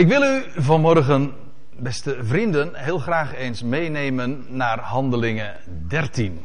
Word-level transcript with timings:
Ik 0.00 0.08
wil 0.08 0.22
u 0.22 0.42
vanmorgen, 0.56 1.32
beste 1.76 2.18
vrienden, 2.22 2.74
heel 2.74 2.98
graag 2.98 3.34
eens 3.34 3.62
meenemen 3.62 4.46
naar 4.48 4.78
Handelingen 4.78 5.56
13. 5.88 6.44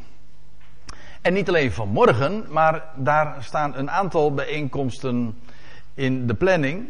En 1.21 1.33
niet 1.33 1.47
alleen 1.47 1.71
vanmorgen, 1.71 2.46
maar 2.49 2.83
daar 2.96 3.36
staan 3.39 3.76
een 3.76 3.91
aantal 3.91 4.33
bijeenkomsten 4.33 5.38
in 5.94 6.28
de 6.28 6.33
planning 6.33 6.86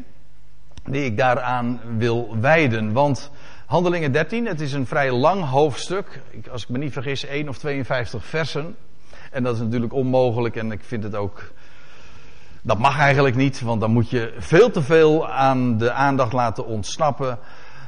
die 0.83 1.05
ik 1.05 1.17
daaraan 1.17 1.79
wil 1.97 2.37
wijden. 2.39 2.93
Want 2.93 3.31
Handelingen 3.65 4.11
13, 4.11 4.45
het 4.45 4.61
is 4.61 4.73
een 4.73 4.87
vrij 4.87 5.11
lang 5.11 5.43
hoofdstuk. 5.43 6.21
Als 6.51 6.63
ik 6.63 6.69
me 6.69 6.77
niet 6.77 6.93
vergis, 6.93 7.25
1 7.25 7.49
of 7.49 7.57
52 7.57 8.25
versen. 8.25 8.75
En 9.31 9.43
dat 9.43 9.55
is 9.55 9.61
natuurlijk 9.61 9.93
onmogelijk 9.93 10.55
en 10.55 10.71
ik 10.71 10.83
vind 10.83 11.03
het 11.03 11.15
ook. 11.15 11.51
Dat 12.65 12.77
mag 12.77 12.99
eigenlijk 12.99 13.35
niet, 13.35 13.61
want 13.61 13.81
dan 13.81 13.91
moet 13.91 14.09
je 14.09 14.33
veel 14.37 14.71
te 14.71 14.81
veel 14.81 15.29
aan 15.29 15.77
de 15.77 15.91
aandacht 15.91 16.33
laten 16.33 16.65
ontsnappen. 16.65 17.37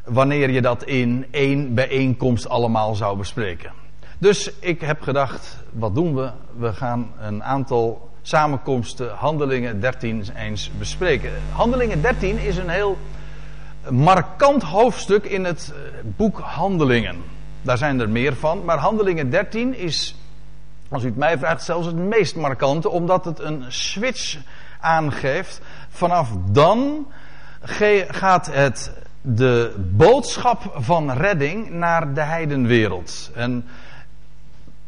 wanneer 0.04 0.50
je 0.50 0.62
dat 0.62 0.84
in 0.84 1.26
één 1.32 1.74
bijeenkomst 1.74 2.50
allemaal 2.50 2.96
zou 2.96 3.18
bespreken. 3.18 3.72
Dus 4.18 4.52
ik 4.60 4.82
heb 4.82 5.02
gedacht, 5.02 5.64
wat 5.72 5.96
doen 5.96 6.16
we? 6.16 6.32
We 6.58 6.74
gaan 6.74 7.12
een 7.20 7.44
aantal 7.44 8.10
samenkomsten 8.22 9.10
Handelingen 9.16 9.80
13 9.80 10.24
eens 10.36 10.72
bespreken. 10.78 11.32
Handelingen 11.52 12.02
13 12.02 12.38
is 12.38 12.58
een 12.58 12.70
heel 12.70 12.98
markant 13.90 14.64
hoofdstuk 14.64 15.26
in 15.26 15.46
het 15.46 15.74
eh, 15.74 16.00
boek 16.04 16.40
Handelingen. 16.40 17.24
Daar 17.62 17.78
zijn 17.78 18.00
er 18.00 18.10
meer 18.10 18.36
van, 18.36 18.66
maar 18.66 18.78
Handelingen 18.78 19.30
13 19.30 19.76
is, 19.76 20.16
als 20.90 21.04
u 21.04 21.06
het 21.06 21.18
mij 21.18 21.38
vraagt, 21.38 21.64
zelfs 21.64 21.86
het 21.86 21.96
meest 21.96 22.36
markante, 22.36 22.90
omdat 22.90 23.26
het 23.26 23.40
een 23.40 23.66
switch 23.68 24.38
aangeeft. 24.80 25.62
Vanaf 25.90 26.30
dan 26.52 27.08
gaat 28.08 28.46
het 28.54 28.92
de 29.22 29.76
boodschap 29.92 30.72
van 30.76 31.12
redding 31.12 31.70
naar 31.70 32.14
de 32.14 32.22
heidenwereld. 32.22 33.32
En 33.34 33.66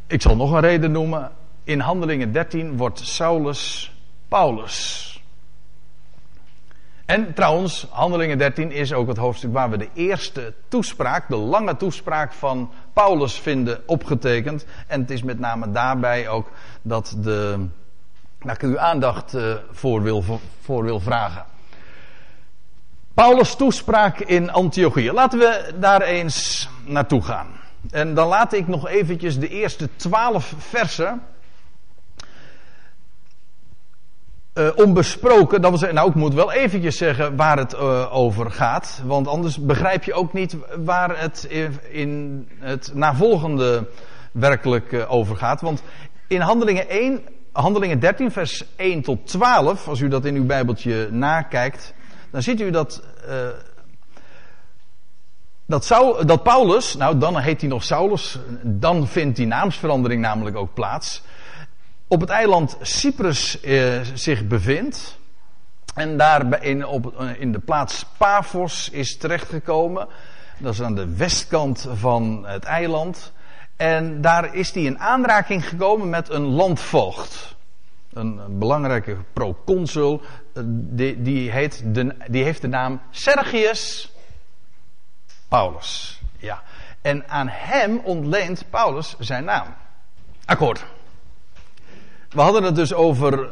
ik 0.08 0.22
zal 0.22 0.36
nog 0.36 0.52
een 0.52 0.60
reden 0.60 0.92
noemen. 0.92 1.32
In 1.64 1.80
Handelingen 1.80 2.32
13 2.32 2.78
wordt 2.78 3.00
Saulus 3.00 3.94
Paulus. 4.28 5.08
En 7.06 7.34
trouwens, 7.34 7.88
Handelingen 7.90 8.38
13 8.38 8.72
is 8.72 8.94
ook 8.94 9.08
het 9.08 9.18
hoofdstuk 9.18 9.54
waar 9.54 9.70
we 9.70 9.78
de 9.78 9.90
eerste 9.94 10.54
toespraak, 10.68 11.30
de 11.30 11.36
lange 11.36 11.78
toespraak 11.78 12.34
van 12.34 12.72
Paulus 12.94 13.34
vinden 13.34 13.82
opgetekend. 13.86 14.66
En 14.88 15.02
het 15.02 15.12
is 15.12 15.24
met 15.24 15.40
name 15.40 15.72
daarbij 15.72 16.28
ook 16.28 16.52
dat 16.82 17.16
de, 17.18 17.68
waar 18.42 18.56
ik 18.56 18.62
uw 18.62 18.80
aandacht 18.80 19.34
eh, 19.34 19.54
voor 19.72 20.02
wil, 20.02 20.24
voor 20.62 20.84
wil 20.84 21.00
vragen. 21.00 21.46
Paulus' 23.14 23.56
toespraak 23.56 24.20
in 24.20 24.52
Antiochië. 24.52 25.12
Laten 25.12 25.40
we 25.40 25.74
daar 25.80 26.02
eens 26.02 26.70
naartoe 26.86 27.22
gaan. 27.22 27.48
En 27.92 28.14
dan 28.14 28.28
laat 28.28 28.54
ik 28.54 28.68
nog 28.68 28.88
eventjes 28.88 29.40
de 29.40 29.48
eerste 29.48 29.90
twaalf 29.96 30.54
versen 30.58 31.22
uh, 34.54 34.70
onbesproken. 34.76 35.62
Dat 35.62 35.80
wil 35.80 35.94
nou 35.94 36.10
ik 36.10 36.16
moet 36.16 36.34
wel 36.34 36.52
eventjes 36.52 36.98
zeggen 36.98 37.36
waar 37.36 37.58
het 37.58 37.74
uh, 37.74 38.16
over 38.16 38.52
gaat. 38.52 39.02
Want 39.06 39.28
anders 39.28 39.58
begrijp 39.58 40.04
je 40.04 40.14
ook 40.14 40.34
niet 40.34 40.58
waar 40.84 41.20
het 41.20 41.44
in 41.90 42.48
het 42.60 42.92
navolgende 42.94 43.88
werkelijk 44.32 45.06
over 45.08 45.36
gaat. 45.36 45.62
Want 45.62 45.84
in 46.28 46.42
handelingen 46.42 46.90
1, 46.90 47.22
handelingen 47.52 48.00
13 48.00 48.32
vers 48.32 48.64
1 48.76 49.02
tot 49.02 49.28
12, 49.28 49.88
als 49.88 50.00
u 50.00 50.08
dat 50.08 50.26
in 50.26 50.36
uw 50.36 50.46
bijbeltje 50.46 51.08
nakijkt. 51.12 51.94
Dan 52.32 52.42
ziet 52.42 52.62
u 52.62 52.72
dat 52.72 53.04
dat, 55.66 55.86
Saul, 55.86 56.26
dat 56.26 56.44
Paulus, 56.44 56.96
nou 56.96 57.18
dan 57.18 57.38
heet 57.38 57.62
hij 57.62 57.70
nog 57.70 57.84
Saulus, 57.84 58.40
dan 58.64 59.08
vindt 59.08 59.36
die 59.36 59.48
naamsverandering 59.48 60.22
namelijk 60.22 60.56
ook 60.56 60.74
plaats 60.74 61.22
op 62.10 62.22
het 62.22 62.30
eiland 62.30 62.78
Cyprus 62.82 63.60
eh, 63.62 64.00
zich 64.14 64.48
bevindt. 64.48 65.18
En 65.96 66.18
daar 66.18 66.64
in, 66.64 66.86
op, 66.86 67.20
eh, 67.20 67.42
in 67.42 67.52
de 67.52 67.60
plaats 67.60 68.06
Paphos 68.18 68.90
is 68.90 69.18
terechtgekomen. 69.18 70.08
Dat 70.58 70.74
is 70.74 70.82
aan 70.82 70.96
de 70.96 71.16
westkant 71.16 71.88
van 71.94 72.44
het 72.46 72.64
eiland. 72.64 73.34
En 73.80 74.22
daar 74.22 74.56
is 74.56 74.72
hij 74.72 74.84
in 74.84 75.00
aanraking 75.00 75.68
gekomen 75.68 76.10
met 76.10 76.30
een 76.30 76.46
landvoogd. 76.46 77.56
Een, 78.14 78.60
belangrijke 78.60 79.18
proconsul. 79.34 80.22
Eh, 80.54 80.64
die, 80.66 81.22
die, 81.22 81.52
heet 81.52 81.84
de, 81.86 82.16
die 82.28 82.44
heeft 82.44 82.62
de 82.62 82.68
naam 82.68 83.02
Sergius 83.10 84.14
Paulus. 85.48 86.22
Ja. 86.38 86.64
En 87.02 87.30
aan 87.30 87.48
hem 87.50 87.98
ontleent 88.04 88.66
Paulus 88.70 89.16
zijn 89.20 89.44
naam. 89.44 89.68
Akkoord. 90.46 90.86
We 92.30 92.42
hadden 92.42 92.64
het 92.64 92.76
dus 92.76 92.94
over 92.94 93.50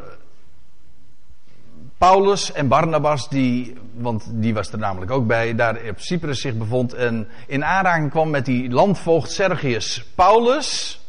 Paulus 1.98 2.52
en 2.52 2.68
Barnabas, 2.68 3.28
die, 3.28 3.76
want 3.94 4.26
die 4.30 4.54
was 4.54 4.72
er 4.72 4.78
namelijk 4.78 5.10
ook 5.10 5.26
bij, 5.26 5.54
daar 5.54 5.78
op 5.88 6.00
Cyprus 6.00 6.40
zich 6.40 6.54
bevond 6.54 6.94
en 6.94 7.28
in 7.46 7.64
aanraking 7.64 8.10
kwam 8.10 8.30
met 8.30 8.44
die 8.44 8.70
landvoogd 8.70 9.30
Sergius 9.30 10.04
Paulus. 10.14 11.00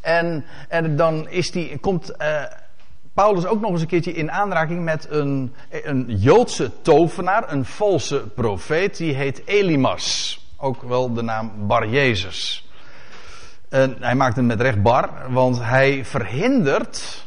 En, 0.00 0.44
en 0.68 0.96
dan 0.96 1.28
is 1.28 1.50
die, 1.50 1.78
komt 1.78 2.12
uh, 2.18 2.42
Paulus 3.14 3.46
ook 3.46 3.60
nog 3.60 3.70
eens 3.70 3.80
een 3.80 3.86
keertje 3.86 4.12
in 4.12 4.30
aanraking 4.30 4.84
met 4.84 5.06
een, 5.10 5.54
een 5.70 6.04
Joodse 6.08 6.70
tovenaar, 6.82 7.52
een 7.52 7.64
valse 7.64 8.18
profeet, 8.34 8.96
die 8.96 9.14
heet 9.14 9.42
Elimas. 9.44 10.38
Ook 10.56 10.82
wel 10.82 11.12
de 11.12 11.22
naam 11.22 11.52
Bar 11.66 11.88
Jezus. 11.88 12.68
En 13.68 13.96
hij 14.00 14.14
maakt 14.14 14.36
het 14.36 14.44
met 14.44 14.60
recht 14.60 14.82
bar, 14.82 15.10
want 15.28 15.62
hij 15.62 16.04
verhindert 16.04 17.25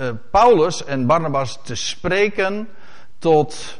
uh, 0.00 0.08
Paulus 0.30 0.84
en 0.84 1.06
Barnabas 1.06 1.58
te 1.62 1.74
spreken 1.74 2.68
tot, 3.18 3.78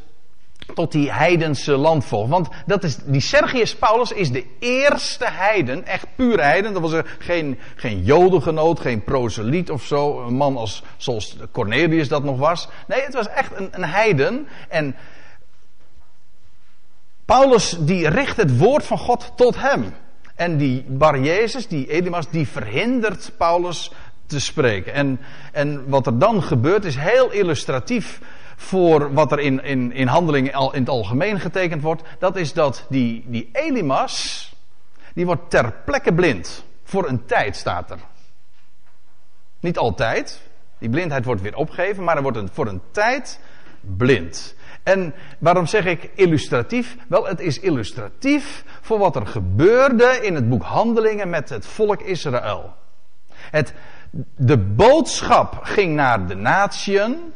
tot 0.75 0.93
die 0.93 1.13
heidense 1.13 1.77
landvolk. 1.77 2.29
Want 2.29 2.49
dat 2.67 2.85
is, 2.85 2.97
die 2.97 3.21
Sergius 3.21 3.77
Paulus 3.77 4.13
is 4.13 4.33
de 4.33 4.47
eerste 4.59 5.31
heiden, 5.31 5.87
echt 5.87 6.07
puur 6.17 6.43
heiden. 6.43 6.73
Dat 6.73 6.83
was 6.83 6.93
er 6.93 7.17
geen, 7.19 7.59
geen 7.77 8.03
jodengenoot, 8.03 8.81
geen 8.81 9.05
proseliet 9.05 9.71
of 9.71 9.85
zo. 9.85 10.27
Een 10.27 10.35
man 10.35 10.57
als, 10.57 10.83
zoals 10.97 11.37
Cornelius 11.53 12.09
dat 12.09 12.25
nog 12.25 12.39
was. 12.39 12.69
Nee, 12.87 13.03
het 13.03 13.15
was 13.15 13.29
echt 13.29 13.57
een, 13.57 13.69
een 13.71 13.85
heiden. 13.85 14.49
En 14.69 14.97
Paulus 17.25 17.77
die 17.81 18.09
richt 18.09 18.37
het 18.37 18.59
woord 18.59 18.85
van 18.85 18.99
God 18.99 19.33
tot 19.37 19.61
hem. 19.61 19.95
En 20.35 20.57
die 20.57 20.85
Bar 20.89 21.21
Jezus, 21.21 21.69
die 21.69 21.87
Elimas, 21.91 22.31
die 22.31 22.49
verhindert 22.49 23.33
Paulus 23.37 23.91
te 24.27 24.41
spreken. 24.41 24.93
En, 24.93 25.21
en 25.53 25.89
wat 25.89 26.07
er 26.07 26.19
dan 26.19 26.43
gebeurt 26.43 26.85
is 26.85 26.97
heel 26.97 27.31
illustratief 27.31 28.21
voor 28.57 29.13
wat 29.13 29.33
er 29.33 29.39
in, 29.41 29.65
in, 29.65 29.93
in 29.93 30.07
handelingen 30.07 30.53
in 30.53 30.81
het 30.81 30.89
algemeen 30.89 31.41
getekend 31.41 31.83
wordt. 31.83 32.03
Dat 32.19 32.37
is 32.37 32.53
dat 32.53 32.87
die, 32.89 33.25
die 33.27 33.49
Elimas, 33.53 34.55
die 35.15 35.27
wordt 35.27 35.51
ter 35.51 35.73
plekke 35.85 36.15
blind. 36.15 36.65
Voor 36.85 37.09
een 37.09 37.25
tijd 37.27 37.57
staat 37.57 37.91
er. 37.91 37.99
Niet 39.61 39.79
altijd. 39.79 40.43
Die 40.79 40.91
blindheid 40.91 41.25
wordt 41.25 41.41
weer 41.41 41.57
opgegeven, 41.57 42.05
maar 42.05 42.17
er 42.17 42.23
wordt 42.23 42.39
voor 42.53 42.67
een 42.67 42.83
tijd 42.91 43.41
blind. 43.81 44.55
En 44.83 45.15
waarom 45.39 45.67
zeg 45.67 45.85
ik 45.85 46.11
illustratief? 46.15 46.97
Wel, 47.09 47.27
het 47.27 47.41
is 47.41 47.61
illustratief 47.61 48.65
voor 48.81 48.99
wat 48.99 49.17
er 49.17 49.27
gebeurde 49.27 50.19
in 50.23 50.35
het 50.35 50.49
boek 50.49 50.63
Handelingen 50.63 51.31
met 51.31 51.49
het 51.49 51.67
volk 51.67 52.01
Israël. 52.01 52.75
Het, 53.33 53.75
de 54.37 54.59
boodschap 54.59 55.59
ging 55.63 55.95
naar 55.95 56.27
de 56.27 56.35
natieën, 56.35 57.33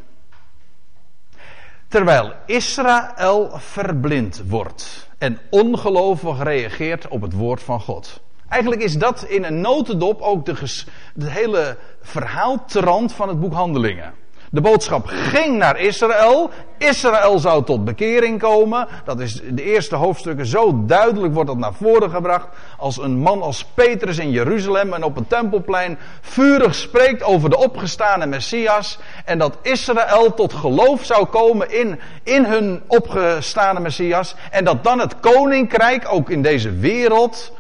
terwijl 1.89 2.33
Israël 2.47 3.51
verblind 3.55 4.43
wordt 4.47 5.09
en 5.19 5.39
ongelovig 5.51 6.43
reageert 6.43 7.09
op 7.09 7.21
het 7.21 7.33
woord 7.33 7.63
van 7.63 7.81
God. 7.81 8.21
Eigenlijk 8.49 8.83
is 8.83 8.99
dat 8.99 9.23
in 9.23 9.45
een 9.45 9.61
notendop 9.61 10.21
ook 10.21 10.45
de, 10.45 10.83
de 11.15 11.31
hele 11.31 11.78
verhaaltrand 12.01 13.13
van 13.13 13.29
het 13.29 13.41
boek 13.41 13.53
Handelingen. 13.53 14.15
De 14.51 14.60
boodschap 14.60 15.07
ging 15.07 15.59
naar 15.59 15.81
Israël. 15.81 16.51
Israël 16.78 17.39
zou 17.39 17.65
tot 17.65 17.84
bekering 17.84 18.41
komen. 18.41 18.89
Dat 19.04 19.21
is 19.21 19.41
de 19.51 19.63
eerste 19.63 19.95
hoofdstukken. 19.95 20.47
Zo 20.47 20.84
duidelijk 20.87 21.34
wordt 21.34 21.48
dat 21.48 21.59
naar 21.59 21.75
voren 21.75 22.10
gebracht. 22.10 22.48
Als 22.78 22.98
een 22.98 23.19
man 23.19 23.43
als 23.43 23.65
Petrus 23.65 24.19
in 24.19 24.31
Jeruzalem 24.31 24.93
en 24.93 25.04
op 25.04 25.16
een 25.16 25.27
tempelplein 25.27 25.98
vurig 26.21 26.75
spreekt 26.75 27.22
over 27.22 27.51
de 27.51 27.59
opgestane 27.59 28.27
Messias. 28.27 28.98
En 29.25 29.39
dat 29.39 29.59
Israël 29.63 30.34
tot 30.34 30.53
geloof 30.53 31.04
zou 31.04 31.27
komen 31.27 31.78
in, 31.81 32.01
in 32.22 32.45
hun 32.45 32.83
opgestane 32.87 33.81
Messias. 33.81 34.34
En 34.51 34.65
dat 34.65 34.84
dan 34.84 34.98
het 34.98 35.21
koninkrijk 35.21 36.07
ook 36.10 36.31
in 36.31 36.43
deze 36.43 36.71
wereld 36.72 37.53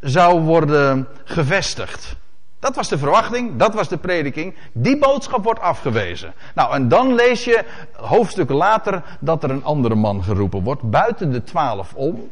zou 0.00 0.40
worden 0.40 1.08
gevestigd. 1.24 2.16
Dat 2.64 2.74
was 2.74 2.88
de 2.88 2.98
verwachting, 2.98 3.56
dat 3.56 3.74
was 3.74 3.88
de 3.88 3.96
prediking. 3.96 4.54
Die 4.72 4.98
boodschap 4.98 5.44
wordt 5.44 5.60
afgewezen. 5.60 6.34
Nou, 6.54 6.74
en 6.74 6.88
dan 6.88 7.14
lees 7.14 7.44
je 7.44 7.64
hoofdstukken 7.92 8.56
later 8.56 9.02
dat 9.20 9.42
er 9.42 9.50
een 9.50 9.64
andere 9.64 9.94
man 9.94 10.22
geroepen 10.22 10.62
wordt, 10.62 10.82
buiten 10.82 11.32
de 11.32 11.42
twaalf 11.42 11.94
om. 11.94 12.30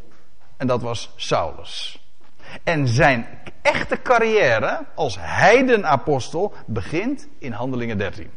En 0.57 0.67
dat 0.67 0.83
was 0.83 1.11
Saulus. 1.17 2.01
En 2.63 2.89
zijn 2.89 3.27
echte 3.63 4.03
carrière 4.03 4.81
als 4.95 5.17
heidenapostel 5.21 6.53
begint 6.67 7.29
in 7.39 7.53
Handelingen 7.53 7.99
13. 7.99 8.31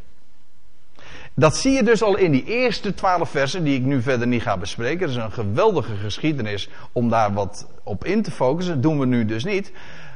Dat 1.33 1.57
zie 1.57 1.71
je 1.71 1.83
dus 1.83 2.01
al 2.01 2.18
in 2.18 2.31
die 2.31 2.45
eerste 2.45 2.94
twaalf 2.94 3.30
versen, 3.30 3.63
die 3.63 3.75
ik 3.75 3.86
nu 3.86 4.01
verder 4.01 4.27
niet 4.27 4.41
ga 4.41 4.57
bespreken. 4.57 5.00
Het 5.00 5.09
is 5.09 5.24
een 5.24 5.31
geweldige 5.31 5.95
geschiedenis 5.95 6.69
om 6.91 7.09
daar 7.09 7.33
wat 7.33 7.68
op 7.83 8.06
in 8.06 8.21
te 8.21 8.31
focussen. 8.31 8.74
Dat 8.74 8.83
doen 8.83 9.00
we 9.00 9.06
nu 9.06 9.25
dus 9.25 9.44
niet. 9.44 9.71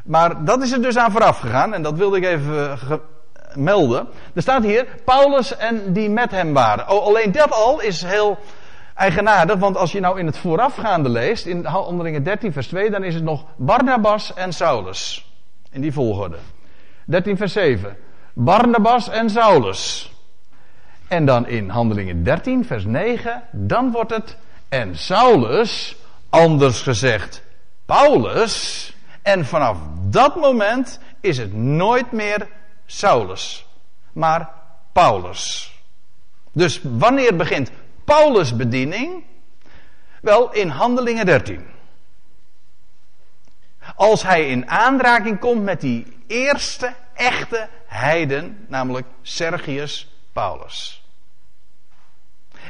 Maar 0.09 0.45
dat 0.45 0.61
is 0.61 0.71
er 0.71 0.81
dus 0.81 0.97
aan 0.97 1.11
vooraf 1.11 1.39
gegaan 1.39 1.73
en 1.73 1.81
dat 1.81 1.97
wilde 1.97 2.17
ik 2.17 2.23
even 2.23 2.79
melden. 3.53 4.07
Er 4.33 4.41
staat 4.41 4.63
hier 4.63 4.87
Paulus 5.05 5.57
en 5.57 5.93
die 5.93 6.09
met 6.09 6.31
hem 6.31 6.53
waren. 6.53 6.89
Oh, 6.89 7.05
alleen 7.05 7.31
dat 7.31 7.51
al 7.51 7.81
is 7.81 8.01
heel 8.01 8.37
eigenaardig, 8.95 9.59
want 9.59 9.77
als 9.77 9.91
je 9.91 9.99
nou 9.99 10.19
in 10.19 10.25
het 10.25 10.37
voorafgaande 10.37 11.09
leest, 11.09 11.45
in 11.45 11.65
Handelingen 11.65 12.23
13 12.23 12.53
vers 12.53 12.67
2, 12.67 12.89
dan 12.89 13.03
is 13.03 13.13
het 13.13 13.23
nog 13.23 13.45
Barnabas 13.55 14.33
en 14.33 14.53
Saulus. 14.53 15.31
In 15.71 15.81
die 15.81 15.93
volgorde. 15.93 16.37
13 17.05 17.37
vers 17.37 17.53
7. 17.53 17.97
Barnabas 18.33 19.09
en 19.09 19.29
Saulus. 19.29 20.13
En 21.07 21.25
dan 21.25 21.47
in 21.47 21.69
Handelingen 21.69 22.23
13 22.23 22.65
vers 22.65 22.85
9, 22.85 23.43
dan 23.51 23.91
wordt 23.91 24.11
het 24.11 24.37
en 24.69 24.97
Saulus, 24.97 25.95
anders 26.29 26.81
gezegd 26.81 27.43
Paulus, 27.85 28.93
en 29.21 29.45
vanaf 29.45 29.77
dat 30.01 30.35
moment 30.35 30.99
is 31.19 31.37
het 31.37 31.53
nooit 31.53 32.11
meer 32.11 32.47
Saulus, 32.85 33.65
maar 34.13 34.49
Paulus. 34.91 35.73
Dus 36.51 36.79
wanneer 36.83 37.35
begint 37.35 37.71
Paulus' 38.03 38.55
bediening? 38.55 39.23
Wel, 40.21 40.53
in 40.53 40.69
Handelingen 40.69 41.25
13. 41.25 41.67
Als 43.95 44.23
hij 44.23 44.49
in 44.49 44.69
aanraking 44.69 45.39
komt 45.39 45.63
met 45.63 45.81
die 45.81 46.17
eerste 46.27 46.93
echte 47.13 47.67
heiden, 47.85 48.65
namelijk 48.67 49.07
Sergius 49.21 50.07
Paulus. 50.33 51.03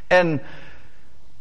En 0.07 0.42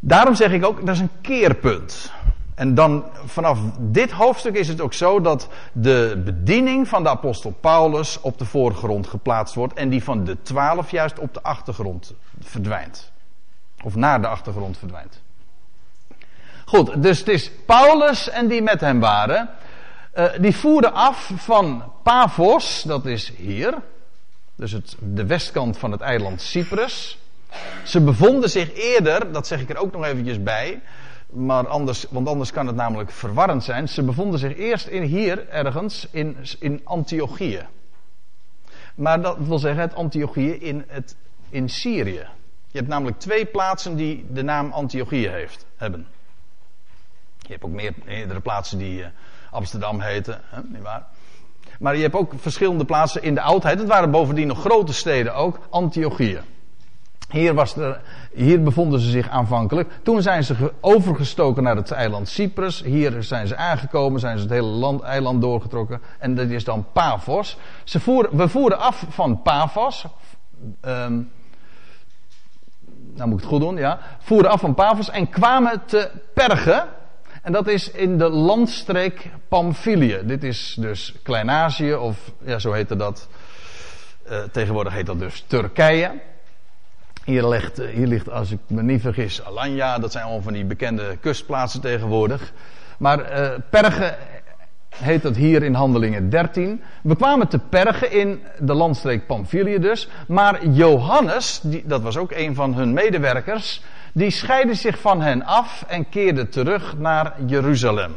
daarom 0.01 0.35
zeg 0.35 0.51
ik 0.53 0.65
ook, 0.65 0.87
dat 0.87 0.95
is 0.95 1.01
een 1.01 1.21
keerpunt. 1.21 2.13
En 2.59 2.75
dan 2.75 3.05
vanaf 3.25 3.59
dit 3.79 4.11
hoofdstuk 4.11 4.55
is 4.55 4.69
het 4.69 4.81
ook 4.81 4.93
zo 4.93 5.21
dat 5.21 5.49
de 5.73 6.23
bediening 6.25 6.89
van 6.89 7.03
de 7.03 7.09
apostel 7.09 7.51
Paulus 7.61 8.21
op 8.21 8.39
de 8.39 8.45
voorgrond 8.45 9.07
geplaatst 9.07 9.55
wordt 9.55 9.75
en 9.75 9.89
die 9.89 10.05
van 10.05 10.25
de 10.25 10.43
twaalf 10.43 10.91
juist 10.91 11.19
op 11.19 11.35
de 11.35 11.43
achtergrond 11.43 12.15
verdwijnt. 12.41 13.13
Of 13.85 13.95
naar 13.95 14.21
de 14.21 14.27
achtergrond 14.27 14.79
verdwijnt. 14.79 15.21
Goed, 16.65 17.03
dus 17.03 17.19
het 17.19 17.29
is 17.29 17.51
Paulus 17.67 18.29
en 18.29 18.49
die 18.49 18.63
met 18.63 18.81
hem 18.81 19.01
waren. 19.01 19.51
Uh, 20.15 20.25
die 20.41 20.57
voerden 20.57 20.93
af 20.93 21.31
van 21.35 21.93
Pavos, 22.03 22.83
dat 22.83 23.07
is 23.07 23.33
hier. 23.37 23.75
Dus 24.55 24.73
het, 24.73 24.97
de 25.01 25.27
westkant 25.27 25.79
van 25.79 25.93
het 25.93 26.01
eiland 26.01 26.41
Cyprus. 26.41 27.19
Ze 27.85 28.01
bevonden 28.01 28.51
zich 28.51 28.75
eerder, 28.75 29.33
dat 29.33 29.47
zeg 29.47 29.61
ik 29.61 29.71
er 29.71 29.77
ook 29.77 29.93
nog 29.93 30.05
eventjes 30.05 30.43
bij, 30.43 30.81
maar 31.33 31.69
anders, 31.69 32.07
want 32.11 32.29
anders 32.29 32.53
kan 32.53 32.67
het 32.67 32.77
namelijk 32.77 33.11
verwarrend 33.11 33.65
zijn. 33.65 33.89
Ze 33.89 34.03
bevonden 34.03 34.39
zich 34.39 34.57
eerst 34.57 34.87
in, 34.87 35.03
hier 35.03 35.49
ergens 35.49 36.09
in, 36.11 36.37
in 36.59 36.81
Antiochië. 36.85 37.67
Maar 38.95 39.23
dat 39.23 39.37
wil 39.39 39.59
zeggen 39.59 39.81
het 39.81 39.95
Antiochië 39.95 40.51
in, 40.51 40.85
het, 40.89 41.17
in 41.51 41.69
Syrië. 41.69 42.27
Je 42.71 42.79
hebt 42.79 42.89
namelijk 42.89 43.19
twee 43.19 43.45
plaatsen 43.45 43.97
die 43.97 44.27
de 44.31 44.43
naam 44.43 44.73
Antiochië 44.73 45.29
heeft, 45.29 45.67
hebben. 45.77 46.07
Je 47.39 47.53
hebt 47.53 47.65
ook 47.65 47.71
meer, 47.71 47.95
meerdere 48.05 48.41
plaatsen 48.41 48.79
die 48.79 49.01
uh, 49.01 49.07
Amsterdam 49.51 50.01
heten, 50.01 50.41
hè, 50.45 50.61
niet 50.65 50.83
waar? 50.83 51.07
Maar 51.79 51.97
je 51.97 52.03
hebt 52.03 52.15
ook 52.15 52.33
verschillende 52.37 52.85
plaatsen 52.85 53.23
in 53.23 53.35
de 53.35 53.41
oudheid. 53.41 53.79
Het 53.79 53.89
waren 53.89 54.11
bovendien 54.11 54.47
nog 54.47 54.61
grote 54.61 54.93
steden 54.93 55.35
ook, 55.35 55.59
Antiochië. 55.71 56.41
Hier, 57.29 57.55
was 57.55 57.77
er, 57.77 58.01
hier 58.33 58.63
bevonden 58.63 59.01
ze 59.01 59.11
zich 59.11 59.29
aanvankelijk. 59.29 59.89
Toen 60.03 60.23
zijn 60.23 60.45
ze 60.45 60.73
overgestoken 60.81 61.63
naar 61.63 61.77
het 61.77 61.91
eiland 61.91 62.29
Cyprus. 62.29 62.83
Hier 62.83 63.23
zijn 63.23 63.47
ze 63.47 63.57
aangekomen, 63.57 64.21
zijn 64.21 64.37
ze 64.37 64.43
het 64.43 64.53
hele 64.53 64.67
land, 64.67 65.03
eiland 65.03 65.41
doorgetrokken. 65.41 66.01
En 66.19 66.35
dat 66.35 66.49
is 66.49 66.65
dan 66.65 66.87
Pavos. 66.93 67.57
Ze 67.85 68.27
we 68.31 68.49
voeren 68.49 68.79
af 68.79 69.05
van 69.09 69.43
Pavos. 69.43 70.05
Um, 70.83 71.31
nou 73.15 73.29
moet 73.29 73.39
ik 73.39 73.45
het 73.45 73.55
goed 73.55 73.61
doen, 73.61 73.77
ja. 73.77 73.99
Voeren 74.19 74.51
af 74.51 74.61
van 74.61 74.75
Pavos 74.75 75.11
en 75.11 75.29
kwamen 75.29 75.83
te 75.87 76.11
Perge. 76.35 76.87
En 77.43 77.53
dat 77.53 77.69
is 77.69 77.91
in 77.91 78.19
de 78.19 78.29
landstreek 78.29 79.31
Pamphylië. 79.49 80.21
Dit 80.25 80.45
is 80.45 80.77
dus 80.81 81.15
Klein-Azië, 81.23 81.95
of 81.95 82.33
ja, 82.45 82.59
zo 82.59 82.73
heette 82.73 82.97
dat. 82.97 83.29
Uh, 84.31 84.43
tegenwoordig 84.43 84.93
heet 84.93 85.07
dat 85.07 85.19
dus 85.19 85.45
Turkije. 85.47 86.21
Hier 87.29 87.49
ligt, 87.49 87.77
hier 87.77 88.07
ligt, 88.07 88.31
als 88.31 88.51
ik 88.51 88.59
me 88.67 88.83
niet 88.83 89.01
vergis, 89.01 89.45
Alanya. 89.45 89.99
Dat 89.99 90.13
zijn 90.13 90.25
allemaal 90.25 90.43
van 90.43 90.53
die 90.53 90.65
bekende 90.65 91.17
kustplaatsen 91.21 91.81
tegenwoordig. 91.81 92.53
Maar 92.99 93.19
uh, 93.19 93.51
Perge 93.71 94.17
heet 94.97 95.23
dat 95.23 95.37
hier 95.37 95.63
in 95.63 95.75
Handelingen 95.75 96.31
13. 96.31 96.83
We 97.03 97.17
kwamen 97.17 97.49
te 97.49 97.59
Perge 97.59 98.09
in 98.09 98.43
de 98.59 98.75
landstreek 98.75 99.27
Pamphylië 99.27 99.79
dus. 99.79 100.09
Maar 100.29 100.67
Johannes, 100.67 101.61
die, 101.63 101.83
dat 101.87 102.03
was 102.03 102.17
ook 102.17 102.33
een 102.33 102.55
van 102.55 102.75
hun 102.75 102.93
medewerkers, 102.93 103.83
die 104.13 104.31
scheidde 104.31 104.75
zich 104.75 104.99
van 104.99 105.23
hen 105.23 105.45
af 105.45 105.85
en 105.89 106.09
keerde 106.09 106.49
terug 106.49 106.99
naar 106.99 107.35
Jeruzalem. 107.47 108.13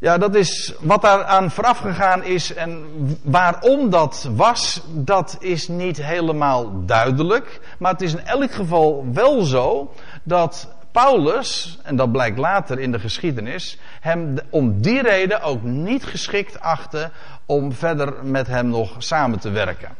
Ja, 0.00 0.18
dat 0.18 0.34
is 0.34 0.74
wat 0.80 1.02
daar 1.02 1.24
aan 1.24 1.50
vooraf 1.50 1.78
gegaan 1.78 2.24
is 2.24 2.54
en 2.54 2.84
waarom 3.22 3.90
dat 3.90 4.28
was, 4.34 4.82
dat 4.88 5.36
is 5.40 5.68
niet 5.68 6.02
helemaal 6.02 6.84
duidelijk. 6.84 7.60
Maar 7.78 7.92
het 7.92 8.02
is 8.02 8.12
in 8.12 8.24
elk 8.24 8.52
geval 8.52 9.04
wel 9.12 9.42
zo 9.42 9.94
dat 10.22 10.74
Paulus, 10.92 11.78
en 11.82 11.96
dat 11.96 12.12
blijkt 12.12 12.38
later 12.38 12.78
in 12.78 12.92
de 12.92 12.98
geschiedenis, 12.98 13.78
hem 14.00 14.36
om 14.50 14.80
die 14.80 15.02
reden 15.02 15.42
ook 15.42 15.62
niet 15.62 16.04
geschikt 16.04 16.60
achtte 16.60 17.10
om 17.46 17.72
verder 17.72 18.24
met 18.24 18.46
hem 18.46 18.68
nog 18.68 18.94
samen 18.98 19.38
te 19.38 19.50
werken. 19.50 19.90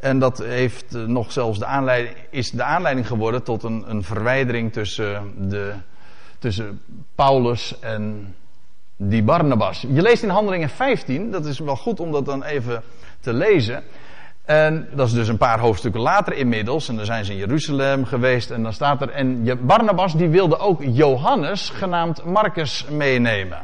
En 0.00 0.18
dat 0.18 0.38
heeft 0.38 0.92
nog 0.92 1.32
zelfs 1.32 1.58
de 1.58 1.66
aanleiding, 1.66 2.16
is 2.30 2.50
de 2.50 2.62
aanleiding 2.62 3.06
geworden 3.06 3.42
tot 3.42 3.62
een, 3.62 3.84
een 3.86 4.02
verwijdering 4.02 4.72
tussen, 4.72 5.32
de, 5.48 5.72
tussen 6.38 6.80
Paulus 7.14 7.78
en 7.80 8.34
die 8.96 9.22
Barnabas. 9.22 9.80
Je 9.80 10.02
leest 10.02 10.22
in 10.22 10.28
Handelingen 10.28 10.68
15, 10.68 11.30
dat 11.30 11.46
is 11.46 11.58
wel 11.58 11.76
goed 11.76 12.00
om 12.00 12.12
dat 12.12 12.24
dan 12.24 12.42
even 12.42 12.82
te 13.20 13.32
lezen. 13.32 13.82
En 14.44 14.88
dat 14.92 15.06
is 15.06 15.12
dus 15.12 15.28
een 15.28 15.36
paar 15.36 15.60
hoofdstukken 15.60 16.00
later 16.00 16.34
inmiddels. 16.34 16.88
En 16.88 16.96
dan 16.96 17.04
zijn 17.04 17.24
ze 17.24 17.32
in 17.32 17.38
Jeruzalem 17.38 18.04
geweest. 18.04 18.50
En 18.50 18.62
dan 18.62 18.72
staat 18.72 19.02
er. 19.02 19.10
En 19.10 19.58
Barnabas 19.66 20.16
die 20.16 20.28
wilde 20.28 20.58
ook 20.58 20.82
Johannes, 20.82 21.70
genaamd 21.70 22.24
Marcus, 22.24 22.86
meenemen. 22.90 23.58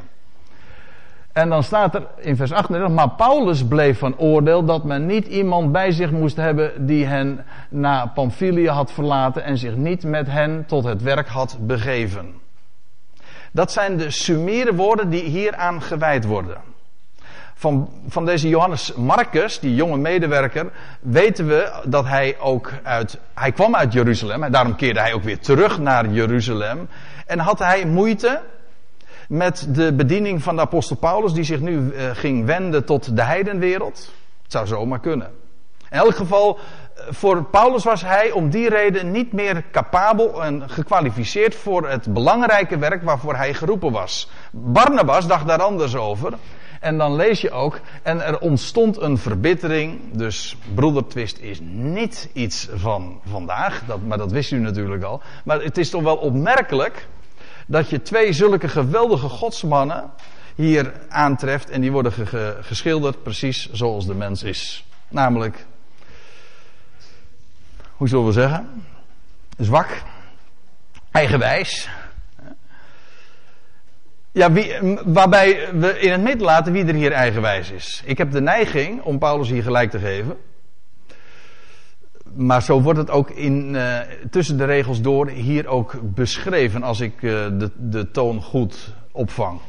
En 1.32 1.48
dan 1.48 1.62
staat 1.62 1.94
er 1.94 2.06
in 2.16 2.36
vers 2.36 2.52
38. 2.52 2.94
Maar 2.94 3.10
Paulus 3.10 3.66
bleef 3.66 3.98
van 3.98 4.18
oordeel 4.18 4.64
dat 4.64 4.84
men 4.84 5.06
niet 5.06 5.26
iemand 5.26 5.72
bij 5.72 5.92
zich 5.92 6.10
moest 6.10 6.36
hebben. 6.36 6.86
die 6.86 7.06
hen 7.06 7.44
naar 7.68 8.08
Pamphylië 8.08 8.68
had 8.68 8.92
verlaten. 8.92 9.44
en 9.44 9.58
zich 9.58 9.76
niet 9.76 10.04
met 10.04 10.26
hen 10.26 10.64
tot 10.66 10.84
het 10.84 11.02
werk 11.02 11.28
had 11.28 11.58
begeven. 11.60 12.34
Dat 13.50 13.72
zijn 13.72 13.96
de 13.96 14.10
summiere 14.10 14.74
woorden 14.74 15.10
die 15.10 15.22
hieraan 15.22 15.82
gewijd 15.82 16.24
worden. 16.24 16.56
Van, 17.54 17.88
van 18.08 18.24
deze 18.24 18.48
Johannes 18.48 18.94
Marcus, 18.94 19.60
die 19.60 19.74
jonge 19.74 19.96
medewerker, 19.96 20.70
weten 21.00 21.46
we 21.46 21.72
dat 21.84 22.06
hij 22.06 22.36
ook 22.38 22.72
uit. 22.82 23.18
Hij 23.34 23.52
kwam 23.52 23.76
uit 23.76 23.92
Jeruzalem, 23.92 24.42
en 24.42 24.52
daarom 24.52 24.76
keerde 24.76 25.00
hij 25.00 25.12
ook 25.12 25.22
weer 25.22 25.38
terug 25.38 25.78
naar 25.78 26.08
Jeruzalem. 26.08 26.88
En 27.26 27.38
had 27.38 27.58
hij 27.58 27.86
moeite 27.86 28.40
met 29.28 29.66
de 29.68 29.92
bediening 29.92 30.42
van 30.42 30.54
de 30.56 30.60
apostel 30.60 30.96
Paulus, 30.96 31.32
die 31.32 31.44
zich 31.44 31.60
nu 31.60 31.92
uh, 31.92 32.10
ging 32.12 32.46
wenden 32.46 32.84
tot 32.84 33.16
de 33.16 33.22
heidenwereld? 33.22 34.12
Het 34.42 34.52
zou 34.52 34.66
zomaar 34.66 35.00
kunnen. 35.00 35.28
In 35.90 35.98
elk 35.98 36.14
geval, 36.14 36.58
eh, 36.58 36.89
voor 37.08 37.44
Paulus 37.44 37.84
was 37.84 38.02
hij 38.02 38.30
om 38.30 38.50
die 38.50 38.68
reden 38.68 39.10
niet 39.10 39.32
meer 39.32 39.64
capabel 39.72 40.44
en 40.44 40.70
gekwalificeerd 40.70 41.54
voor 41.54 41.88
het 41.88 42.12
belangrijke 42.12 42.78
werk 42.78 43.02
waarvoor 43.02 43.36
hij 43.36 43.54
geroepen 43.54 43.92
was. 43.92 44.30
Barnabas 44.50 45.26
dacht 45.26 45.46
daar 45.46 45.62
anders 45.62 45.96
over. 45.96 46.32
En 46.80 46.98
dan 46.98 47.16
lees 47.16 47.40
je 47.40 47.50
ook, 47.50 47.80
en 48.02 48.24
er 48.24 48.38
ontstond 48.38 49.00
een 49.00 49.18
verbittering. 49.18 50.00
Dus 50.12 50.56
broedertwist 50.74 51.38
is 51.38 51.58
niet 51.62 52.30
iets 52.32 52.68
van 52.74 53.20
vandaag, 53.24 53.82
dat, 53.86 54.02
maar 54.02 54.18
dat 54.18 54.32
wist 54.32 54.50
u 54.50 54.58
natuurlijk 54.58 55.02
al. 55.02 55.20
Maar 55.44 55.62
het 55.62 55.78
is 55.78 55.90
toch 55.90 56.02
wel 56.02 56.16
opmerkelijk 56.16 57.08
dat 57.66 57.90
je 57.90 58.02
twee 58.02 58.32
zulke 58.32 58.68
geweldige 58.68 59.28
godsmannen 59.28 60.10
hier 60.54 60.92
aantreft. 61.08 61.70
En 61.70 61.80
die 61.80 61.92
worden 61.92 62.12
geschilderd 62.60 63.22
precies 63.22 63.68
zoals 63.72 64.06
de 64.06 64.14
mens 64.14 64.42
is. 64.42 64.84
Namelijk, 65.08 65.66
hoe 68.00 68.08
zullen 68.08 68.26
we 68.26 68.32
zeggen? 68.32 68.66
Zwak, 69.58 70.02
eigenwijs. 71.10 71.88
Ja, 74.32 74.52
wie, 74.52 74.74
waarbij 75.04 75.68
we 75.74 75.98
in 75.98 76.12
het 76.12 76.20
midden 76.20 76.46
laten 76.46 76.72
wie 76.72 76.84
er 76.84 76.94
hier 76.94 77.12
eigenwijs 77.12 77.70
is. 77.70 78.02
Ik 78.04 78.18
heb 78.18 78.30
de 78.30 78.40
neiging 78.40 79.02
om 79.02 79.18
Paulus 79.18 79.48
hier 79.48 79.62
gelijk 79.62 79.90
te 79.90 79.98
geven. 79.98 80.36
Maar 82.34 82.62
zo 82.62 82.80
wordt 82.82 82.98
het 82.98 83.10
ook 83.10 83.30
in, 83.30 83.74
uh, 83.74 83.98
tussen 84.30 84.56
de 84.56 84.64
regels 84.64 85.00
door 85.00 85.28
hier 85.28 85.66
ook 85.66 86.00
beschreven 86.02 86.82
als 86.82 87.00
ik 87.00 87.22
uh, 87.22 87.30
de, 87.58 87.70
de 87.76 88.10
toon 88.10 88.42
goed 88.42 88.94
opvang. 89.12 89.60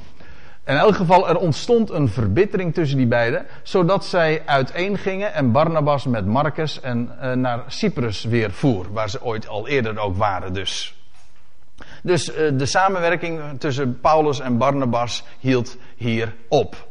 In 0.71 0.77
elk 0.77 0.95
geval, 0.95 1.29
er 1.29 1.37
ontstond 1.37 1.89
een 1.89 2.09
verbittering 2.09 2.73
tussen 2.73 2.97
die 2.97 3.07
beiden, 3.07 3.45
zodat 3.63 4.05
zij 4.05 4.41
uiteengingen 4.45 5.33
en 5.33 5.51
Barnabas 5.51 6.05
met 6.05 6.25
Marcus 6.25 6.81
en 6.81 7.11
uh, 7.21 7.31
naar 7.31 7.63
Cyprus 7.67 8.23
weer 8.23 8.51
voer, 8.51 8.85
waar 8.91 9.09
ze 9.09 9.23
ooit 9.23 9.47
al 9.47 9.67
eerder 9.67 9.99
ook 9.99 10.17
waren 10.17 10.53
dus. 10.53 10.95
Dus 12.03 12.29
uh, 12.29 12.35
de 12.57 12.65
samenwerking 12.65 13.59
tussen 13.59 13.99
Paulus 13.99 14.39
en 14.39 14.57
Barnabas 14.57 15.23
hield 15.39 15.77
hier 15.95 16.35
op. 16.47 16.90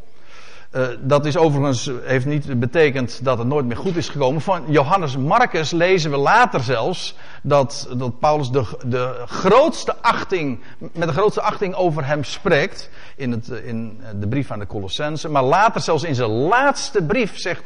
Uh, 0.72 0.88
dat 1.00 1.26
is 1.26 1.36
overigens, 1.36 1.90
heeft 2.02 2.26
niet 2.26 2.60
betekend 2.60 3.24
dat 3.24 3.38
het 3.38 3.46
nooit 3.46 3.66
meer 3.66 3.76
goed 3.76 3.96
is 3.96 4.08
gekomen. 4.08 4.40
Van 4.40 4.62
Johannes 4.66 5.16
Marcus 5.16 5.70
lezen 5.70 6.10
we 6.10 6.16
later 6.16 6.60
zelfs 6.60 7.16
dat, 7.42 7.88
dat 7.96 8.18
Paulus 8.18 8.50
de, 8.50 8.64
de 8.86 9.22
grootste 9.26 9.96
achting, 10.00 10.60
met 10.78 11.08
de 11.08 11.14
grootste 11.14 11.42
achting 11.42 11.74
over 11.74 12.06
hem 12.06 12.24
spreekt. 12.24 12.90
In, 13.16 13.30
het, 13.30 13.48
in 13.48 14.00
de 14.20 14.28
brief 14.28 14.50
aan 14.50 14.58
de 14.58 14.66
Colossense. 14.66 15.28
Maar 15.28 15.42
later 15.42 15.80
zelfs 15.80 16.02
in 16.02 16.14
zijn 16.14 16.30
laatste 16.30 17.02
brief 17.02 17.38
zegt 17.38 17.62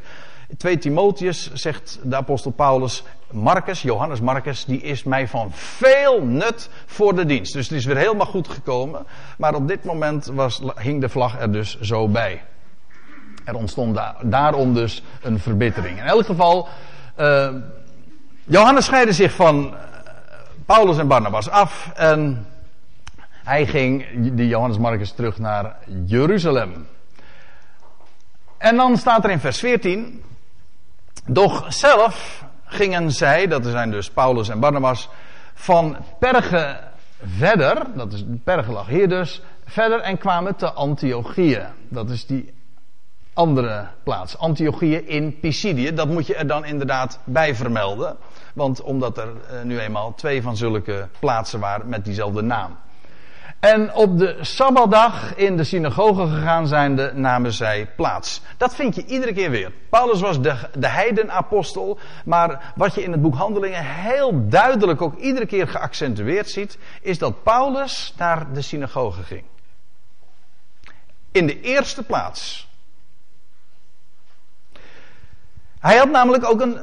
2 0.57 0.79
Timotheus, 0.79 1.53
zegt 1.53 1.99
de 2.03 2.17
apostel 2.17 2.51
Paulus, 2.51 3.03
Marcus, 3.31 3.83
Johannes 3.83 4.21
Marcus, 4.21 4.65
die 4.65 4.81
is 4.81 5.03
mij 5.03 5.29
van 5.29 5.51
veel 5.53 6.23
nut 6.23 6.69
voor 6.87 7.15
de 7.15 7.27
dienst. 7.27 7.53
Dus 7.53 7.69
het 7.69 7.79
is 7.79 7.85
weer 7.85 7.97
helemaal 7.97 8.27
goed 8.27 8.49
gekomen. 8.49 9.07
Maar 9.39 9.55
op 9.55 9.69
dit 9.69 9.85
moment 9.85 10.27
was, 10.27 10.61
hing 10.77 11.01
de 11.01 11.09
vlag 11.09 11.41
er 11.41 11.53
dus 11.53 11.81
zo 11.81 12.09
bij. 12.09 12.43
Er 13.45 13.55
ontstond 13.55 14.01
daarom 14.23 14.75
dus 14.75 15.03
een 15.23 15.39
verbittering. 15.39 15.99
In 15.99 16.05
elk 16.05 16.27
geval, 16.27 16.69
uh, 17.21 17.49
Johannes 18.45 18.85
scheidde 18.85 19.13
zich 19.13 19.33
van 19.33 19.65
uh, 19.65 19.73
Paulus 20.67 20.99
en 20.99 21.09
Barnabas 21.09 21.49
af 21.49 21.91
en 21.95 22.47
hij 23.45 23.67
ging, 23.67 24.07
die 24.15 24.49
Johannes 24.49 24.79
Marcus, 24.79 25.13
terug 25.13 25.39
naar 25.39 25.77
Jeruzalem. 26.07 26.87
En 28.59 28.77
dan 28.77 28.97
staat 28.97 29.25
er 29.25 29.31
in 29.31 29.41
vers 29.41 29.59
14, 29.59 30.23
doch 31.27 31.73
zelf 31.73 32.45
gingen 32.65 33.13
zij, 33.13 33.47
dat 33.47 33.67
zijn 33.67 33.91
dus 33.91 34.11
Paulus 34.11 34.49
en 34.49 34.61
Barnabas, 34.61 35.09
van 35.55 35.97
Perge 36.19 36.81
verder, 37.23 37.87
dat 37.95 38.13
is 38.13 38.25
Perge 38.45 38.73
lag 38.73 38.87
hier 38.87 39.09
dus, 39.09 39.43
verder 39.65 40.01
en 40.01 40.19
kwamen 40.19 40.57
te 40.57 40.73
Antiochië. 40.73 41.67
Dat 41.89 42.11
is 42.11 42.27
die 42.27 42.55
andere 43.35 43.89
plaats. 44.03 44.39
Antiochië 44.39 44.97
in 44.97 45.41
Pisidië. 45.41 45.95
Dat 45.95 46.09
moet 46.09 46.27
je 46.27 46.35
er 46.35 46.47
dan 46.47 46.65
inderdaad 46.65 47.19
bij 47.25 47.55
vermelden. 47.55 48.17
Want 48.55 48.83
omdat 48.83 49.19
er 49.19 49.29
eh, 49.29 49.63
nu 49.63 49.79
eenmaal 49.79 50.15
twee 50.15 50.43
van 50.43 50.57
zulke 50.57 51.09
plaatsen 51.19 51.61
waren 51.61 51.89
met 51.89 52.05
diezelfde 52.05 52.43
naam. 52.43 52.77
En 53.61 53.95
op 53.95 54.19
de 54.19 54.37
Sabbatdag 54.41 55.35
in 55.35 55.57
de 55.57 55.65
synagoge 55.65 56.27
gegaan 56.27 56.67
zijnde 56.67 57.13
namen 57.15 57.53
zij 57.53 57.87
plaats. 57.97 58.41
Dat 58.57 58.75
vind 58.75 58.95
je 58.95 59.05
iedere 59.05 59.33
keer 59.33 59.51
weer. 59.51 59.73
Paulus 59.89 60.21
was 60.21 60.41
de, 60.41 60.55
de 60.79 60.89
heidenapostel. 60.89 61.99
Maar 62.25 62.73
wat 62.77 62.95
je 62.95 63.03
in 63.03 63.13
het 63.13 63.23
boek 63.23 63.35
Handelingen 63.35 63.85
heel 63.85 64.49
duidelijk 64.49 65.03
ook 65.03 65.19
iedere 65.19 65.47
keer 65.47 65.69
geaccentueerd 65.69 66.51
ziet. 66.51 66.79
Is 67.01 67.19
dat 67.19 67.43
Paulus 67.43 68.15
naar 68.17 68.53
de 68.53 68.63
synagoge 68.63 69.23
ging. 69.23 69.45
In 71.33 71.47
de 71.47 71.61
eerste 71.61 72.03
plaats. 72.03 72.69
Hij 75.85 75.97
had 75.97 76.11
namelijk 76.11 76.45
ook 76.45 76.61
een 76.61 76.79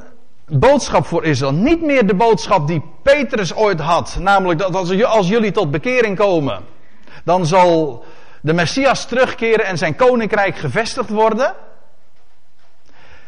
boodschap 0.47 1.05
voor 1.05 1.23
Israël. 1.23 1.53
Niet 1.53 1.81
meer 1.81 2.07
de 2.07 2.15
boodschap 2.15 2.67
die 2.67 2.83
Petrus 3.03 3.55
ooit 3.55 3.79
had. 3.79 4.17
Namelijk 4.19 4.59
dat 4.59 4.75
als, 5.05 5.27
jullie 5.27 5.51
tot 5.51 5.71
bekering 5.71 6.17
komen, 6.17 6.63
dan 7.23 7.45
zal 7.45 8.03
de 8.41 8.53
Messias 8.53 9.05
terugkeren 9.05 9.65
en 9.65 9.77
zijn 9.77 9.95
koninkrijk 9.95 10.55
gevestigd 10.55 11.09
worden. 11.09 11.53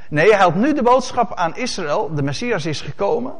Nee, 0.09 0.29
hij 0.29 0.39
had 0.39 0.55
nu 0.55 0.73
de 0.73 0.83
boodschap 0.83 1.35
aan 1.35 1.55
Israël. 1.55 2.13
De 2.13 2.23
Messias 2.23 2.65
is 2.65 2.81
gekomen. 2.81 3.33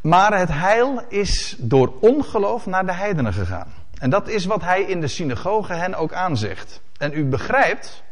Maar 0.00 0.38
het 0.38 0.52
heil 0.52 1.02
is 1.08 1.56
door 1.58 1.92
ongeloof 2.00 2.66
naar 2.66 2.86
de 2.86 2.92
heidenen 2.92 3.32
gegaan. 3.32 3.72
En 3.98 4.10
dat 4.10 4.28
is 4.28 4.44
wat 4.44 4.62
hij 4.62 4.82
in 4.82 5.00
de 5.00 5.08
synagoge 5.08 5.72
hen 5.72 5.94
ook 5.94 6.12
aanzegt. 6.12 6.80
En 6.98 7.12
u 7.12 7.24
begrijpt 7.24 8.02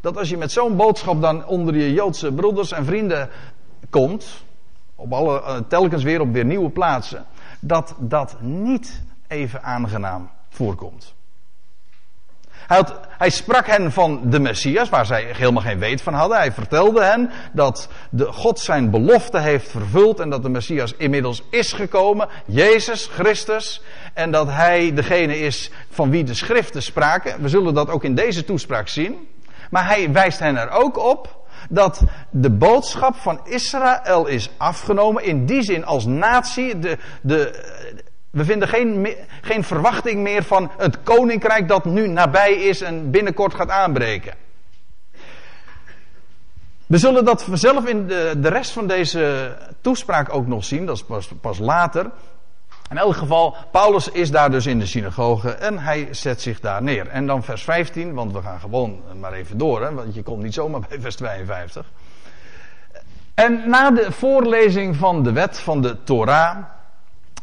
dat 0.00 0.16
als 0.16 0.28
je 0.28 0.36
met 0.36 0.52
zo'n 0.52 0.76
boodschap 0.76 1.20
dan 1.20 1.46
onder 1.46 1.76
je 1.76 1.92
Joodse 1.92 2.32
broeders 2.32 2.72
en 2.72 2.84
vrienden 2.84 3.28
komt, 3.90 4.44
op 4.94 5.12
alle, 5.12 5.42
eh, 5.42 5.56
telkens 5.68 6.02
weer 6.02 6.20
op 6.20 6.32
weer 6.32 6.44
nieuwe 6.44 6.70
plaatsen, 6.70 7.24
dat 7.60 7.94
dat 7.98 8.36
niet 8.40 9.02
even 9.28 9.62
aangenaam 9.62 10.30
voorkomt. 10.48 11.14
Hij, 12.66 12.84
hij, 13.18 13.30
sprak 13.30 13.66
hen 13.66 13.92
van 13.92 14.20
de 14.24 14.40
Messias, 14.40 14.88
waar 14.88 15.06
zij 15.06 15.24
helemaal 15.36 15.62
geen 15.62 15.78
weet 15.78 16.02
van 16.02 16.14
hadden. 16.14 16.36
Hij 16.38 16.52
vertelde 16.52 17.04
hen 17.04 17.30
dat 17.52 17.88
de 18.10 18.32
God 18.32 18.58
zijn 18.58 18.90
belofte 18.90 19.38
heeft 19.38 19.70
vervuld 19.70 20.20
en 20.20 20.30
dat 20.30 20.42
de 20.42 20.48
Messias 20.48 20.94
inmiddels 20.96 21.42
is 21.50 21.72
gekomen, 21.72 22.28
Jezus 22.46 23.06
Christus, 23.06 23.82
en 24.14 24.30
dat 24.30 24.48
hij 24.48 24.94
degene 24.94 25.38
is 25.38 25.70
van 25.88 26.10
wie 26.10 26.24
de 26.24 26.34
schriften 26.34 26.82
spraken. 26.82 27.42
We 27.42 27.48
zullen 27.48 27.74
dat 27.74 27.90
ook 27.90 28.04
in 28.04 28.14
deze 28.14 28.44
toespraak 28.44 28.88
zien. 28.88 29.28
Maar 29.70 29.86
hij 29.86 30.12
wijst 30.12 30.38
hen 30.38 30.56
er 30.56 30.70
ook 30.70 30.98
op 30.98 31.38
dat 31.68 32.02
de 32.30 32.50
boodschap 32.50 33.14
van 33.14 33.40
Israël 33.44 34.26
is 34.26 34.50
afgenomen. 34.56 35.24
In 35.24 35.46
die 35.46 35.62
zin 35.62 35.84
als 35.84 36.06
natie. 36.06 36.78
De, 36.78 36.98
de, 37.22 37.64
we 38.30 38.44
vinden 38.44 38.68
geen, 38.68 39.08
geen 39.40 39.64
verwachting 39.64 40.20
meer 40.20 40.42
van 40.42 40.70
het 40.76 41.02
koninkrijk 41.02 41.68
dat 41.68 41.84
nu 41.84 42.08
nabij 42.08 42.52
is 42.52 42.80
en 42.80 43.10
binnenkort 43.10 43.54
gaat 43.54 43.70
aanbreken. 43.70 44.34
We 46.86 46.98
zullen 46.98 47.24
dat 47.24 47.46
zelf 47.52 47.86
in 47.86 48.06
de, 48.06 48.34
de 48.38 48.48
rest 48.48 48.70
van 48.70 48.86
deze 48.86 49.56
toespraak 49.80 50.34
ook 50.34 50.46
nog 50.46 50.64
zien, 50.64 50.86
dat 50.86 50.96
is 50.96 51.04
pas, 51.04 51.30
pas 51.40 51.58
later. 51.58 52.10
In 52.90 52.98
elk 52.98 53.16
geval, 53.16 53.56
Paulus 53.70 54.08
is 54.08 54.30
daar 54.30 54.50
dus 54.50 54.66
in 54.66 54.78
de 54.78 54.86
synagoge 54.86 55.50
en 55.50 55.78
hij 55.78 56.08
zet 56.10 56.40
zich 56.40 56.60
daar 56.60 56.82
neer. 56.82 57.08
En 57.08 57.26
dan 57.26 57.42
vers 57.42 57.62
15, 57.62 58.14
want 58.14 58.32
we 58.32 58.42
gaan 58.42 58.60
gewoon 58.60 59.00
maar 59.20 59.32
even 59.32 59.58
door, 59.58 59.82
hè, 59.82 59.94
want 59.94 60.14
je 60.14 60.22
komt 60.22 60.42
niet 60.42 60.54
zomaar 60.54 60.80
bij 60.88 61.00
vers 61.00 61.16
52. 61.16 61.86
En 63.34 63.68
na 63.68 63.90
de 63.90 64.12
voorlezing 64.12 64.96
van 64.96 65.22
de 65.22 65.32
wet 65.32 65.58
van 65.58 65.82
de 65.82 66.02
Torah 66.02 66.56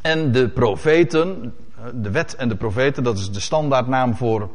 en 0.01 0.31
de 0.31 0.49
profeten, 0.49 1.55
de 1.93 2.11
wet 2.11 2.35
en 2.35 2.49
de 2.49 2.55
profeten, 2.55 3.03
dat 3.03 3.17
is 3.17 3.31
de 3.31 3.39
standaardnaam 3.39 4.15
voor 4.15 4.49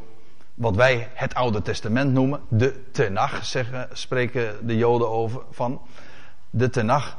wat 0.54 0.76
wij 0.76 1.08
het 1.14 1.34
Oude 1.34 1.62
Testament 1.62 2.12
noemen, 2.12 2.40
de 2.48 2.90
Tenach, 2.90 3.44
zeggen, 3.44 3.88
spreken 3.92 4.66
de 4.66 4.76
Joden 4.76 5.10
over 5.10 5.40
van. 5.50 5.80
De 6.50 6.70
Tenach. 6.70 7.16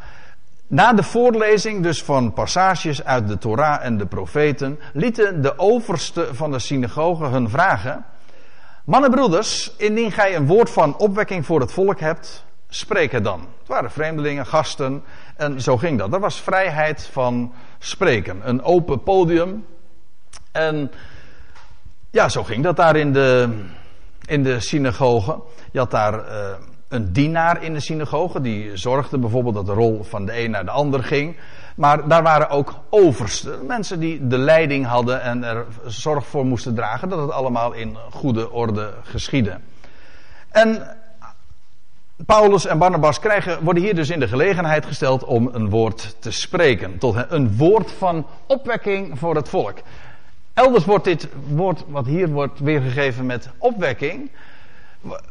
Na 0.68 0.94
de 0.94 1.04
voorlezing 1.04 1.84
dus 1.84 2.04
van 2.04 2.34
passages 2.34 3.04
uit 3.04 3.28
de 3.28 3.38
Torah 3.38 3.86
en 3.86 3.98
de 3.98 4.06
profeten, 4.06 4.80
lieten 4.94 5.42
de 5.42 5.58
oversten 5.60 6.36
van 6.36 6.52
de 6.52 6.60
synagoge 6.60 7.26
hun 7.26 7.50
vragen. 7.50 8.06
Mannenbroeders, 8.86 9.76
indien 9.78 10.12
gij 10.12 10.36
een 10.36 10.46
woord 10.46 10.70
van 10.70 10.98
opwekking 10.98 11.46
voor 11.46 11.60
het 11.60 11.72
volk 11.72 12.00
hebt, 12.00 12.46
spreek 12.70 13.12
het 13.12 13.24
dan. 13.24 13.40
Het 13.60 13.68
waren 13.68 13.92
vreemdelingen, 13.92 14.46
gasten 14.46 15.04
en 15.36 15.62
zo 15.62 15.78
ging 15.78 16.00
dat. 16.00 16.14
Er 16.14 16.20
was 16.20 16.42
vrijheid 16.42 17.10
van 17.12 17.54
spreken, 17.80 18.50
een 18.50 18.64
open 18.64 19.04
podium. 19.04 19.66
En 20.52 20.92
ja, 22.12 22.30
zo 22.30 22.44
ging 22.44 22.64
dat 22.64 22.76
daar 22.76 22.96
in 22.96 23.14
de, 23.14 23.60
in 24.26 24.44
de 24.44 24.60
synagoge. 24.60 25.42
Je 25.72 25.80
had 25.80 25.92
daar. 25.92 26.14
Uh, 26.14 26.54
een 26.94 27.14
dienaar 27.14 27.64
in 27.64 27.74
de 27.74 27.80
synagoge. 27.80 28.42
Die 28.42 28.78
zorgde 28.78 29.18
bijvoorbeeld 29.18 29.56
dat 29.56 29.66
de 29.66 29.74
rol 29.74 30.04
van 30.04 30.26
de 30.26 30.40
een 30.40 30.52
naar 30.52 30.66
de 30.66 30.72
ander 30.72 31.04
ging. 31.04 31.36
Maar 31.76 32.08
daar 32.08 32.24
waren 32.24 32.50
ook 32.50 32.74
oversten. 32.90 33.66
Mensen 33.66 34.00
die 34.00 34.28
de 34.28 34.38
leiding 34.38 34.86
hadden 34.86 35.22
en 35.22 35.44
er 35.44 35.66
zorg 35.86 36.26
voor 36.26 36.46
moesten 36.46 36.76
dragen 36.76 37.10
dat 37.10 37.20
het 37.20 37.32
allemaal 37.32 37.74
in 37.74 37.98
goede 38.12 38.52
orde 38.52 38.94
geschiedde. 39.04 39.60
En 40.50 40.98
Paulus 42.26 42.66
en 42.66 42.78
Barnabas 42.78 43.20
krijgen, 43.20 43.64
worden 43.64 43.84
hier 43.84 43.96
dus 43.96 44.10
in 44.10 44.20
de 44.20 44.28
gelegenheid 44.28 44.86
gesteld 44.86 45.24
om 45.24 45.50
een 45.54 45.70
woord 45.70 46.16
te 46.20 46.32
spreken. 46.32 46.98
Tot 46.98 47.26
een 47.30 47.58
woord 47.58 47.92
van 47.92 48.26
opwekking 48.48 49.20
voor 49.20 49.36
het 49.36 49.50
volk. 49.50 49.78
Elders 50.54 50.86
wordt 50.86 51.04
dit 51.04 51.28
woord, 51.48 51.84
wat 51.88 52.06
hier 52.06 52.28
wordt 52.30 52.60
weergegeven 52.60 53.26
met 53.26 53.50
opwekking, 53.58 54.30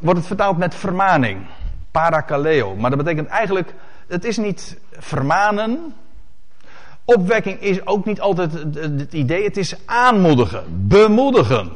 wordt 0.01 0.19
het 0.19 0.27
vertaald 0.27 0.59
met 0.59 0.75
vermaning. 0.75 1.47
Parakaleo. 1.91 2.77
Maar 2.77 2.91
dat 2.91 2.99
betekent 2.99 3.29
eigenlijk, 3.29 3.75
het 4.07 4.25
is 4.25 4.37
niet 4.37 4.79
vermanen. 4.91 5.95
Opwekking 7.05 7.61
is 7.61 7.87
ook 7.87 8.05
niet 8.05 8.21
altijd 8.21 8.53
het 8.75 9.13
idee, 9.13 9.45
het 9.45 9.57
is 9.57 9.87
aanmoedigen, 9.87 10.65
bemoedigen. 10.89 11.73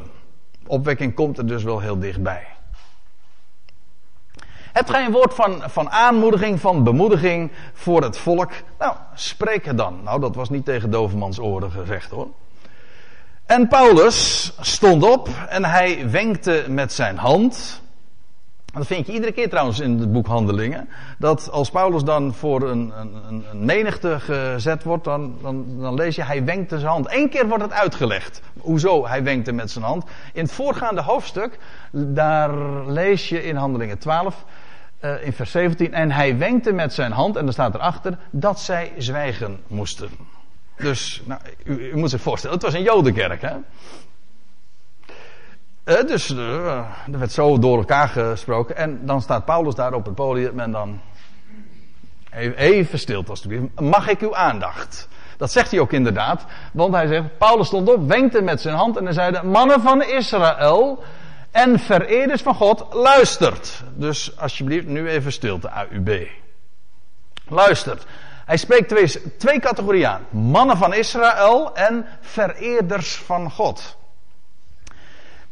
Opwekking 0.67 1.15
komt 1.15 1.39
er 1.39 1.47
dus 1.47 1.63
wel 1.63 1.81
heel 1.81 1.99
dichtbij. 1.99 2.47
Heb 4.73 4.89
gij 4.89 5.05
een 5.05 5.13
woord 5.13 5.35
van, 5.35 5.63
van 5.67 5.91
aanmoediging, 5.91 6.61
van 6.61 6.85
bemoediging 6.85 7.51
voor 7.73 8.03
het 8.03 8.19
volk? 8.19 8.51
Nou, 8.79 8.95
spreek 9.15 9.65
het 9.65 9.79
dan. 9.79 10.01
Nou, 10.05 10.21
dat 10.21 10.35
was 10.35 10.51
niet 10.51 10.65
tegen 10.65 10.91
Dovermans 10.91 11.39
oren 11.39 11.71
gezegd 11.71 12.11
hoor. 12.11 12.29
En 13.47 13.69
Paulus 13.69 14.53
stond 14.61 15.03
op 15.03 15.29
en 15.49 15.65
hij 15.65 16.11
wenkte 16.11 16.65
met 16.69 16.93
zijn 16.93 17.19
hand. 17.19 17.83
Dat 18.77 18.87
vind 18.87 19.07
je 19.07 19.13
iedere 19.13 19.33
keer 19.33 19.49
trouwens 19.49 19.81
in 19.81 19.99
het 19.99 20.13
boek 20.13 20.27
Handelingen. 20.27 20.89
Dat 21.19 21.51
als 21.51 21.71
Paulus 21.71 22.05
dan 22.05 22.35
voor 22.35 22.63
een, 22.63 22.93
een, 22.97 23.45
een 23.51 23.65
menigte 23.65 24.21
gezet 24.21 24.85
wordt, 24.85 25.05
dan, 25.05 25.39
dan, 25.43 25.81
dan, 25.81 25.95
lees 25.95 26.17
je 26.17 26.23
hij 26.23 26.45
wenkte 26.45 26.79
zijn 26.79 26.91
hand. 26.91 27.13
Eén 27.13 27.29
keer 27.29 27.49
wordt 27.49 27.63
het 27.63 27.73
uitgelegd. 27.73 28.43
Hoezo 28.59 29.07
hij 29.07 29.23
wenkte 29.23 29.53
met 29.53 29.71
zijn 29.71 29.85
hand. 29.85 30.05
In 30.33 30.43
het 30.43 30.53
voorgaande 30.53 31.01
hoofdstuk, 31.03 31.59
daar 31.93 32.51
lees 32.87 33.29
je 33.29 33.45
in 33.45 33.57
Handelingen 33.57 33.99
12, 33.99 34.45
uh, 35.01 35.27
in 35.27 35.33
vers 35.33 35.51
17. 35.51 35.95
En 35.95 36.11
hij 36.11 36.39
wenkte 36.39 36.73
met 36.73 36.93
zijn 36.93 37.13
hand, 37.13 37.37
en 37.37 37.45
dan 37.45 37.53
staat 37.53 37.75
erachter, 37.75 38.19
dat 38.31 38.61
zij 38.61 38.93
zwijgen 38.99 39.61
moesten. 39.67 40.09
Dus, 40.77 41.23
nou, 41.25 41.41
u, 41.65 41.91
u 41.91 41.97
moet 41.97 42.11
zich 42.11 42.21
voorstellen, 42.21 42.57
het 42.57 42.65
was 42.65 42.75
een 42.75 42.83
jodenkerk, 42.83 43.43
hè. 43.43 43.55
Uh, 45.87 46.03
dus 46.07 46.31
uh, 46.31 46.77
er 47.13 47.19
werd 47.19 47.33
zo 47.33 47.59
door 47.59 47.79
elkaar 47.79 48.09
gesproken. 48.09 48.77
En 48.77 49.07
dan 49.07 49.23
staat 49.23 49.45
Paulus 49.45 49.75
daar 49.75 49.93
op 49.93 50.05
het 50.05 50.15
podium 50.15 50.61
en 50.61 50.73
dan. 50.73 51.01
Even, 52.57 52.99
stilte 52.99 53.31
alstublieft. 53.31 53.81
Mag 53.81 54.09
ik 54.09 54.21
uw 54.21 54.35
aandacht? 54.35 55.09
Dat 55.37 55.53
zegt 55.53 55.71
hij 55.71 55.81
ook 55.81 55.93
inderdaad. 55.93 56.45
Want 56.73 56.95
hij 56.95 57.07
zegt: 57.07 57.39
Paulus 57.39 57.67
stond 57.67 57.89
op, 57.89 58.09
wenkte 58.09 58.43
met 58.43 58.61
zijn 58.61 58.75
hand 58.75 58.97
en 58.97 59.05
hij 59.05 59.13
zei: 59.13 59.43
Mannen 59.43 59.81
van 59.81 60.03
Israël 60.03 61.03
en 61.51 61.79
vereerders 61.79 62.43
van 62.43 62.55
God, 62.55 62.87
luistert. 62.93 63.83
Dus 63.95 64.39
alsjeblieft, 64.39 64.87
nu 64.87 65.09
even 65.09 65.33
stilte, 65.33 65.69
AUB. 65.69 66.29
Luistert. 67.49 68.07
Hij 68.45 68.57
spreekt 68.57 68.89
twee, 68.89 69.37
twee 69.37 69.61
categorieën 69.61 70.09
aan: 70.09 70.27
mannen 70.31 70.77
van 70.77 70.95
Israël 70.95 71.75
en 71.75 72.07
vereerders 72.21 73.17
van 73.17 73.51
God. 73.51 73.97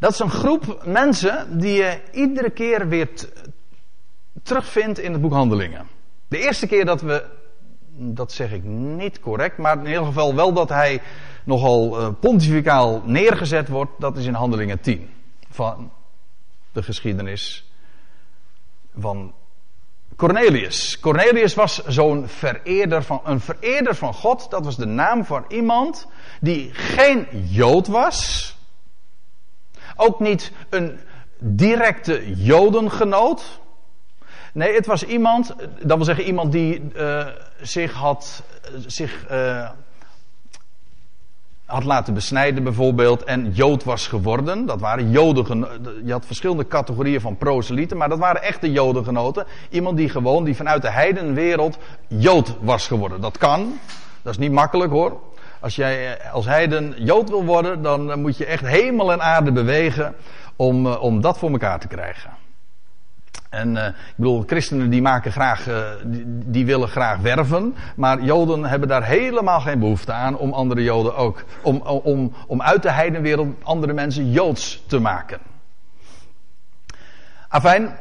Dat 0.04 0.12
is 0.12 0.18
een 0.18 0.30
groep 0.30 0.82
mensen 0.84 1.58
die 1.58 1.73
je 1.73 2.00
iedere 2.12 2.50
keer 2.50 2.88
weer 2.88 3.08
terugvindt 4.42 4.99
in 4.99 5.12
het 5.12 5.20
boek 5.20 5.32
Handelingen. 5.32 5.87
De 6.28 6.38
eerste 6.38 6.66
keer 6.66 6.84
dat 6.84 7.00
we, 7.00 7.25
dat 7.96 8.32
zeg 8.32 8.52
ik 8.52 8.64
niet 8.64 9.20
correct, 9.20 9.58
maar 9.58 9.78
in 9.78 9.87
ieder 9.87 10.04
geval 10.04 10.34
wel 10.34 10.52
dat 10.52 10.68
hij 10.68 11.02
nogal 11.44 12.00
uh, 12.00 12.08
pontificaal 12.20 13.02
neergezet 13.04 13.68
wordt, 13.68 13.90
dat 13.99 14.16
is 14.16 14.26
in 14.26 14.34
Handelingen 14.34 14.80
10. 14.80 15.11
Van 15.50 15.92
de 16.73 16.82
geschiedenis 16.82 17.70
van 18.99 19.34
Cornelius. 20.16 21.00
Cornelius 21.00 21.54
was 21.54 21.84
zo'n 21.84 22.28
vereerder 22.28 23.02
van, 23.02 23.20
een 23.25 23.40
vereerder 23.40 23.94
van 23.94 24.14
God. 24.14 24.50
Dat 24.50 24.64
was 24.64 24.76
de 24.76 24.87
naam 24.87 25.25
van 25.25 25.44
iemand 25.49 26.06
die 26.40 26.75
geen 26.75 27.26
Jood 27.49 27.87
was. 27.87 28.52
Ook 29.97 30.21
niet 30.21 30.53
een 30.71 30.99
directe 31.39 32.45
Jodengenoot. 32.45 33.61
Nee, 34.53 34.75
het 34.75 34.87
was 34.87 35.05
iemand, 35.05 35.55
dat 35.83 35.97
wil 35.97 36.05
zeggen 36.05 36.25
iemand 36.25 36.53
die 36.53 36.83
uh, 36.97 37.27
zich 37.61 37.93
had, 37.93 38.43
zich, 38.87 39.31
uh, 39.31 39.69
had 41.65 41.85
laten 41.85 42.15
besnijden 42.15 42.63
bijvoorbeeld 42.63 43.25
en 43.25 43.53
Jood 43.53 43.85
was 43.85 44.07
geworden. 44.07 44.67
Dat 44.67 44.80
waren 44.80 45.11
Joden, 45.11 45.67
je 46.04 46.13
had 46.13 46.26
verschillende 46.26 46.67
categorieën 46.67 47.21
van 47.21 47.37
proselieten, 47.37 47.97
maar 47.97 48.09
dat 48.09 48.19
waren 48.19 48.43
echte 48.43 48.73
Jodengenoten. 48.73 49.47
Iemand 49.71 49.97
die 49.97 50.09
gewoon, 50.09 50.45
die 50.45 50.57
vanuit 50.57 50.83
de 50.83 50.91
heidenwereld 50.91 51.78
Jood 52.09 52.57
was 52.61 52.87
geworden. 52.87 53.21
Dat 53.21 53.39
kan, 53.39 53.78
dat 54.23 54.33
is 54.33 54.39
niet 54.39 54.52
makkelijk 54.52 54.91
hoor. 54.91 55.21
Als 55.65 55.77
jij 55.77 56.17
eh, 56.19 56.33
als 56.33 56.47
heiden 56.47 56.95
Jood 56.97 57.29
wil 57.29 57.45
worden, 57.45 57.83
dan 57.83 58.11
eh, 58.11 58.17
moet 58.17 58.37
je 58.37 58.47
echt 58.47 58.67
hemel 58.67 59.13
en 59.13 59.23
aarde 59.23 59.53
bewegen 59.53 60.15
om, 60.57 60.87
eh, 60.87 61.03
om 61.03 61.21
dat 61.21 61.39
voor 61.39 61.50
elkaar 61.50 61.81
te 61.81 61.89
krijgen. 61.89 62.31
En 63.50 63.77
uh, 63.77 63.87
ik 63.87 64.15
bedoel, 64.17 64.43
christenen 64.47 64.91
die 64.91 65.03
maken 65.03 65.33
graag, 65.33 65.69
die, 66.05 66.25
die, 66.27 66.67
willen 66.67 66.89
graag 66.89 67.19
werven, 67.19 67.75
maar 67.97 68.23
Joden 68.23 68.65
hebben 68.65 68.89
daar 68.89 69.05
helemaal 69.05 69.61
geen 69.61 69.79
behoefte 69.79 70.13
aan 70.13 70.37
om 70.37 70.53
andere 70.53 70.83
Joden 70.83 71.17
ook, 71.17 71.45
om, 71.63 71.77
om, 71.81 72.33
om 72.47 72.63
uit 72.63 72.83
de 72.83 72.91
heidenwereld 72.91 73.65
andere 73.65 73.93
mensen 73.93 74.31
Joods 74.31 74.85
te 74.87 74.99
maken. 74.99 75.39
Afijn, 77.49 77.99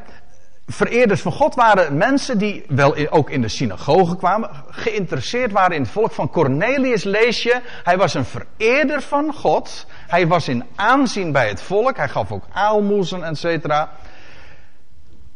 vereerders 0.68 1.22
van 1.22 1.32
God 1.32 1.56
waren 1.56 1.98
mensen 1.98 2.38
die 2.38 2.66
wel 2.68 2.96
ook 3.10 3.30
in 3.30 3.42
de 3.42 3.48
synagoge 3.48 4.16
kwamen, 4.16 4.50
geïnteresseerd 4.70 5.52
waren 5.52 5.76
in 5.76 5.82
het 5.82 5.92
volk. 5.92 6.12
Van 6.12 6.30
Cornelius 6.30 7.04
lees 7.04 7.44
je, 7.44 7.62
hij 7.84 7.98
was 7.98 8.14
een 8.14 8.26
vereerder 8.26 9.02
van 9.02 9.34
God. 9.34 9.86
Hij 10.08 10.28
was 10.28 10.48
in 10.48 10.64
aanzien 10.76 11.32
bij 11.32 11.48
het 11.48 11.62
volk, 11.62 11.98
hij 11.98 12.10
gaf 12.10 12.32
ook 12.32 12.44
aalmoezen, 12.52 13.24
et 13.24 13.38
cetera. 13.38 13.92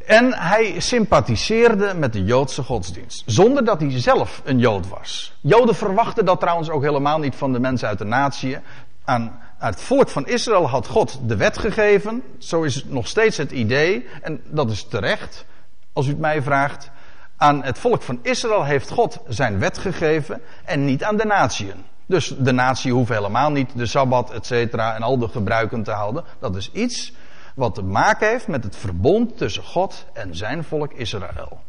En 0.06 0.34
hij 0.34 0.80
sympathiseerde 0.80 1.94
met 1.94 2.13
de 2.13 2.24
Joodse 2.24 2.63
godsdienst. 2.63 3.24
Zonder 3.26 3.66
dat 3.66 3.80
hij 3.80 4.00
zelf 4.00 4.42
een 4.44 4.60
Jood 4.60 4.88
was. 4.88 5.38
Joden 5.42 5.76
verwachten 5.76 6.26
dat 6.26 6.40
trouwens 6.40 6.70
ook 6.70 6.84
helemaal 6.84 7.20
niet 7.20 7.36
van 7.36 7.54
de 7.54 7.60
mensen 7.60 7.88
uit 7.88 7.98
de 7.98 8.06
natie. 8.06 8.58
Aan 9.04 9.40
het 9.58 9.82
volk 9.82 10.10
van 10.10 10.28
Israël 10.28 10.70
had 10.70 10.88
God 10.88 11.20
de 11.24 11.36
wet 11.36 11.58
gegeven. 11.58 12.24
Zo 12.38 12.63
is 12.63 12.76
het 12.76 12.91
nog 12.91 13.08
steeds 13.08 13.38
het 13.38 13.52
idee. 13.52 14.08
En 14.22 14.41
dat 14.46 14.72
is 14.72 14.84
terecht, 14.84 15.46
als 15.93 16.06
u 16.06 16.10
het 16.10 16.20
mij 16.20 16.41
vraagt. 16.41 16.89
Aan 17.38 17.63
het 17.63 17.80
volk 17.80 18.02
van 18.02 18.20
Israël 18.22 18.63
heeft 18.63 18.89
God 18.89 19.20
zijn 19.28 19.60
wet 19.60 19.78
gegeven 19.78 20.41
en 20.65 20.86
niet 20.86 21.04
aan 21.04 21.17
de 21.17 21.26
natieën. 21.26 21.86
Dus 22.06 22.36
de 22.38 22.52
natie 22.52 22.91
hoeft 22.91 23.10
helemaal 23.10 23.52
niet 23.52 23.70
de 23.76 23.86
sabbat, 23.86 24.32
et 24.32 24.46
cetera, 24.46 24.96
en 24.96 25.02
al 25.02 25.17
de 25.17 25.28
gebruiken 25.28 25.84
te 25.84 25.91
houden. 25.91 26.24
Dat 26.39 26.56
is 26.56 26.72
iets 26.72 27.13
wat 27.56 27.76
te 27.76 27.84
maken 27.84 28.28
heeft 28.28 28.48
met 28.48 28.63
het 28.63 28.76
verbond 28.76 29.38
tussen 29.38 29.63
God 29.63 30.06
en 30.13 30.36
zijn 30.36 30.63
volk 30.63 30.93
Israël. 30.93 31.60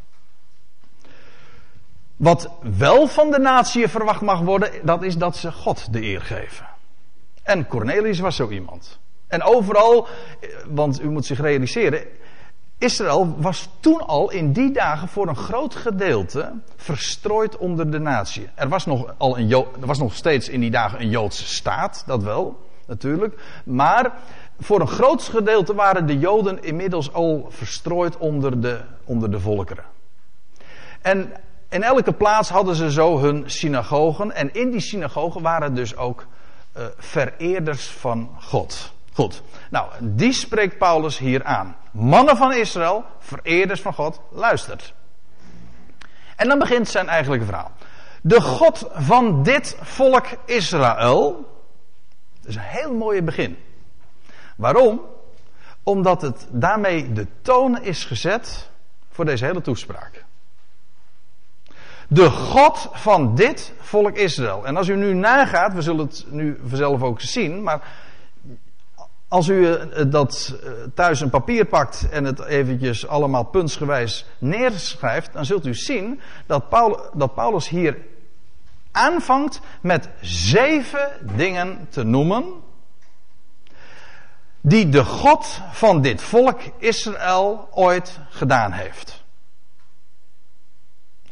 Wat 2.16 2.50
wel 2.60 3.06
van 3.06 3.30
de 3.30 3.38
natie 3.38 3.88
verwacht 3.88 4.20
mag 4.20 4.40
worden, 4.40 4.70
dat 4.82 5.02
is 5.02 5.16
dat 5.16 5.36
ze 5.36 5.52
God 5.52 5.92
de 5.92 6.02
eer 6.02 6.20
geven. 6.20 6.66
En 7.48 7.66
Cornelius 7.66 8.18
was 8.18 8.36
zo 8.36 8.48
iemand. 8.48 8.98
En 9.26 9.42
overal, 9.42 10.08
want 10.66 11.02
u 11.02 11.10
moet 11.10 11.26
zich 11.26 11.40
realiseren, 11.40 12.06
Israël 12.78 13.34
was 13.38 13.68
toen 13.80 14.06
al 14.06 14.30
in 14.30 14.52
die 14.52 14.70
dagen 14.70 15.08
voor 15.08 15.28
een 15.28 15.36
groot 15.36 15.74
gedeelte 15.74 16.52
verstrooid 16.76 17.56
onder 17.56 17.90
de 17.90 17.98
natie. 17.98 18.48
Er 18.54 18.68
was 18.68 18.86
nog, 18.86 19.14
al 19.16 19.38
een 19.38 19.50
er 19.50 19.86
was 19.86 19.98
nog 19.98 20.14
steeds 20.14 20.48
in 20.48 20.60
die 20.60 20.70
dagen 20.70 21.00
een 21.00 21.10
Joodse 21.10 21.46
staat, 21.46 22.02
dat 22.06 22.22
wel, 22.22 22.68
natuurlijk. 22.86 23.40
Maar 23.64 24.12
voor 24.60 24.80
een 24.80 24.88
groot 24.88 25.22
gedeelte 25.22 25.74
waren 25.74 26.06
de 26.06 26.18
Joden 26.18 26.62
inmiddels 26.62 27.12
al 27.12 27.46
verstrooid 27.48 28.16
onder 28.16 28.60
de, 28.60 28.80
onder 29.04 29.30
de 29.30 29.40
volkeren. 29.40 29.84
En 31.02 31.32
in 31.68 31.82
elke 31.82 32.12
plaats 32.12 32.48
hadden 32.48 32.74
ze 32.74 32.92
zo 32.92 33.18
hun 33.18 33.42
synagogen. 33.46 34.32
En 34.32 34.54
in 34.54 34.70
die 34.70 34.80
synagogen 34.80 35.42
waren 35.42 35.74
dus 35.74 35.96
ook 35.96 36.26
uh, 36.78 36.84
vereerders 36.96 37.86
van 37.86 38.36
God. 38.40 38.92
Goed. 39.12 39.42
Nou, 39.70 39.90
die 40.00 40.32
spreekt 40.32 40.78
Paulus 40.78 41.18
hier 41.18 41.44
aan. 41.44 41.76
Mannen 41.90 42.36
van 42.36 42.52
Israël, 42.52 43.04
vereerders 43.18 43.80
van 43.80 43.94
God, 43.94 44.20
luistert. 44.30 44.94
En 46.36 46.48
dan 46.48 46.58
begint 46.58 46.88
zijn 46.88 47.08
eigenlijke 47.08 47.44
verhaal. 47.44 47.72
De 48.22 48.40
God 48.40 48.88
van 48.92 49.42
dit 49.42 49.76
volk 49.80 50.26
Israël. 50.44 51.32
Dat 52.40 52.48
is 52.48 52.54
een 52.54 52.62
heel 52.62 52.94
mooi 52.94 53.22
begin. 53.22 53.58
Waarom? 54.56 55.00
Omdat 55.82 56.22
het 56.22 56.46
daarmee 56.50 57.12
de 57.12 57.26
toon 57.42 57.82
is 57.82 58.04
gezet 58.04 58.70
voor 59.10 59.24
deze 59.24 59.44
hele 59.44 59.60
toespraak. 59.60 60.24
De 62.10 62.30
God 62.30 62.88
van 62.92 63.34
dit 63.34 63.72
volk 63.80 64.16
Israël. 64.16 64.66
En 64.66 64.76
als 64.76 64.88
u 64.88 64.96
nu 64.96 65.14
nagaat, 65.14 65.74
we 65.74 65.82
zullen 65.82 66.06
het 66.06 66.24
nu 66.28 66.60
vanzelf 66.66 67.02
ook 67.02 67.20
zien, 67.20 67.62
maar 67.62 67.82
als 69.28 69.48
u 69.48 69.72
eh, 69.72 70.04
dat 70.06 70.54
eh, 70.62 70.70
thuis 70.94 71.20
een 71.20 71.30
papier 71.30 71.64
pakt 71.64 72.08
en 72.10 72.24
het 72.24 72.44
eventjes 72.44 73.06
allemaal 73.06 73.44
puntsgewijs 73.44 74.26
neerschrijft, 74.38 75.32
dan 75.32 75.44
zult 75.44 75.66
u 75.66 75.74
zien 75.74 76.20
dat, 76.46 76.64
dat 77.12 77.34
Paulus 77.34 77.68
hier 77.68 77.96
aanvangt 78.92 79.60
met 79.80 80.08
zeven 80.20 81.10
dingen 81.36 81.86
te 81.90 82.02
noemen 82.02 82.44
die 84.60 84.88
de 84.88 85.04
God 85.04 85.60
van 85.70 86.00
dit 86.02 86.22
volk 86.22 86.60
Israël 86.78 87.68
ooit 87.72 88.18
gedaan 88.30 88.72
heeft. 88.72 89.24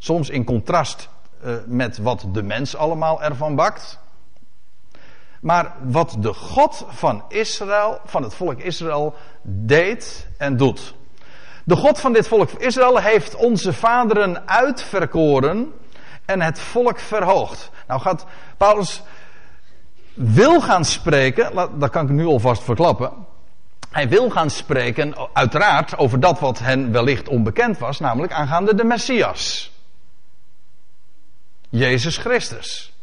Soms 0.07 0.29
in 0.29 0.43
contrast 0.43 1.09
uh, 1.45 1.53
met 1.65 1.97
wat 1.97 2.25
de 2.31 2.43
mens 2.43 2.75
allemaal 2.75 3.23
ervan 3.23 3.55
bakt. 3.55 3.99
Maar 5.41 5.73
wat 5.81 6.15
de 6.19 6.33
God 6.33 6.85
van 6.87 7.23
Israël, 7.27 7.99
van 8.05 8.23
het 8.23 8.33
volk 8.33 8.59
Israël, 8.59 9.15
deed 9.41 10.27
en 10.37 10.57
doet. 10.57 10.93
De 11.63 11.75
God 11.75 11.99
van 11.99 12.13
dit 12.13 12.27
volk 12.27 12.49
Israël 12.49 12.97
heeft 12.97 13.35
onze 13.35 13.73
vaderen 13.73 14.47
uitverkoren 14.47 15.73
en 16.25 16.41
het 16.41 16.59
volk 16.59 16.99
verhoogd. 16.99 17.71
Nou 17.87 18.01
gaat 18.01 18.25
Paulus 18.57 19.01
wil 20.13 20.61
gaan 20.61 20.85
spreken, 20.85 21.69
dat 21.79 21.89
kan 21.89 22.05
ik 22.05 22.11
nu 22.11 22.25
alvast 22.25 22.63
verklappen. 22.63 23.11
Hij 23.91 24.09
wil 24.09 24.29
gaan 24.29 24.49
spreken, 24.49 25.15
uiteraard, 25.33 25.97
over 25.97 26.19
dat 26.19 26.39
wat 26.39 26.59
hen 26.59 26.91
wellicht 26.91 27.27
onbekend 27.27 27.77
was, 27.77 27.99
namelijk 27.99 28.33
aangaande 28.33 28.75
de 28.75 28.83
Messias. 28.83 29.75
Jezus 31.69 32.17
Christus. 32.17 32.93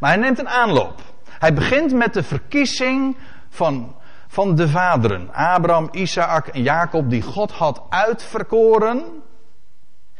Maar 0.00 0.10
hij 0.10 0.20
neemt 0.20 0.38
een 0.38 0.48
aanloop. 0.48 1.00
Hij 1.28 1.54
begint 1.54 1.92
met 1.92 2.14
de 2.14 2.22
verkiezing 2.22 3.16
van, 3.48 3.96
van 4.28 4.54
de 4.54 4.68
vaderen. 4.68 5.32
Abraham, 5.32 5.88
Isaac 5.92 6.46
en 6.46 6.62
Jacob, 6.62 7.10
die 7.10 7.22
God 7.22 7.52
had 7.52 7.82
uitverkoren. 7.88 9.04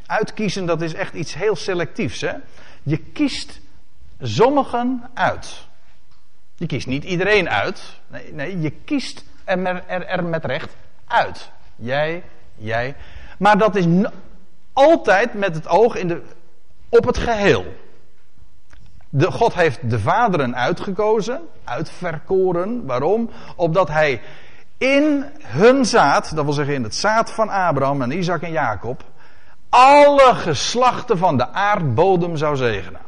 Uitkiezen, 0.06 0.66
dat 0.66 0.82
is 0.82 0.94
echt 0.94 1.14
iets 1.14 1.34
heel 1.34 1.56
selectiefs. 1.56 2.20
Hè? 2.20 2.32
Je 2.82 2.96
kiest 2.96 3.60
sommigen 4.20 5.10
uit. 5.14 5.66
Je 6.56 6.66
kiest 6.66 6.86
niet 6.86 7.04
iedereen 7.04 7.48
uit. 7.48 8.00
Nee, 8.06 8.32
nee 8.32 8.60
je 8.60 8.70
kiest 8.70 9.24
er, 9.44 9.84
er, 9.86 10.06
er 10.06 10.24
met 10.24 10.44
recht 10.44 10.76
uit. 11.06 11.50
Jij, 11.76 12.22
jij. 12.54 12.94
Maar 13.38 13.58
dat 13.58 13.76
is 13.76 13.86
altijd 14.72 15.34
met 15.34 15.54
het 15.54 15.68
oog 15.68 15.96
in 15.96 16.08
de, 16.08 16.22
op 16.88 17.04
het 17.04 17.18
geheel. 17.18 17.82
De, 19.16 19.30
God 19.30 19.54
heeft 19.54 19.90
de 19.90 19.98
vaderen 19.98 20.56
uitgekozen, 20.56 21.40
uitverkoren. 21.64 22.86
Waarom? 22.86 23.30
Opdat 23.56 23.88
hij 23.88 24.20
in 24.78 25.24
hun 25.42 25.84
zaad, 25.84 26.34
dat 26.34 26.44
wil 26.44 26.52
zeggen 26.52 26.74
in 26.74 26.82
het 26.82 26.94
zaad 26.94 27.30
van 27.30 27.48
Abraham 27.48 28.02
en 28.02 28.18
Isaac 28.18 28.42
en 28.42 28.52
Jacob, 28.52 29.04
alle 29.68 30.34
geslachten 30.34 31.18
van 31.18 31.36
de 31.36 31.48
aardbodem 31.48 32.36
zou 32.36 32.56
zegenen. 32.56 33.00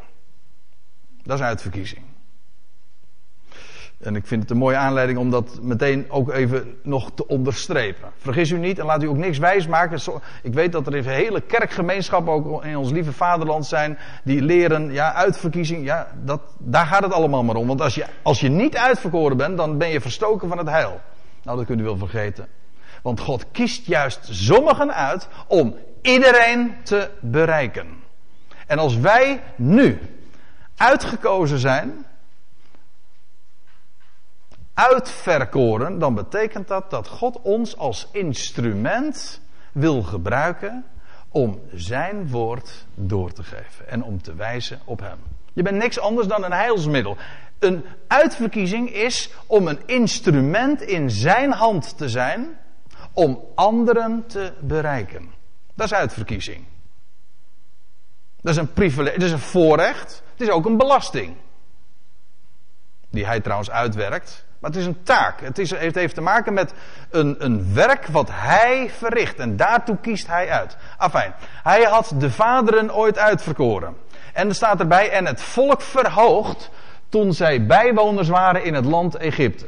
Dat 1.23 1.38
is 1.38 1.45
uitverkiezing. 1.45 2.05
En 4.07 4.16
ik 4.16 4.27
vind 4.27 4.42
het 4.42 4.51
een 4.51 4.57
mooie 4.57 4.77
aanleiding 4.77 5.19
om 5.19 5.31
dat 5.31 5.59
meteen 5.62 6.07
ook 6.09 6.33
even 6.33 6.79
nog 6.83 7.11
te 7.14 7.27
onderstrepen. 7.27 8.09
Vergis 8.16 8.51
u 8.51 8.59
niet 8.59 8.79
en 8.79 8.85
laat 8.85 9.03
u 9.03 9.07
ook 9.07 9.16
niks 9.16 9.38
wijsmaken. 9.38 10.01
Ik 10.42 10.55
weet 10.55 10.73
dat 10.73 10.87
er 10.87 11.05
hele 11.05 11.40
kerkgemeenschap 11.40 12.29
ook 12.29 12.64
in 12.64 12.77
ons 12.77 12.90
lieve 12.90 13.12
vaderland 13.12 13.66
zijn. 13.66 13.99
Die 14.25 14.42
leren, 14.42 14.92
ja, 14.92 15.12
uitverkiezing, 15.12 15.85
ja, 15.85 16.09
dat, 16.25 16.40
daar 16.59 16.87
gaat 16.87 17.03
het 17.03 17.12
allemaal 17.12 17.42
maar 17.42 17.57
om. 17.57 17.66
Want 17.66 17.81
als 17.81 17.95
je, 17.95 18.05
als 18.23 18.40
je 18.40 18.49
niet 18.49 18.77
uitverkoren 18.77 19.37
bent, 19.37 19.57
dan 19.57 19.79
ben 19.79 19.88
je 19.88 20.01
verstoken 20.01 20.49
van 20.49 20.59
het 20.59 20.69
heil. 20.69 21.01
Nou, 21.42 21.57
dat 21.57 21.66
kunt 21.66 21.81
u 21.81 21.85
wel 21.85 21.99
vergeten. 21.99 22.47
Want 23.03 23.21
God 23.21 23.45
kiest 23.53 23.87
juist 23.87 24.29
sommigen 24.31 24.95
uit 24.95 25.29
om 25.47 25.75
iedereen 26.03 26.75
te 26.83 27.11
bereiken. 27.21 27.87
En 28.66 28.79
als 28.79 28.97
wij 28.97 29.42
nu 29.57 29.99
uitgekozen 30.77 31.59
zijn, 31.59 32.05
uitverkoren, 34.76 35.98
dan 35.98 36.14
betekent 36.14 36.68
dat 36.68 36.90
dat 36.90 37.08
God 37.08 37.40
ons 37.40 37.76
als 37.76 38.08
instrument 38.12 39.40
wil 39.72 40.02
gebruiken 40.02 40.84
om 41.28 41.60
zijn 41.72 42.28
woord 42.28 42.86
door 42.94 43.32
te 43.32 43.42
geven 43.42 43.88
en 43.88 44.02
om 44.02 44.22
te 44.22 44.34
wijzen 44.34 44.80
op 44.84 45.00
hem. 45.00 45.18
Je 45.52 45.62
bent 45.62 45.76
niks 45.76 45.98
anders 45.98 46.26
dan 46.26 46.44
een 46.44 46.52
heilsmiddel. 46.52 47.16
Een 47.58 47.84
uitverkiezing 48.06 48.90
is 48.90 49.30
om 49.46 49.68
een 49.68 49.80
instrument 49.86 50.82
in 50.82 51.10
zijn 51.10 51.52
hand 51.52 51.96
te 51.98 52.08
zijn 52.08 52.58
om 53.12 53.44
anderen 53.54 54.26
te 54.26 54.52
bereiken. 54.60 55.30
Dat 55.74 55.86
is 55.86 55.94
uitverkiezing. 55.94 56.64
Dat 58.40 58.52
is 58.52 58.60
een 58.60 58.72
privilege, 58.72 59.18
dat 59.18 59.26
is 59.26 59.32
een 59.32 59.38
voorrecht. 59.38 60.22
Het 60.32 60.40
is 60.40 60.50
ook 60.50 60.66
een 60.66 60.76
belasting. 60.76 61.36
Die 63.10 63.26
hij 63.26 63.40
trouwens 63.40 63.70
uitwerkt. 63.70 64.45
Het 64.66 64.76
is 64.76 64.87
een 64.87 65.02
taak. 65.02 65.40
Het, 65.40 65.59
is, 65.59 65.70
het 65.70 65.94
heeft 65.94 66.14
te 66.14 66.20
maken 66.20 66.55
met 66.55 66.74
een, 67.11 67.37
een 67.38 67.74
werk 67.74 68.07
wat 68.07 68.29
hij 68.33 68.90
verricht. 68.98 69.38
En 69.38 69.57
daartoe 69.57 69.96
kiest 70.00 70.26
hij 70.26 70.50
uit. 70.50 70.76
Afijn. 70.96 71.35
Hij 71.62 71.83
had 71.83 72.12
de 72.18 72.31
vaderen 72.31 72.94
ooit 72.94 73.18
uitverkoren. 73.18 73.96
En 74.33 74.48
er 74.48 74.55
staat 74.55 74.81
erbij, 74.81 75.11
en 75.11 75.26
het 75.26 75.42
volk 75.42 75.81
verhoogd 75.81 76.70
toen 77.09 77.33
zij 77.33 77.66
bijwoners 77.66 78.29
waren 78.29 78.64
in 78.64 78.74
het 78.74 78.85
land 78.85 79.14
Egypte. 79.14 79.66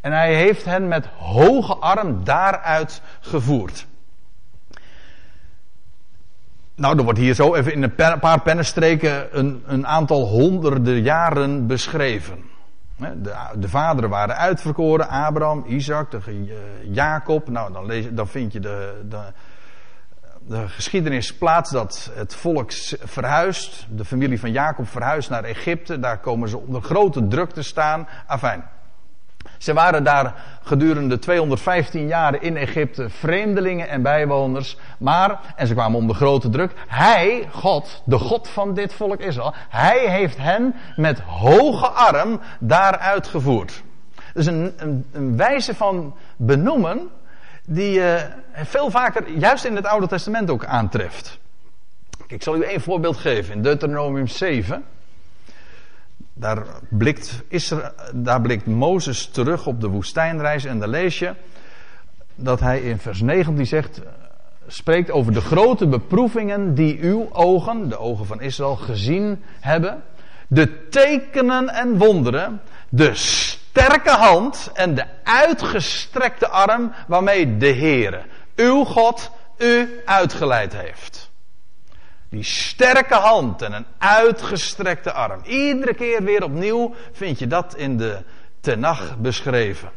En 0.00 0.12
hij 0.12 0.34
heeft 0.34 0.64
hen 0.64 0.88
met 0.88 1.06
hoge 1.06 1.74
arm 1.74 2.24
daaruit 2.24 3.02
gevoerd. 3.20 3.86
Nou, 6.74 6.98
er 6.98 7.04
wordt 7.04 7.18
hier 7.18 7.34
zo 7.34 7.54
even 7.54 7.72
in 7.72 7.82
een 7.82 8.20
paar 8.20 8.40
pennenstreken 8.40 9.38
een, 9.38 9.62
een 9.66 9.86
aantal 9.86 10.26
honderden 10.26 11.02
jaren 11.02 11.66
beschreven. 11.66 12.50
De, 13.02 13.34
de 13.56 13.68
vaderen 13.68 14.10
waren 14.10 14.36
uitverkoren, 14.36 15.08
Abraham, 15.08 15.64
Isaac, 15.66 16.10
de, 16.10 16.18
eh, 16.26 16.94
Jacob. 16.94 17.48
Nou, 17.48 17.72
dan, 17.72 17.86
lees, 17.86 18.06
dan 18.10 18.28
vind 18.28 18.52
je 18.52 18.60
de, 18.60 19.02
de, 19.08 19.20
de 20.40 20.68
geschiedenis 20.68 21.36
plaats 21.36 21.70
dat 21.70 22.10
het 22.14 22.34
volk 22.34 22.72
verhuist. 23.02 23.86
De 23.90 24.04
familie 24.04 24.40
van 24.40 24.52
Jacob 24.52 24.88
verhuist 24.88 25.30
naar 25.30 25.44
Egypte. 25.44 25.98
Daar 25.98 26.18
komen 26.18 26.48
ze 26.48 26.58
onder 26.58 26.82
grote 26.82 27.26
druk 27.28 27.50
te 27.50 27.62
staan. 27.62 28.08
Afijn. 28.26 28.64
Ze 29.58 29.72
waren 29.72 30.04
daar 30.04 30.34
gedurende 30.62 31.18
215 31.18 32.06
jaar 32.06 32.42
in 32.42 32.56
Egypte 32.56 33.10
vreemdelingen 33.10 33.88
en 33.88 34.02
bijwoners. 34.02 34.76
Maar, 34.98 35.40
en 35.56 35.66
ze 35.66 35.74
kwamen 35.74 35.98
onder 35.98 36.16
grote 36.16 36.48
druk, 36.48 36.72
hij, 36.86 37.48
God, 37.50 38.02
de 38.04 38.18
God 38.18 38.48
van 38.48 38.74
dit 38.74 38.94
volk 38.94 39.20
Israël, 39.20 39.54
hij 39.68 39.98
heeft 40.08 40.36
hen 40.38 40.74
met 40.96 41.20
hoge 41.20 41.86
arm 41.86 42.40
daaruit 42.58 43.26
gevoerd. 43.26 43.82
Dus 44.34 44.46
een, 44.46 44.74
een, 44.76 45.06
een 45.12 45.36
wijze 45.36 45.74
van 45.74 46.14
benoemen 46.36 47.10
die 47.66 47.98
uh, 47.98 48.14
veel 48.54 48.90
vaker, 48.90 49.30
juist 49.30 49.64
in 49.64 49.76
het 49.76 49.86
Oude 49.86 50.06
Testament 50.06 50.50
ook 50.50 50.64
aantreft. 50.64 51.38
Ik 52.26 52.42
zal 52.42 52.56
u 52.56 52.62
één 52.62 52.80
voorbeeld 52.80 53.16
geven. 53.16 53.54
In 53.54 53.62
Deuteronomium 53.62 54.26
7 54.26 54.84
daar 56.42 56.64
blikt, 56.88 57.42
Israël, 57.48 57.90
daar 58.12 58.40
blikt 58.40 58.66
Mozes 58.66 59.26
terug 59.26 59.66
op 59.66 59.80
de 59.80 59.88
woestijnreis 59.88 60.64
en 60.64 60.78
dan 60.78 60.88
lees 60.88 61.18
je 61.18 61.34
dat 62.34 62.60
hij 62.60 62.80
in 62.80 62.98
vers 62.98 63.20
19 63.20 63.66
zegt, 63.66 64.00
spreekt 64.66 65.10
over 65.10 65.32
de 65.32 65.40
grote 65.40 65.86
beproevingen 65.86 66.74
die 66.74 66.98
uw 67.00 67.28
ogen, 67.32 67.88
de 67.88 67.98
ogen 67.98 68.26
van 68.26 68.40
Israël, 68.40 68.76
gezien 68.76 69.42
hebben. 69.60 70.02
De 70.48 70.88
tekenen 70.88 71.68
en 71.68 71.98
wonderen, 71.98 72.60
de 72.88 73.14
sterke 73.14 74.10
hand 74.10 74.70
en 74.74 74.94
de 74.94 75.04
uitgestrekte 75.24 76.48
arm 76.48 76.92
waarmee 77.06 77.56
de 77.56 77.72
Heere, 77.74 78.22
uw 78.56 78.84
God, 78.84 79.30
u 79.58 80.00
uitgeleid 80.04 80.76
heeft. 80.76 81.21
Die 82.32 82.44
sterke 82.44 83.14
hand 83.14 83.62
en 83.62 83.72
een 83.72 83.86
uitgestrekte 83.98 85.12
arm. 85.12 85.40
Iedere 85.44 85.94
keer 85.94 86.22
weer 86.22 86.44
opnieuw 86.44 86.94
vind 87.12 87.38
je 87.38 87.46
dat 87.46 87.76
in 87.76 87.96
de 87.96 88.22
Tenach 88.60 89.18
beschreven. 89.18 89.90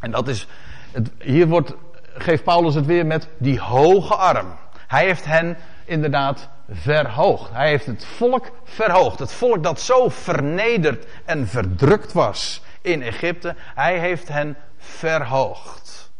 En 0.00 0.10
dat 0.10 0.28
is, 0.28 0.46
het, 0.92 1.10
hier 1.18 1.46
wordt, 1.46 1.74
geeft 2.14 2.44
Paulus 2.44 2.74
het 2.74 2.86
weer 2.86 3.06
met 3.06 3.28
die 3.38 3.60
hoge 3.60 4.14
arm. 4.14 4.56
Hij 4.86 5.04
heeft 5.04 5.24
hen 5.24 5.56
inderdaad 5.84 6.48
verhoogd. 6.70 7.50
Hij 7.52 7.68
heeft 7.68 7.86
het 7.86 8.04
volk 8.04 8.50
verhoogd. 8.64 9.18
Het 9.18 9.32
volk 9.32 9.62
dat 9.62 9.80
zo 9.80 10.08
vernederd 10.08 11.06
en 11.24 11.48
verdrukt 11.48 12.12
was 12.12 12.62
in 12.80 13.02
Egypte. 13.02 13.54
Hij 13.74 13.98
heeft 13.98 14.28
hen 14.28 14.56
verhoogd. 14.78 16.10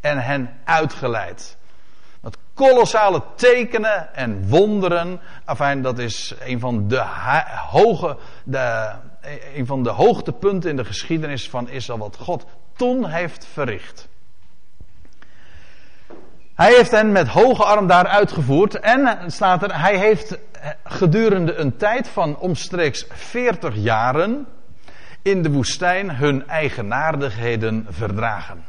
En 0.00 0.18
hen 0.18 0.60
uitgeleid 0.64 1.56
kolossale 2.54 3.22
tekenen 3.34 4.14
en 4.14 4.48
wonderen. 4.48 5.20
Afijn, 5.44 5.82
dat 5.82 5.98
is 5.98 6.34
een 6.44 6.60
van 6.60 6.88
de, 6.88 7.04
hoge, 7.70 8.16
de, 8.44 8.92
een 9.54 9.66
van 9.66 9.82
de 9.82 9.90
hoogtepunten 9.90 10.70
in 10.70 10.76
de 10.76 10.84
geschiedenis 10.84 11.50
van 11.50 11.68
Israël, 11.68 11.98
wat 11.98 12.16
God 12.16 12.44
toen 12.76 13.06
heeft 13.06 13.46
verricht. 13.52 14.08
Hij 16.54 16.74
heeft 16.74 16.90
hen 16.90 17.12
met 17.12 17.28
hoge 17.28 17.64
arm 17.64 17.86
daar 17.86 18.06
uitgevoerd 18.06 18.80
en 18.80 19.32
staat 19.32 19.62
er, 19.62 19.80
hij 19.80 19.98
heeft 19.98 20.38
gedurende 20.84 21.54
een 21.54 21.76
tijd 21.76 22.08
van 22.08 22.38
omstreeks 22.38 23.06
40 23.08 23.74
jaren 23.76 24.46
in 25.22 25.42
de 25.42 25.50
woestijn 25.50 26.16
hun 26.16 26.48
eigenaardigheden 26.48 27.86
verdragen. 27.88 28.64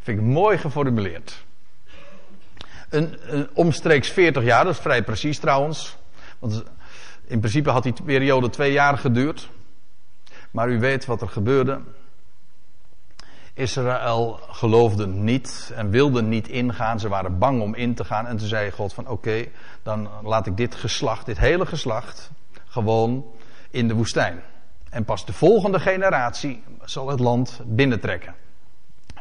Vind 0.00 0.18
ik 0.18 0.24
mooi 0.24 0.58
geformuleerd. 0.58 1.45
Een, 2.88 3.16
een, 3.34 3.48
omstreeks 3.52 4.10
40 4.10 4.44
jaar, 4.44 4.64
dat 4.64 4.72
is 4.72 4.80
vrij 4.80 5.02
precies 5.02 5.38
trouwens. 5.38 5.96
Want 6.38 6.62
in 7.26 7.38
principe 7.38 7.70
had 7.70 7.82
die 7.82 7.94
periode 8.04 8.50
twee 8.50 8.72
jaar 8.72 8.98
geduurd. 8.98 9.48
Maar 10.50 10.70
u 10.70 10.78
weet 10.78 11.06
wat 11.06 11.20
er 11.20 11.28
gebeurde. 11.28 11.80
Israël 13.54 14.40
geloofde 14.48 15.06
niet 15.06 15.72
en 15.74 15.90
wilde 15.90 16.22
niet 16.22 16.48
ingaan. 16.48 17.00
Ze 17.00 17.08
waren 17.08 17.38
bang 17.38 17.62
om 17.62 17.74
in 17.74 17.94
te 17.94 18.04
gaan. 18.04 18.26
En 18.26 18.36
toen 18.36 18.48
zei 18.48 18.70
God 18.70 18.92
van 18.92 19.08
oké, 19.08 19.46
dan 19.82 20.08
laat 20.22 20.46
ik 20.46 20.56
dit 20.56 20.74
geslacht, 20.74 21.26
dit 21.26 21.38
hele 21.38 21.66
geslacht, 21.66 22.30
gewoon 22.66 23.24
in 23.70 23.88
de 23.88 23.94
woestijn. 23.94 24.42
En 24.90 25.04
pas 25.04 25.26
de 25.26 25.32
volgende 25.32 25.80
generatie 25.80 26.62
zal 26.84 27.08
het 27.08 27.20
land 27.20 27.60
binnentrekken. 27.64 28.34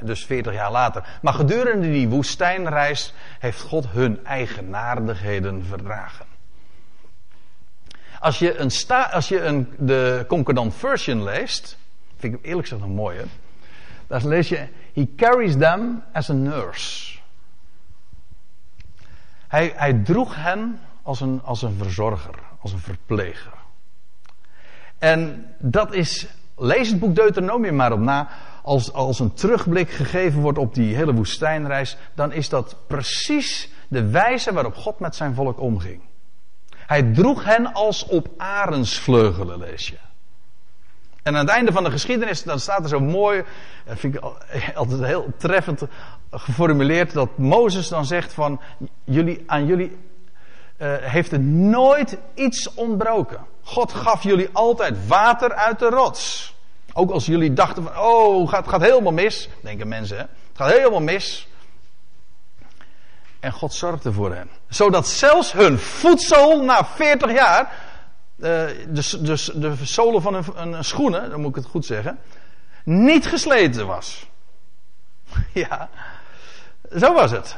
Dus 0.02 0.26
40 0.26 0.54
jaar 0.54 0.72
later. 0.72 1.20
Maar 1.22 1.34
gedurende 1.34 1.92
die 1.92 2.10
woestijnreis 2.10 3.14
heeft 3.40 3.62
God 3.62 3.88
hun 3.90 4.26
eigenaardigheden 4.26 5.66
verdragen. 5.66 6.26
Als 8.20 8.40
je, 8.40 8.58
een 8.58 8.72
sta, 8.72 9.02
als 9.02 9.28
je 9.28 9.42
een, 9.42 9.74
de 9.78 10.26
Concordant 10.28 10.76
Version 10.76 11.24
leest, 11.24 11.78
vind 12.18 12.34
ik 12.34 12.46
eerlijk 12.46 12.68
gezegd 12.68 12.88
een 12.88 12.96
mooie. 12.96 13.24
Daar 14.08 14.26
lees 14.26 14.50
je, 14.50 14.68
he 14.94 15.10
carries 15.16 15.58
them 15.58 16.04
as 16.14 16.30
a 16.30 16.34
nurse. 16.34 17.18
Hij, 19.48 19.74
hij 19.76 19.94
droeg 19.94 20.36
hen 20.36 20.80
als 21.02 21.22
een, 21.22 21.42
als 21.44 21.62
een 21.62 21.78
verzorger, 21.78 22.36
als 22.60 22.72
een 22.72 22.80
verpleger. 22.80 23.54
En 24.98 25.46
dat 25.60 25.94
is, 25.94 26.28
lees 26.58 26.90
het 26.90 27.00
boek 27.00 27.16
Deuteronomium 27.16 27.76
maar 27.76 27.92
op 27.92 28.00
na. 28.00 28.30
Als, 28.66 28.94
als 28.94 29.20
een 29.20 29.34
terugblik 29.34 29.90
gegeven 29.90 30.42
wordt 30.42 30.58
op 30.58 30.74
die 30.74 30.96
hele 30.96 31.14
woestijnreis, 31.14 31.98
dan 32.14 32.32
is 32.32 32.50
dat 32.50 32.76
precies 32.88 33.70
de 33.88 34.10
wijze 34.10 34.54
waarop 34.54 34.76
God 34.76 35.00
met 35.00 35.16
zijn 35.16 35.34
volk 35.34 35.60
omging. 35.60 36.02
Hij 36.76 37.04
droeg 37.04 37.44
hen 37.44 37.74
als 37.74 38.06
op 38.06 38.28
arensvleugelen, 38.38 39.60
lees 39.60 39.88
je. 39.88 39.98
En 41.24 41.34
aan 41.34 41.46
het 41.46 41.50
einde 41.50 41.72
van 41.72 41.84
de 41.84 41.92
geschiedenis, 41.92 42.44
dan 42.44 42.60
staat 42.60 42.84
er 42.84 42.90
zo 42.90 43.00
mooi, 43.00 43.44
vind 43.86 44.16
ik 44.16 44.22
altijd 44.76 45.04
heel 45.04 45.34
treffend 45.38 45.82
geformuleerd, 46.32 47.14
dat 47.14 47.38
Mozes 47.38 47.88
dan 47.88 48.06
zegt 48.06 48.34
van, 48.34 48.62
jullie, 49.04 49.44
aan 49.48 49.66
jullie 49.66 49.98
uh, 50.78 50.96
heeft 50.98 51.32
er 51.32 51.40
nooit 51.40 52.18
iets 52.34 52.74
ontbroken. 52.74 53.46
God 53.64 53.94
gaf 53.94 54.24
jullie 54.24 54.50
altijd 54.54 55.08
water 55.08 55.54
uit 55.54 55.80
de 55.80 55.90
rots. 55.90 56.55
Ook 56.98 57.12
als 57.12 57.26
jullie 57.26 57.54
dachten 57.54 57.84
van, 57.84 57.98
oh, 57.98 58.50
gaat, 58.50 58.68
gaat 58.68 58.82
helemaal 58.82 59.12
mis, 59.12 59.50
denken 59.62 59.88
mensen, 59.88 60.18
hè? 60.18 60.24
het 60.24 60.56
gaat 60.56 60.72
helemaal 60.72 61.02
mis. 61.02 61.48
En 63.40 63.52
God 63.52 63.74
zorgde 63.74 64.14
voor 64.14 64.34
hen. 64.34 64.50
Zodat 64.68 65.08
zelfs 65.08 65.52
hun 65.52 65.80
voedsel 65.80 66.64
na 66.64 66.86
40 66.86 67.32
jaar, 67.32 67.74
de, 68.36 68.86
de, 68.90 69.22
de, 69.22 69.60
de 69.60 69.86
zolen 69.86 70.22
van 70.22 70.34
een, 70.34 70.74
een 70.74 70.84
schoenen, 70.84 71.30
dan 71.30 71.42
moet 71.42 71.50
ik 71.50 71.56
het 71.56 71.66
goed 71.66 71.86
zeggen, 71.86 72.20
niet 72.84 73.28
gesleten 73.28 73.88
was. 73.88 74.30
Ja, 75.54 75.90
zo 76.98 77.14
was 77.14 77.32
het. 77.32 77.58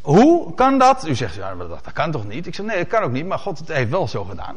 Hoe 0.00 0.54
kan 0.54 0.78
dat? 0.78 1.06
U 1.06 1.14
zegt, 1.14 1.34
ja, 1.34 1.54
dat, 1.54 1.68
dat 1.68 1.92
kan 1.92 2.10
toch 2.10 2.26
niet? 2.26 2.46
Ik 2.46 2.54
zeg, 2.54 2.66
nee, 2.66 2.78
dat 2.78 2.88
kan 2.88 3.02
ook 3.02 3.12
niet, 3.12 3.26
maar 3.26 3.38
God 3.38 3.58
het 3.58 3.68
heeft 3.68 3.90
wel 3.90 4.08
zo 4.08 4.24
gedaan. 4.24 4.56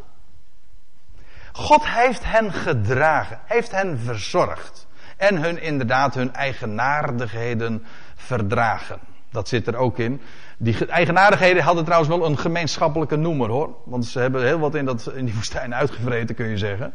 God 1.55 1.87
heeft 1.87 2.23
hen 2.25 2.53
gedragen, 2.53 3.39
heeft 3.45 3.71
hen 3.71 3.99
verzorgd. 3.99 4.87
En 5.17 5.37
hun 5.43 5.61
inderdaad 5.61 6.13
hun 6.13 6.33
eigenaardigheden 6.33 7.83
verdragen. 8.15 8.99
Dat 9.31 9.47
zit 9.47 9.67
er 9.67 9.75
ook 9.75 9.97
in. 9.97 10.21
Die 10.57 10.85
eigenaardigheden 10.85 11.63
hadden 11.63 11.83
trouwens 11.83 12.15
wel 12.15 12.25
een 12.25 12.37
gemeenschappelijke 12.37 13.15
noemer 13.15 13.49
hoor. 13.49 13.75
Want 13.85 14.05
ze 14.05 14.19
hebben 14.19 14.43
heel 14.43 14.59
wat 14.59 14.75
in, 14.75 14.85
dat, 14.85 15.11
in 15.15 15.25
die 15.25 15.33
woestijn 15.33 15.75
uitgevreten 15.75 16.35
kun 16.35 16.47
je 16.47 16.57
zeggen. 16.57 16.93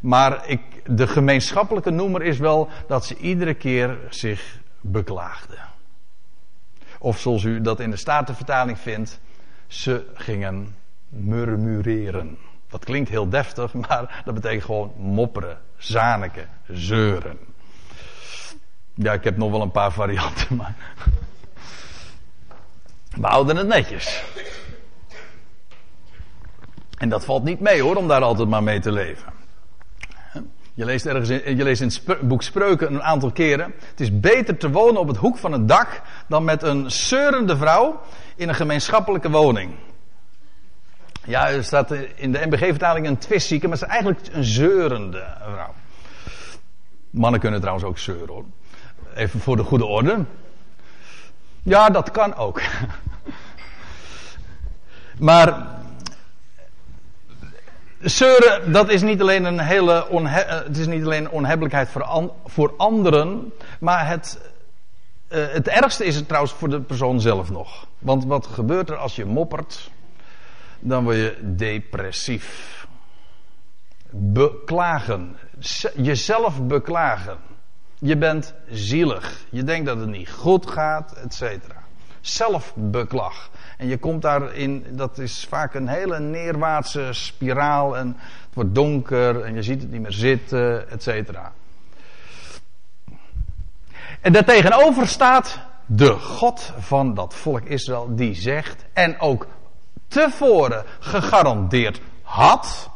Maar 0.00 0.48
ik, 0.48 0.60
de 0.84 1.06
gemeenschappelijke 1.06 1.90
noemer 1.90 2.22
is 2.22 2.38
wel 2.38 2.68
dat 2.86 3.04
ze 3.04 3.16
iedere 3.16 3.54
keer 3.54 3.98
zich 4.08 4.58
beklaagden. 4.80 5.58
Of 6.98 7.18
zoals 7.18 7.44
u 7.44 7.60
dat 7.60 7.80
in 7.80 7.90
de 7.90 7.96
Statenvertaling 7.96 8.78
vindt, 8.78 9.20
ze 9.66 10.04
gingen 10.14 10.74
murmureren. 11.08 12.38
Dat 12.76 12.84
klinkt 12.84 13.08
heel 13.08 13.28
deftig, 13.28 13.72
maar 13.88 14.22
dat 14.24 14.34
betekent 14.34 14.64
gewoon 14.64 14.92
mopperen, 14.96 15.58
zaniken, 15.76 16.48
zeuren. 16.68 17.38
Ja, 18.94 19.12
ik 19.12 19.24
heb 19.24 19.36
nog 19.36 19.50
wel 19.50 19.62
een 19.62 19.70
paar 19.70 19.92
varianten, 19.92 20.56
maar. 20.56 20.74
We 23.20 23.26
houden 23.26 23.56
het 23.56 23.66
netjes. 23.66 24.24
En 26.98 27.08
dat 27.08 27.24
valt 27.24 27.44
niet 27.44 27.60
mee 27.60 27.82
hoor, 27.82 27.96
om 27.96 28.08
daar 28.08 28.22
altijd 28.22 28.48
maar 28.48 28.62
mee 28.62 28.80
te 28.80 28.92
leven. 28.92 29.32
Je 30.74 30.84
leest 30.84 31.06
ergens 31.06 31.28
in, 31.28 31.56
je 31.56 31.64
leest 31.64 31.80
in 31.80 31.92
het 32.04 32.28
boek 32.28 32.42
Spreuken 32.42 32.94
een 32.94 33.02
aantal 33.02 33.32
keren. 33.32 33.74
Het 33.90 34.00
is 34.00 34.20
beter 34.20 34.56
te 34.56 34.70
wonen 34.70 35.00
op 35.00 35.08
het 35.08 35.16
hoek 35.16 35.38
van 35.38 35.52
het 35.52 35.68
dak 35.68 36.02
dan 36.28 36.44
met 36.44 36.62
een 36.62 36.90
zeurende 36.90 37.56
vrouw 37.56 38.00
in 38.34 38.48
een 38.48 38.54
gemeenschappelijke 38.54 39.30
woning. 39.30 39.74
Ja, 41.26 41.50
er 41.50 41.64
staat 41.64 41.90
in 42.14 42.32
de 42.32 42.46
MBG-vertaling 42.46 43.06
een 43.06 43.18
twistzieke, 43.18 43.68
maar 43.68 43.78
het 43.78 43.86
is 43.86 43.92
eigenlijk 43.92 44.20
een 44.32 44.44
zeurende 44.44 45.24
vrouw. 45.52 45.74
Mannen 47.10 47.40
kunnen 47.40 47.60
trouwens 47.60 47.86
ook 47.86 47.98
zeuren 47.98 48.28
hoor. 48.28 48.44
Even 49.14 49.40
voor 49.40 49.56
de 49.56 49.62
goede 49.62 49.84
orde. 49.84 50.24
Ja, 51.62 51.90
dat 51.90 52.10
kan 52.10 52.34
ook. 52.34 52.60
maar 55.18 55.66
zeuren, 58.00 58.72
dat 58.72 58.88
is 58.88 59.02
niet 59.02 59.20
alleen 59.20 59.44
een 59.44 59.60
hele 59.60 60.08
onhe 60.08 60.28
het 60.28 60.76
is 60.76 60.86
niet 60.86 61.04
alleen 61.04 61.30
onhebbelijkheid 61.30 61.88
voor, 61.88 62.32
voor 62.44 62.74
anderen, 62.76 63.52
maar 63.80 64.08
het, 64.08 64.40
uh, 65.28 65.46
het 65.48 65.68
ergste 65.68 66.04
is 66.04 66.16
het 66.16 66.26
trouwens 66.26 66.52
voor 66.52 66.68
de 66.68 66.80
persoon 66.80 67.20
zelf 67.20 67.50
nog. 67.50 67.86
Want 67.98 68.24
wat 68.24 68.46
gebeurt 68.46 68.90
er 68.90 68.96
als 68.96 69.16
je 69.16 69.24
moppert? 69.24 69.90
Dan 70.80 71.04
word 71.04 71.16
je 71.16 71.36
depressief. 71.42 72.86
Beklagen. 74.10 75.36
Jezelf 75.96 76.66
beklagen. 76.66 77.38
Je 77.98 78.16
bent 78.16 78.54
zielig. 78.70 79.44
Je 79.50 79.64
denkt 79.64 79.86
dat 79.86 79.98
het 79.98 80.08
niet 80.08 80.30
goed 80.30 80.70
gaat, 80.70 81.12
et 81.12 81.34
cetera. 81.34 81.84
Zelfbeklag. 82.20 83.50
En 83.78 83.88
je 83.88 83.98
komt 83.98 84.22
daarin, 84.22 84.86
dat 84.90 85.18
is 85.18 85.46
vaak 85.48 85.74
een 85.74 85.88
hele 85.88 86.20
neerwaartse 86.20 87.08
spiraal. 87.10 87.96
En 87.96 88.06
het 88.16 88.54
wordt 88.54 88.74
donker 88.74 89.40
en 89.40 89.54
je 89.54 89.62
ziet 89.62 89.82
het 89.82 89.90
niet 89.90 90.00
meer 90.00 90.12
zitten, 90.12 90.90
et 90.90 91.02
cetera. 91.02 91.52
En 94.20 94.32
daartegenover 94.32 95.08
staat 95.08 95.60
de 95.86 96.10
God 96.10 96.72
van 96.78 97.14
dat 97.14 97.34
volk 97.34 97.64
Israël, 97.64 98.14
die 98.14 98.34
zegt, 98.34 98.84
en 98.92 99.20
ook 99.20 99.46
tevoren 100.16 100.84
gegarandeerd 101.00 102.00
had, 102.22 102.90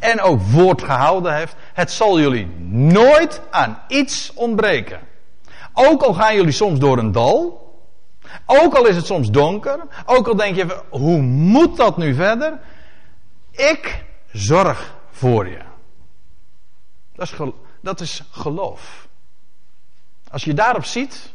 en 0.00 0.20
ook 0.20 0.40
woord 0.40 0.82
gehouden 0.82 1.34
heeft, 1.34 1.56
het 1.72 1.92
zal 1.92 2.20
jullie 2.20 2.46
nooit 2.68 3.40
aan 3.50 3.82
iets 3.88 4.32
ontbreken. 4.34 5.00
Ook 5.72 6.02
al 6.02 6.14
gaan 6.14 6.34
jullie 6.34 6.52
soms 6.52 6.78
door 6.78 6.98
een 6.98 7.12
dal, 7.12 7.62
ook 8.46 8.74
al 8.74 8.86
is 8.86 8.96
het 8.96 9.06
soms 9.06 9.30
donker, 9.30 9.80
ook 10.06 10.28
al 10.28 10.36
denk 10.36 10.56
je, 10.56 10.82
hoe 10.88 11.20
moet 11.22 11.76
dat 11.76 11.96
nu 11.96 12.14
verder? 12.14 12.60
Ik 13.50 14.04
zorg 14.32 14.94
voor 15.10 15.48
je. 15.48 15.60
Dat 17.14 17.30
is, 17.30 17.34
dat 17.80 18.00
is 18.00 18.22
geloof. 18.30 19.08
Als 20.30 20.44
je 20.44 20.54
daarop 20.54 20.84
ziet, 20.84 21.32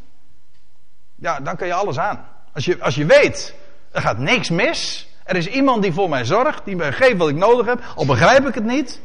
ja, 1.15 1.39
dan 1.39 1.55
kan 1.55 1.67
je 1.67 1.73
alles 1.73 1.97
aan. 1.97 2.27
Als 2.53 2.65
je, 2.65 2.83
als 2.83 2.95
je 2.95 3.05
weet, 3.05 3.55
er 3.91 4.01
gaat 4.01 4.17
niks 4.17 4.49
mis. 4.49 5.08
Er 5.29 5.35
is 5.35 5.47
iemand 5.47 5.81
die 5.81 5.93
voor 5.93 6.09
mij 6.09 6.25
zorgt, 6.25 6.65
die 6.65 6.75
mij 6.75 6.91
geeft 6.91 7.17
wat 7.17 7.29
ik 7.29 7.35
nodig 7.35 7.65
heb, 7.65 7.83
al 7.95 8.05
begrijp 8.05 8.47
ik 8.47 8.53
het 8.53 8.63
niet. 8.63 9.01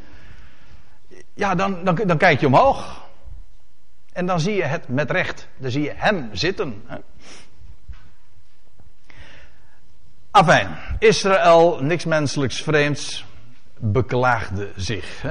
Ja, 1.35 1.55
dan, 1.55 1.85
dan, 1.85 2.01
dan 2.07 2.17
kijk 2.17 2.41
je 2.41 2.47
omhoog. 2.47 3.03
En 4.13 4.27
dan 4.27 4.41
zie 4.41 4.55
je 4.55 4.63
het 4.63 4.89
met 4.89 5.11
recht. 5.11 5.49
Dan 5.57 5.71
zie 5.71 5.83
je 5.83 5.93
hem 5.97 6.29
zitten. 6.33 6.85
Afijn, 10.31 10.77
Israël, 10.99 11.79
niks 11.81 12.05
menselijks 12.05 12.63
vreemds, 12.63 13.25
beklaagde 13.79 14.73
zich. 14.77 15.25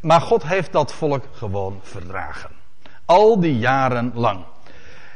Maar 0.00 0.20
God 0.20 0.42
heeft 0.42 0.72
dat 0.72 0.92
volk 0.92 1.24
gewoon 1.32 1.80
verdragen. 1.82 2.50
Al 3.04 3.40
die 3.40 3.58
jaren 3.58 4.12
lang. 4.14 4.44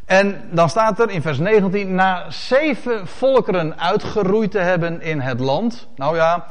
En 0.08 0.40
dan 0.50 0.68
staat 0.68 1.00
er 1.00 1.10
in 1.10 1.22
vers 1.22 1.38
19, 1.38 1.94
na 1.94 2.30
zeven 2.30 3.06
volkeren 3.06 3.78
uitgeroeid 3.78 4.50
te 4.50 4.58
hebben 4.58 5.00
in 5.00 5.20
het 5.20 5.40
land. 5.40 5.88
Nou 5.96 6.16
ja, 6.16 6.46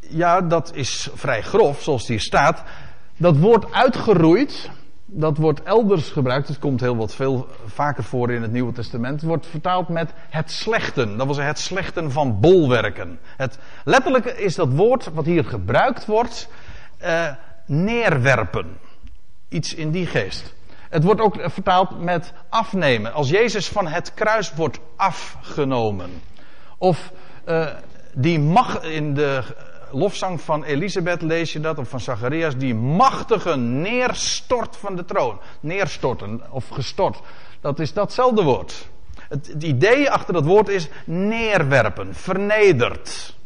ja, 0.00 0.40
dat 0.40 0.74
is 0.74 1.08
vrij 1.14 1.42
grof, 1.42 1.82
zoals 1.82 2.08
hier 2.08 2.20
staat. 2.20 2.62
Dat 3.16 3.38
woord 3.38 3.72
uitgeroeid, 3.72 4.70
dat 5.06 5.36
wordt 5.36 5.62
elders 5.62 6.10
gebruikt. 6.10 6.48
Het 6.48 6.58
komt 6.58 6.80
heel 6.80 6.96
wat 6.96 7.14
veel 7.14 7.48
vaker 7.66 8.04
voor 8.04 8.32
in 8.32 8.42
het 8.42 8.52
Nieuwe 8.52 8.72
Testament. 8.72 9.22
Wordt 9.22 9.46
vertaald 9.46 9.88
met 9.88 10.12
het 10.30 10.50
slechten. 10.50 11.16
Dat 11.16 11.26
zeggen 11.26 11.46
het 11.46 11.58
slechten 11.58 12.10
van 12.10 12.40
bolwerken. 12.40 13.18
Het, 13.36 13.58
letterlijk 13.84 14.24
is 14.24 14.54
dat 14.54 14.72
woord 14.72 15.10
wat 15.12 15.24
hier 15.24 15.44
gebruikt 15.44 16.06
wordt, 16.06 16.48
uh, 17.02 17.28
neerwerpen. 17.66 18.66
Iets 19.48 19.74
in 19.74 19.90
die 19.90 20.06
geest. 20.06 20.54
Het 20.92 21.04
wordt 21.04 21.20
ook 21.20 21.36
vertaald 21.40 22.00
met 22.00 22.32
afnemen. 22.48 23.12
Als 23.12 23.28
Jezus 23.28 23.68
van 23.68 23.86
het 23.86 24.14
kruis 24.14 24.54
wordt 24.54 24.78
afgenomen. 24.96 26.22
Of 26.78 27.12
uh, 27.46 27.66
die 28.14 28.38
mag 28.38 28.82
in 28.82 29.14
de 29.14 29.42
lofzang 29.90 30.40
van 30.40 30.64
Elisabeth 30.64 31.22
lees 31.22 31.52
je 31.52 31.60
dat, 31.60 31.78
of 31.78 31.88
van 31.88 32.00
Zacharias, 32.00 32.56
die 32.56 32.74
machtige 32.74 33.56
neerstort 33.56 34.76
van 34.76 34.96
de 34.96 35.04
troon. 35.04 35.40
Neerstorten 35.60 36.42
of 36.50 36.68
gestort. 36.68 37.20
Dat 37.60 37.78
is 37.78 37.92
datzelfde 37.92 38.42
woord. 38.42 38.88
Het, 39.28 39.62
idee 39.62 40.10
achter 40.10 40.34
dat 40.34 40.44
woord 40.44 40.68
is 40.68 40.88
neerwerpen, 41.04 42.14
vernederd. 42.14 43.36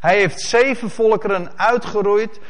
Hij 0.00 0.16
heeft 0.16 0.40
zeven 0.40 0.90
volkeren 0.90 1.58
uitgeroeid 1.58 2.40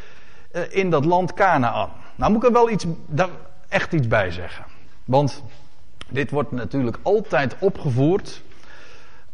uh, 0.53 0.63
in 0.69 0.91
dat 0.91 1.05
land 1.05 1.33
Canaan. 1.33 1.91
Nou 2.17 2.33
moet 2.33 2.43
ik 2.43 2.49
er 2.49 2.55
wel 2.55 2.71
iets, 2.71 2.87
echt 3.75 3.93
iets 3.93 4.07
bij 4.07 4.31
zeggen. 4.31 4.65
Want 5.05 5.43
dit 6.09 6.31
wordt 6.31 6.53
natuurlijk 6.53 6.99
altijd 7.03 7.57
opgevoerd 7.59 8.43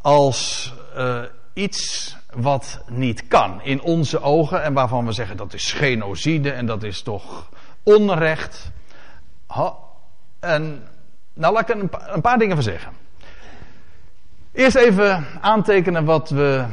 als 0.00 0.72
uh, 0.96 1.22
iets 1.53 2.16
wat 2.35 2.83
niet 2.88 3.29
kan 3.29 3.62
in 3.62 3.83
onze 3.83 4.20
ogen 4.20 4.62
en 4.62 4.72
waarvan 4.72 5.07
we 5.07 5.12
zeggen 5.12 5.37
dat 5.37 5.55
is 5.55 5.72
genocide 5.72 6.50
en 6.50 6.66
dat 6.66 6.83
is 6.83 7.03
toch 7.03 7.48
onrecht. 7.83 8.70
En 10.40 10.83
nou 11.35 11.53
laat 11.53 11.68
ik 11.68 11.76
er 11.76 11.88
een 12.14 12.20
paar 12.20 12.38
dingen 12.38 12.55
van 12.55 12.64
zeggen. 12.64 12.92
Eerst 14.53 14.76
even 14.76 15.26
aantekenen 15.40 16.05
wat 16.05 16.31
we 16.31 16.64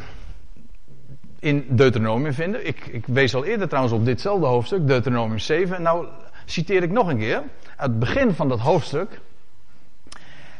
in 1.39 1.65
Deuteronomium 1.69 2.33
vinden. 2.33 2.67
Ik, 2.67 2.85
ik, 2.85 3.05
wees 3.05 3.35
al 3.35 3.45
eerder 3.45 3.67
trouwens 3.67 3.95
op 3.95 4.05
ditzelfde 4.05 4.45
hoofdstuk, 4.45 4.87
Deuteronomium 4.87 5.39
7. 5.39 5.81
Nou 5.81 6.07
citeer 6.49 6.83
ik 6.83 6.91
nog 6.91 7.07
een 7.07 7.17
keer 7.17 7.43
het 7.75 7.99
begin 7.99 8.33
van 8.33 8.49
dat 8.49 8.59
hoofdstuk. 8.59 9.19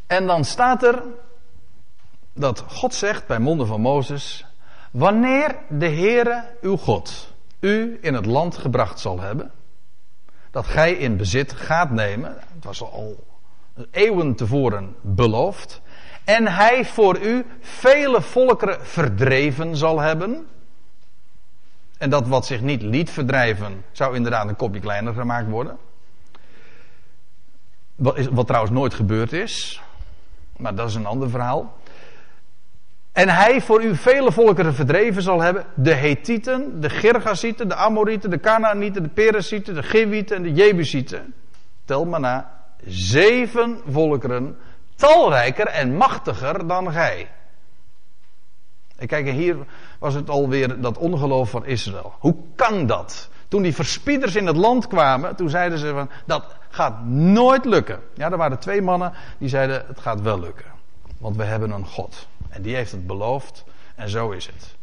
En 0.08 0.28
dan 0.28 0.45
staat 0.45 0.84
er 0.84 1.04
dat 2.34 2.63
God 2.67 2.93
zegt 2.93 3.28
bij 3.28 3.39
monden 3.39 3.67
van 3.67 3.82
Mozes: 3.82 4.45
Wanneer 4.91 5.56
de 5.69 5.89
Heere 5.89 6.43
uw 6.62 6.78
God 6.78 7.34
u 7.60 7.97
in 8.02 8.13
het 8.13 8.26
land 8.26 8.58
gebracht 8.58 9.00
zal 9.00 9.19
hebben, 9.19 9.52
dat 10.52 10.65
gij 10.65 10.93
in 10.93 11.17
bezit 11.17 11.54
gaat 11.54 11.91
nemen, 11.91 12.38
het 12.56 12.63
was 12.63 12.82
al 12.82 13.23
eeuwen 13.91 14.36
tevoren 14.36 14.95
beloofd, 15.02 15.82
en 16.23 16.47
hij 16.47 16.86
voor 16.86 17.19
u 17.19 17.45
vele 17.60 18.21
volkeren 18.21 18.86
verdreven 18.86 19.76
zal 19.76 20.00
hebben, 20.00 20.47
en 21.97 22.10
dat 22.10 22.27
wat 22.27 22.45
zich 22.45 22.62
niet 22.62 22.81
liet 22.81 23.10
verdrijven, 23.10 23.83
zou 23.91 24.15
inderdaad 24.15 24.47
een 24.47 24.55
kopje 24.55 24.79
kleiner 24.79 25.13
gemaakt 25.13 25.49
worden. 25.49 25.77
Wat, 27.95 28.17
is, 28.17 28.27
wat 28.27 28.47
trouwens 28.47 28.73
nooit 28.73 28.93
gebeurd 28.93 29.33
is, 29.33 29.81
maar 30.57 30.75
dat 30.75 30.89
is 30.89 30.95
een 30.95 31.05
ander 31.05 31.29
verhaal. 31.29 31.75
En 33.12 33.29
hij 33.29 33.62
voor 33.62 33.83
u 33.83 33.95
vele 33.95 34.31
volkeren 34.31 34.73
verdreven 34.73 35.21
zal 35.21 35.41
hebben. 35.41 35.65
De 35.75 35.93
Hethieten, 35.93 36.81
de 36.81 36.89
Gergasieten, 36.89 37.67
de 37.67 37.75
Amorieten, 37.75 38.29
de 38.29 38.39
Canaanieten, 38.39 39.03
de 39.03 39.10
Perezieten, 39.10 39.73
de 39.73 39.83
Gewieten 39.83 40.36
en 40.36 40.43
de 40.43 40.53
Jebusieten. 40.53 41.33
Tel 41.86 42.05
maar 42.05 42.19
na. 42.19 42.55
Zeven 42.86 43.81
volkeren, 43.88 44.57
talrijker 44.95 45.67
en 45.67 45.95
machtiger 45.95 46.67
dan 46.67 46.91
gij. 46.91 47.29
En 48.95 49.07
kijk, 49.07 49.29
hier 49.29 49.57
was 49.99 50.13
het 50.13 50.29
alweer 50.29 50.81
dat 50.81 50.97
ongeloof 50.97 51.49
van 51.49 51.65
Israël. 51.65 52.13
Hoe 52.19 52.36
kan 52.55 52.86
dat? 52.86 53.29
Toen 53.47 53.62
die 53.62 53.75
verspieders 53.75 54.36
in 54.36 54.47
het 54.47 54.57
land 54.57 54.88
kwamen, 54.88 55.36
toen 55.36 55.49
zeiden 55.49 55.79
ze 55.79 55.91
van, 55.93 56.10
dat 56.25 56.55
gaat 56.69 57.05
nooit 57.05 57.65
lukken. 57.65 57.99
Ja, 58.13 58.31
er 58.31 58.38
waren 58.38 58.60
twee 58.60 58.81
mannen 58.81 59.13
die 59.38 59.49
zeiden, 59.49 59.83
het 59.88 59.99
gaat 59.99 60.21
wel 60.21 60.39
lukken. 60.39 60.65
Want 61.17 61.36
we 61.36 61.43
hebben 61.43 61.71
een 61.71 61.86
God. 61.86 62.27
En 62.49 62.62
die 62.62 62.75
heeft 62.75 62.91
het 62.91 63.07
beloofd. 63.07 63.63
En 63.95 64.10
zo 64.10 64.31
is 64.31 64.45
het. 64.45 64.75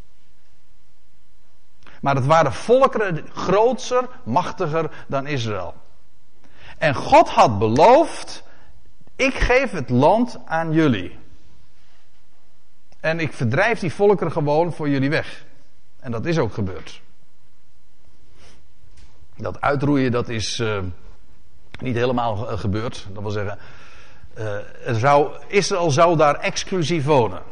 Maar 2.01 2.15
het 2.15 2.27
waren 2.27 2.53
volkeren 2.53 3.27
groter, 3.33 4.09
machtiger 4.25 4.91
dan 5.07 5.27
Israël. 5.27 5.75
En 6.79 6.95
God 6.95 7.29
had 7.29 7.59
beloofd: 7.59 8.43
ik 9.17 9.35
geef 9.35 9.71
het 9.71 9.91
land 9.91 10.39
aan 10.45 10.73
jullie. 10.73 11.19
En 13.05 13.21
ik 13.21 13.33
verdrijf 13.33 13.79
die 13.79 13.93
volkeren 13.93 14.33
gewoon 14.33 14.73
voor 14.73 14.89
jullie 14.89 15.11
weg. 15.11 15.45
En 16.01 16.11
dat 16.11 16.27
is 16.27 16.39
ook 16.39 16.55
gebeurd. 16.55 17.03
Dat 19.37 19.61
uitroeien, 19.61 20.13
dat 20.13 20.29
is 20.29 20.59
uh, 20.59 20.79
niet 21.81 21.95
helemaal 21.95 22.37
gebeurd. 22.37 23.07
Dat 23.13 23.23
wil 23.23 23.31
zeggen, 23.31 23.59
uh, 24.39 24.57
zou, 24.95 25.33
Israël 25.49 25.91
zou 25.91 26.17
daar 26.17 26.35
exclusief 26.35 27.05
wonen. 27.05 27.43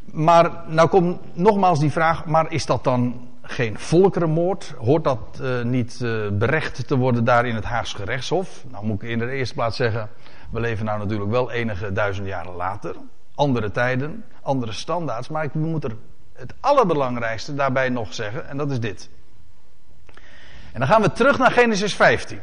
Maar 0.00 0.50
nou 0.66 0.88
komt 0.88 1.36
nogmaals 1.36 1.80
die 1.80 1.92
vraag, 1.92 2.24
maar 2.24 2.52
is 2.52 2.66
dat 2.66 2.84
dan 2.84 3.28
geen 3.42 3.78
volkerenmoord? 3.78 4.74
Hoort 4.78 5.04
dat 5.04 5.40
niet 5.62 5.98
berecht 6.32 6.86
te 6.88 6.96
worden 6.96 7.24
daar 7.24 7.46
in 7.46 7.54
het 7.54 7.64
Haagse 7.64 7.96
gerechtshof? 7.96 8.64
Nou 8.70 8.84
moet 8.84 9.02
ik 9.02 9.08
in 9.08 9.18
de 9.18 9.30
eerste 9.30 9.54
plaats 9.54 9.76
zeggen, 9.76 10.08
we 10.50 10.60
leven 10.60 10.84
nou 10.84 10.98
natuurlijk 10.98 11.30
wel 11.30 11.50
enige 11.50 11.92
duizend 11.92 12.26
jaren 12.26 12.54
later. 12.54 12.94
Andere 13.38 13.70
tijden, 13.70 14.24
andere 14.42 14.72
standaards. 14.72 15.28
Maar 15.28 15.44
ik 15.44 15.54
moet 15.54 15.84
er 15.84 15.96
het 16.32 16.54
allerbelangrijkste 16.60 17.54
daarbij 17.54 17.88
nog 17.88 18.14
zeggen, 18.14 18.48
en 18.48 18.56
dat 18.56 18.70
is 18.70 18.80
dit. 18.80 19.08
En 20.72 20.80
dan 20.80 20.86
gaan 20.88 21.02
we 21.02 21.12
terug 21.12 21.38
naar 21.38 21.50
Genesis 21.50 21.94
15. 21.94 22.40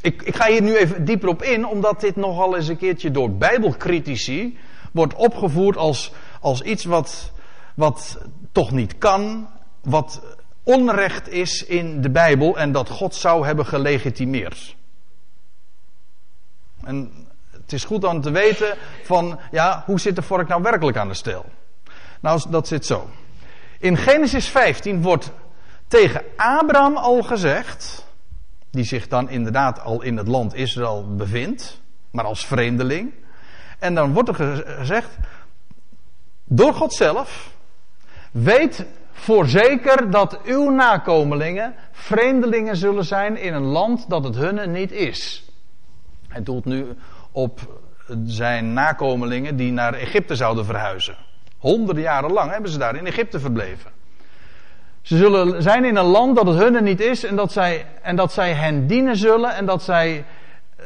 Ik, 0.00 0.22
ik 0.22 0.36
ga 0.36 0.46
hier 0.46 0.62
nu 0.62 0.76
even 0.76 1.04
dieper 1.04 1.28
op 1.28 1.42
in, 1.42 1.66
omdat 1.66 2.00
dit 2.00 2.16
nogal 2.16 2.56
eens 2.56 2.68
een 2.68 2.76
keertje 2.76 3.10
door 3.10 3.30
bijbelcritici 3.30 4.58
wordt 4.92 5.14
opgevoerd 5.14 5.76
als 5.76 6.12
als 6.44 6.62
iets 6.62 6.84
wat, 6.84 7.32
wat 7.74 8.18
toch 8.52 8.70
niet 8.70 8.98
kan, 8.98 9.48
wat 9.82 10.36
onrecht 10.62 11.28
is 11.28 11.64
in 11.64 12.00
de 12.00 12.10
Bijbel 12.10 12.58
en 12.58 12.72
dat 12.72 12.88
God 12.88 13.14
zou 13.14 13.46
hebben 13.46 13.66
gelegitimeerd. 13.66 14.76
En 16.82 17.23
het 17.64 17.72
is 17.72 17.84
goed 17.84 18.00
dan 18.00 18.20
te 18.20 18.30
weten 18.30 18.76
van, 19.02 19.38
ja, 19.50 19.82
hoe 19.86 20.00
zit 20.00 20.16
de 20.16 20.22
vork 20.22 20.48
nou 20.48 20.62
werkelijk 20.62 20.96
aan 20.96 21.08
de 21.08 21.14
steel? 21.14 21.44
Nou, 22.20 22.42
dat 22.48 22.68
zit 22.68 22.86
zo. 22.86 23.10
In 23.78 23.96
Genesis 23.96 24.48
15 24.48 25.02
wordt 25.02 25.30
tegen 25.88 26.22
Abraham 26.36 26.96
al 26.96 27.22
gezegd, 27.22 28.06
die 28.70 28.84
zich 28.84 29.08
dan 29.08 29.30
inderdaad 29.30 29.80
al 29.80 30.02
in 30.02 30.16
het 30.16 30.28
land 30.28 30.54
Israël 30.54 31.14
bevindt, 31.16 31.80
maar 32.10 32.24
als 32.24 32.46
vreemdeling. 32.46 33.12
En 33.78 33.94
dan 33.94 34.12
wordt 34.12 34.28
er 34.28 34.64
gezegd, 34.66 35.16
door 36.44 36.74
God 36.74 36.92
zelf, 36.92 37.52
weet 38.30 38.86
voorzeker 39.12 40.10
dat 40.10 40.42
uw 40.42 40.70
nakomelingen 40.70 41.74
vreemdelingen 41.92 42.76
zullen 42.76 43.04
zijn 43.04 43.36
in 43.36 43.54
een 43.54 43.64
land 43.64 44.08
dat 44.08 44.24
het 44.24 44.34
hunne 44.34 44.66
niet 44.66 44.92
is. 44.92 45.48
Hij 46.28 46.42
doelt 46.42 46.64
nu 46.64 46.96
op 47.34 47.82
zijn 48.24 48.72
nakomelingen 48.72 49.56
die 49.56 49.72
naar 49.72 49.94
Egypte 49.94 50.34
zouden 50.34 50.64
verhuizen. 50.64 51.16
Honderden 51.58 52.02
jaren 52.02 52.32
lang 52.32 52.50
hebben 52.50 52.70
ze 52.70 52.78
daar 52.78 52.96
in 52.96 53.06
Egypte 53.06 53.40
verbleven. 53.40 53.90
Ze 55.02 55.16
zullen 55.16 55.62
zijn 55.62 55.84
in 55.84 55.96
een 55.96 56.04
land 56.04 56.36
dat 56.36 56.46
het 56.46 56.56
hunne 56.56 56.80
niet 56.80 57.00
is 57.00 57.24
en 57.24 57.36
dat 57.36 57.52
zij, 57.52 57.86
en 58.02 58.16
dat 58.16 58.32
zij 58.32 58.54
hen 58.54 58.86
dienen 58.86 59.16
zullen 59.16 59.54
en 59.54 59.66
dat, 59.66 59.82
zij, 59.82 60.24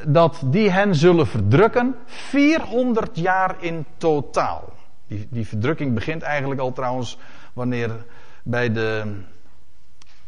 dat 0.07 0.43
die 0.45 0.71
hen 0.71 0.95
zullen 0.95 1.27
verdrukken. 1.27 1.97
400 2.05 3.19
jaar 3.19 3.57
in 3.61 3.87
totaal. 3.97 4.73
Die, 5.07 5.27
die 5.31 5.47
verdrukking 5.47 5.95
begint 5.95 6.23
eigenlijk 6.23 6.61
al 6.61 6.73
trouwens 6.73 7.19
wanneer 7.53 7.91
bij 8.43 8.73
de, 8.73 9.03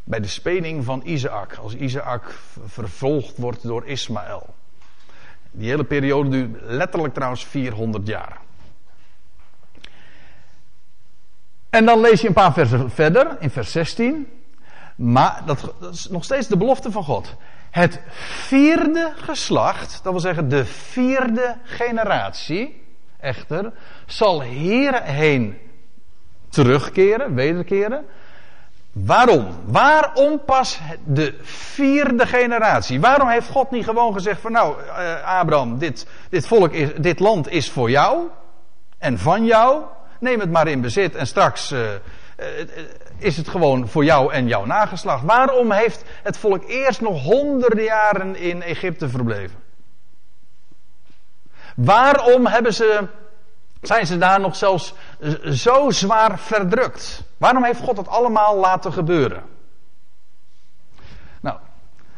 bij 0.04 0.20
de 0.20 0.28
speling 0.28 0.84
van 0.84 1.02
Isaac. 1.04 1.54
Als 1.54 1.74
Isaac 1.74 2.34
vervolgd 2.66 3.36
wordt 3.36 3.62
door 3.62 3.86
Ismaël. 3.86 4.54
Die 5.50 5.68
hele 5.68 5.84
periode 5.84 6.28
duurt 6.28 6.62
letterlijk 6.62 7.14
trouwens 7.14 7.44
400 7.44 8.06
jaar. 8.06 8.38
En 11.70 11.84
dan 11.84 12.00
lees 12.00 12.20
je 12.20 12.28
een 12.28 12.34
paar 12.34 12.52
versen 12.52 12.90
verder, 12.90 13.36
in 13.40 13.50
vers 13.50 13.72
16. 13.72 14.28
Maar 14.96 15.42
dat, 15.46 15.74
is 15.92 16.08
nog 16.08 16.24
steeds 16.24 16.48
de 16.48 16.56
belofte 16.56 16.90
van 16.90 17.04
God. 17.04 17.36
Het 17.70 18.00
vierde 18.12 19.12
geslacht, 19.16 20.00
dat 20.02 20.12
wil 20.12 20.20
zeggen 20.20 20.48
de 20.48 20.64
vierde 20.64 21.56
generatie, 21.64 22.82
echter 23.18 23.72
zal 24.06 24.42
hierheen 24.42 25.58
terugkeren, 26.48 27.34
wederkeren. 27.34 28.04
Waarom? 28.92 29.46
Waarom 29.64 30.44
pas 30.44 30.80
de 31.04 31.38
vierde 31.42 32.26
generatie? 32.26 33.00
Waarom 33.00 33.28
heeft 33.28 33.48
God 33.48 33.70
niet 33.70 33.84
gewoon 33.84 34.12
gezegd 34.12 34.40
van 34.40 34.52
nou, 34.52 34.76
uh, 34.82 35.38
Abraham, 35.38 35.78
dit, 35.78 36.06
dit 36.28 36.46
volk 36.46 36.72
is, 36.72 36.88
dit 36.96 37.20
land 37.20 37.48
is 37.48 37.70
voor 37.70 37.90
jou 37.90 38.28
en 38.98 39.18
van 39.18 39.44
jou. 39.44 39.82
Neem 40.20 40.40
het 40.40 40.50
maar 40.50 40.68
in 40.68 40.80
bezit 40.80 41.14
en 41.14 41.26
straks 41.26 41.72
uh, 41.72 41.80
uh, 41.80 41.96
is 43.18 43.36
het 43.36 43.48
gewoon 43.48 43.88
voor 43.88 44.04
jou 44.04 44.32
en 44.32 44.46
jouw 44.46 44.64
nageslacht. 44.64 45.24
Waarom 45.24 45.72
heeft 45.72 46.04
het 46.22 46.36
volk 46.36 46.64
eerst 46.66 47.00
nog 47.00 47.22
honderden 47.22 47.84
jaren 47.84 48.36
in 48.36 48.62
Egypte 48.62 49.08
verbleven? 49.08 49.58
Waarom 51.76 52.46
hebben 52.46 52.74
ze, 52.74 53.08
zijn 53.80 54.06
ze 54.06 54.18
daar 54.18 54.40
nog 54.40 54.56
zelfs 54.56 54.94
zo 55.44 55.90
zwaar 55.90 56.38
verdrukt? 56.38 57.24
Waarom 57.36 57.64
heeft 57.64 57.80
God 57.80 57.96
dat 57.96 58.08
allemaal 58.08 58.56
laten 58.56 58.92
gebeuren? 58.92 59.42
Nou, 61.40 61.58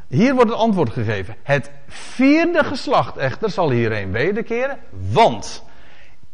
hier 0.09 0.35
wordt 0.35 0.51
het 0.51 0.59
antwoord 0.59 0.91
gegeven. 0.91 1.37
Het 1.43 1.71
vierde 1.89 2.65
geslacht 2.65 3.17
echter 3.17 3.51
zal 3.51 3.71
hierheen 3.71 4.13
wederkeren, 4.13 4.79
want 5.13 5.65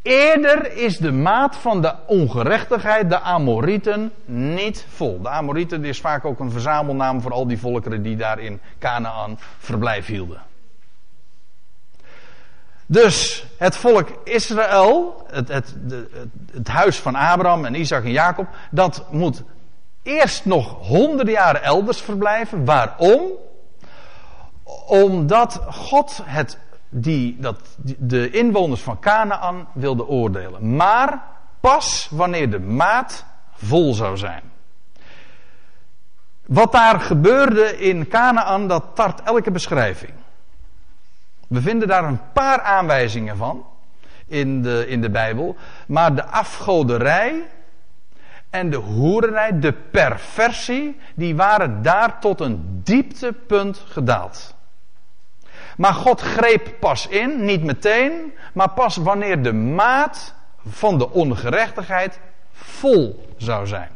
eerder 0.03 0.77
is 0.77 0.99
de 0.99 1.13
maat 1.13 1.57
van 1.57 1.83
de 1.83 1.95
ongerechtigheid, 2.07 3.11
de 3.11 3.21
Amorieten, 3.21 4.13
niet 4.25 4.87
vol. 4.89 5.23
De 5.23 5.29
Amorieten 5.29 5.85
is 5.85 6.01
vaak 6.01 6.25
ook 6.25 6.41
een 6.41 6.51
verzamelnaam 6.51 7.21
voor 7.21 7.33
al 7.33 7.47
die 7.47 7.59
volkeren 7.59 8.03
die 8.03 8.17
daar 8.17 8.39
in 8.39 8.61
Canaan 8.79 9.39
verblijf 9.59 10.07
hielden. 10.07 10.48
Dus 12.91 13.47
het 13.57 13.77
volk 13.77 14.09
Israël, 14.25 15.27
het, 15.31 15.49
het, 15.49 15.75
het, 15.89 16.11
het, 16.53 16.69
huis 16.69 16.99
van 16.99 17.15
Abraham 17.15 17.65
en 17.65 17.75
Isaac 17.75 18.05
en 18.05 18.11
Jacob, 18.11 18.47
dat 18.71 19.05
moet 19.11 19.43
eerst 20.03 20.45
nog 20.45 20.87
honderden 20.87 21.35
jaren 21.35 21.63
elders 21.63 22.01
verblijven. 22.01 22.65
Waarom? 22.65 23.21
Omdat 24.87 25.61
God 25.71 26.21
het, 26.25 26.59
die, 26.89 27.37
dat, 27.41 27.61
de 27.99 28.31
inwoners 28.31 28.81
van 28.81 28.99
Canaan 28.99 29.69
wilde 29.73 30.07
oordelen. 30.07 30.77
Maar 30.77 31.23
pas 31.61 32.09
wanneer 32.11 32.51
de 32.51 32.61
maat 32.61 33.25
vol 33.53 33.95
zou 33.95 34.17
zijn. 34.17 34.43
Wat 36.47 36.73
daar 36.73 37.01
gebeurde 37.01 37.79
in 37.79 38.09
Canaan, 38.09 38.69
dat 38.69 38.85
tart 38.95 39.23
elke 39.23 39.51
beschrijving. 39.51 40.13
We 41.49 41.61
vinden 41.61 41.89
daar 41.89 42.05
een 42.05 42.33
paar 42.33 42.61
aanwijzingen 42.61 43.37
van 43.37 43.67
in 44.27 44.63
de, 44.63 44.87
in 44.89 45.01
de 45.01 45.11
Bijbel. 45.11 45.57
Maar 45.87 46.15
de 46.15 46.25
afgoderij 46.25 47.47
en 48.51 48.71
de 48.71 48.77
hoererij, 48.77 49.59
de 49.59 49.73
perversie, 49.73 51.01
die 51.15 51.37
waren 51.37 51.83
daar 51.83 52.21
tot 52.21 52.41
een 52.41 52.81
dieptepunt 52.85 53.85
gedaald. 53.89 54.55
Maar 55.77 55.95
God 55.95 56.21
greep 56.21 56.75
pas 56.81 57.07
in, 57.07 57.45
niet 57.45 57.65
meteen, 57.65 58.33
maar 58.53 58.71
pas 58.71 58.97
wanneer 58.97 59.43
de 59.43 59.53
maat 59.53 60.35
van 60.67 60.99
de 60.99 61.11
ongerechtigheid 61.11 62.21
vol 62.53 63.35
zou 63.37 63.67
zijn. 63.67 63.91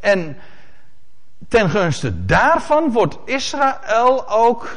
En 0.00 0.36
ten 1.48 1.70
gunste 1.70 2.24
daarvan 2.24 2.92
wordt 2.92 3.18
Israël 3.24 4.28
ook 4.28 4.76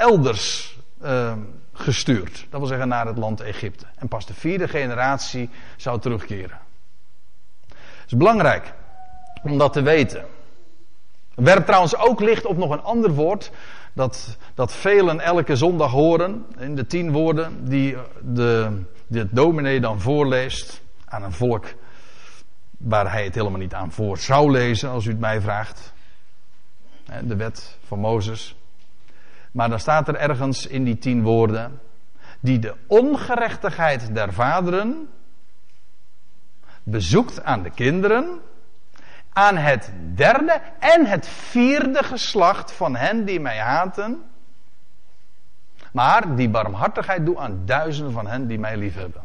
elders 0.00 0.78
uh, 1.02 1.32
gestuurd. 1.72 2.46
Dat 2.50 2.60
wil 2.60 2.68
zeggen 2.68 2.88
naar 2.88 3.06
het 3.06 3.18
land 3.18 3.40
Egypte. 3.40 3.86
En 3.94 4.08
pas 4.08 4.26
de 4.26 4.34
vierde 4.34 4.68
generatie 4.68 5.50
zou 5.76 6.00
terugkeren. 6.00 6.58
Het 7.68 8.06
is 8.06 8.16
belangrijk 8.16 8.72
om 9.42 9.58
dat 9.58 9.72
te 9.72 9.82
weten. 9.82 10.24
Werpt 11.34 11.66
trouwens 11.66 11.96
ook 11.96 12.20
licht 12.20 12.44
op 12.44 12.56
nog 12.56 12.70
een 12.70 12.82
ander 12.82 13.10
woord. 13.10 13.50
Dat, 13.92 14.36
dat 14.54 14.72
velen 14.72 15.20
elke 15.20 15.56
zondag 15.56 15.90
horen. 15.90 16.46
In 16.58 16.74
de 16.74 16.86
tien 16.86 17.12
woorden 17.12 17.68
die 17.68 17.96
de, 18.22 18.82
het 19.10 19.34
dominee 19.34 19.80
dan 19.80 20.00
voorleest. 20.00 20.82
Aan 21.04 21.22
een 21.22 21.32
volk 21.32 21.66
waar 22.78 23.12
hij 23.12 23.24
het 23.24 23.34
helemaal 23.34 23.58
niet 23.58 23.74
aan 23.74 23.92
voor 23.92 24.18
zou 24.18 24.50
lezen, 24.50 24.90
als 24.90 25.04
u 25.04 25.10
het 25.10 25.20
mij 25.20 25.40
vraagt. 25.40 25.92
De 27.22 27.36
wet 27.36 27.78
van 27.86 27.98
Mozes. 27.98 28.54
Maar 29.50 29.68
dan 29.68 29.80
staat 29.80 30.08
er 30.08 30.16
ergens 30.16 30.66
in 30.66 30.84
die 30.84 30.98
tien 30.98 31.22
woorden. 31.22 31.80
Die 32.40 32.58
de 32.58 32.74
ongerechtigheid 32.86 34.14
der 34.14 34.32
vaderen 34.32 35.08
bezoekt 36.82 37.44
aan 37.44 37.62
de 37.62 37.70
kinderen. 37.70 38.40
Aan 39.32 39.56
het 39.56 39.92
derde 40.14 40.60
en 40.78 41.06
het 41.06 41.28
vierde 41.28 42.02
geslacht 42.02 42.72
van 42.72 42.96
hen 42.96 43.24
die 43.24 43.40
mij 43.40 43.58
haten. 43.58 44.22
Maar 45.92 46.36
die 46.36 46.48
barmhartigheid 46.48 47.26
doe 47.26 47.38
aan 47.38 47.62
duizenden 47.64 48.12
van 48.12 48.26
hen 48.26 48.46
die 48.46 48.58
mij 48.58 48.76
liefhebben. 48.76 49.24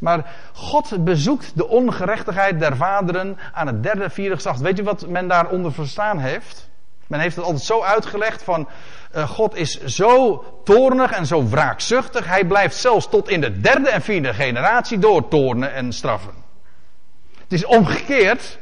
Maar 0.00 0.34
God 0.52 1.04
bezoekt 1.04 1.56
de 1.56 1.68
ongerechtigheid 1.68 2.58
der 2.60 2.76
vaderen 2.76 3.38
aan 3.52 3.66
het 3.66 3.82
derde 3.82 4.10
vierde 4.10 4.34
geslacht. 4.34 4.60
Weet 4.60 4.76
je 4.76 4.82
wat 4.82 5.08
men 5.08 5.28
daaronder 5.28 5.72
verstaan 5.72 6.18
heeft? 6.18 6.70
Men 7.06 7.20
heeft 7.20 7.36
het 7.36 7.44
altijd 7.44 7.64
zo 7.64 7.82
uitgelegd 7.82 8.42
van 8.42 8.68
God 9.14 9.56
is 9.56 9.80
zo 9.84 10.44
toornig 10.64 11.10
en 11.10 11.26
zo 11.26 11.48
wraakzuchtig. 11.48 12.26
Hij 12.26 12.44
blijft 12.44 12.76
zelfs 12.76 13.08
tot 13.08 13.28
in 13.28 13.40
de 13.40 13.60
derde 13.60 13.88
en 13.88 14.02
vierde 14.02 14.34
generatie 14.34 14.98
doortornen 14.98 15.72
en 15.72 15.92
straffen. 15.92 16.34
Het 17.42 17.52
is 17.52 17.64
omgekeerd. 17.64 18.58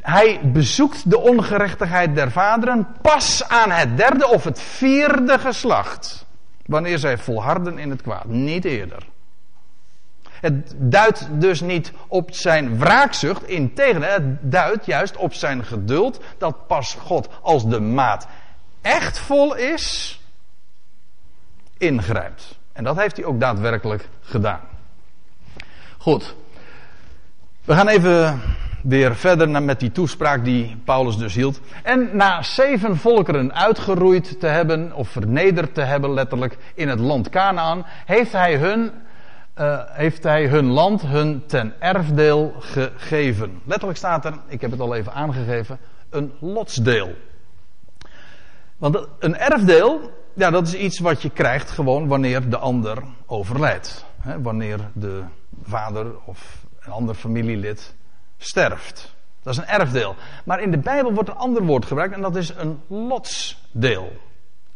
Hij 0.00 0.40
bezoekt 0.42 1.10
de 1.10 1.18
ongerechtigheid 1.18 2.14
der 2.14 2.30
vaderen 2.30 2.86
pas 3.02 3.48
aan 3.48 3.70
het 3.70 3.96
derde 3.96 4.28
of 4.28 4.44
het 4.44 4.60
vierde 4.60 5.38
geslacht. 5.38 6.26
Wanneer 6.66 6.98
zij 6.98 7.18
volharden 7.18 7.78
in 7.78 7.90
het 7.90 8.02
kwaad. 8.02 8.24
Niet 8.24 8.64
eerder. 8.64 9.06
Het 10.40 10.74
duidt 10.76 11.28
dus 11.30 11.60
niet 11.60 11.92
op 12.08 12.34
zijn 12.34 12.78
wraakzucht, 12.78 13.48
integendeel, 13.48 14.10
het 14.10 14.52
duidt 14.52 14.86
juist 14.86 15.16
op 15.16 15.34
zijn 15.34 15.64
geduld 15.64 16.20
dat 16.38 16.66
pas 16.66 16.94
God 16.94 17.28
als 17.42 17.68
de 17.68 17.80
maat 17.80 18.26
echt 18.82 19.18
vol 19.18 19.56
is, 19.56 20.20
ingrijpt. 21.78 22.58
En 22.72 22.84
dat 22.84 22.96
heeft 22.96 23.16
hij 23.16 23.24
ook 23.24 23.40
daadwerkelijk 23.40 24.08
gedaan. 24.20 24.60
Goed. 25.98 26.34
We 27.64 27.74
gaan 27.74 27.88
even 27.88 28.40
weer 28.82 29.16
verder 29.16 29.62
met 29.62 29.80
die 29.80 29.92
toespraak 29.92 30.44
die 30.44 30.76
Paulus 30.84 31.16
dus 31.16 31.34
hield. 31.34 31.60
En 31.82 32.16
na 32.16 32.42
zeven 32.42 32.96
volkeren 32.96 33.54
uitgeroeid 33.54 34.40
te 34.40 34.46
hebben, 34.46 34.92
of 34.92 35.08
vernederd 35.08 35.74
te 35.74 35.80
hebben 35.80 36.12
letterlijk, 36.12 36.56
in 36.74 36.88
het 36.88 37.00
land 37.00 37.28
Canaan, 37.28 37.86
heeft 38.04 38.32
hij 38.32 38.56
hun 38.56 38.92
uh, 39.58 39.80
heeft 39.86 40.22
hij 40.22 40.46
hun 40.46 40.66
land 40.66 41.02
hun 41.02 41.42
ten 41.46 41.74
erfdeel 41.78 42.54
gegeven. 42.58 43.60
Letterlijk 43.64 43.98
staat 43.98 44.24
er, 44.24 44.34
ik 44.46 44.60
heb 44.60 44.70
het 44.70 44.80
al 44.80 44.94
even 44.94 45.12
aangegeven, 45.12 45.78
een 46.10 46.32
lotsdeel. 46.40 47.14
Want 48.82 49.06
een 49.18 49.36
erfdeel, 49.36 50.10
ja, 50.34 50.50
dat 50.50 50.66
is 50.66 50.74
iets 50.74 50.98
wat 50.98 51.22
je 51.22 51.30
krijgt 51.30 51.70
gewoon 51.70 52.08
wanneer 52.08 52.48
de 52.48 52.56
ander 52.56 53.02
overlijdt. 53.26 54.04
Wanneer 54.42 54.78
de 54.92 55.22
vader 55.62 56.14
of 56.24 56.64
een 56.80 56.92
ander 56.92 57.14
familielid 57.14 57.94
sterft. 58.38 59.14
Dat 59.42 59.52
is 59.52 59.58
een 59.58 59.66
erfdeel. 59.66 60.14
Maar 60.44 60.60
in 60.60 60.70
de 60.70 60.78
Bijbel 60.78 61.12
wordt 61.12 61.28
een 61.28 61.36
ander 61.36 61.62
woord 61.62 61.84
gebruikt 61.84 62.14
en 62.14 62.20
dat 62.20 62.36
is 62.36 62.54
een 62.56 62.80
lotsdeel. 62.86 64.12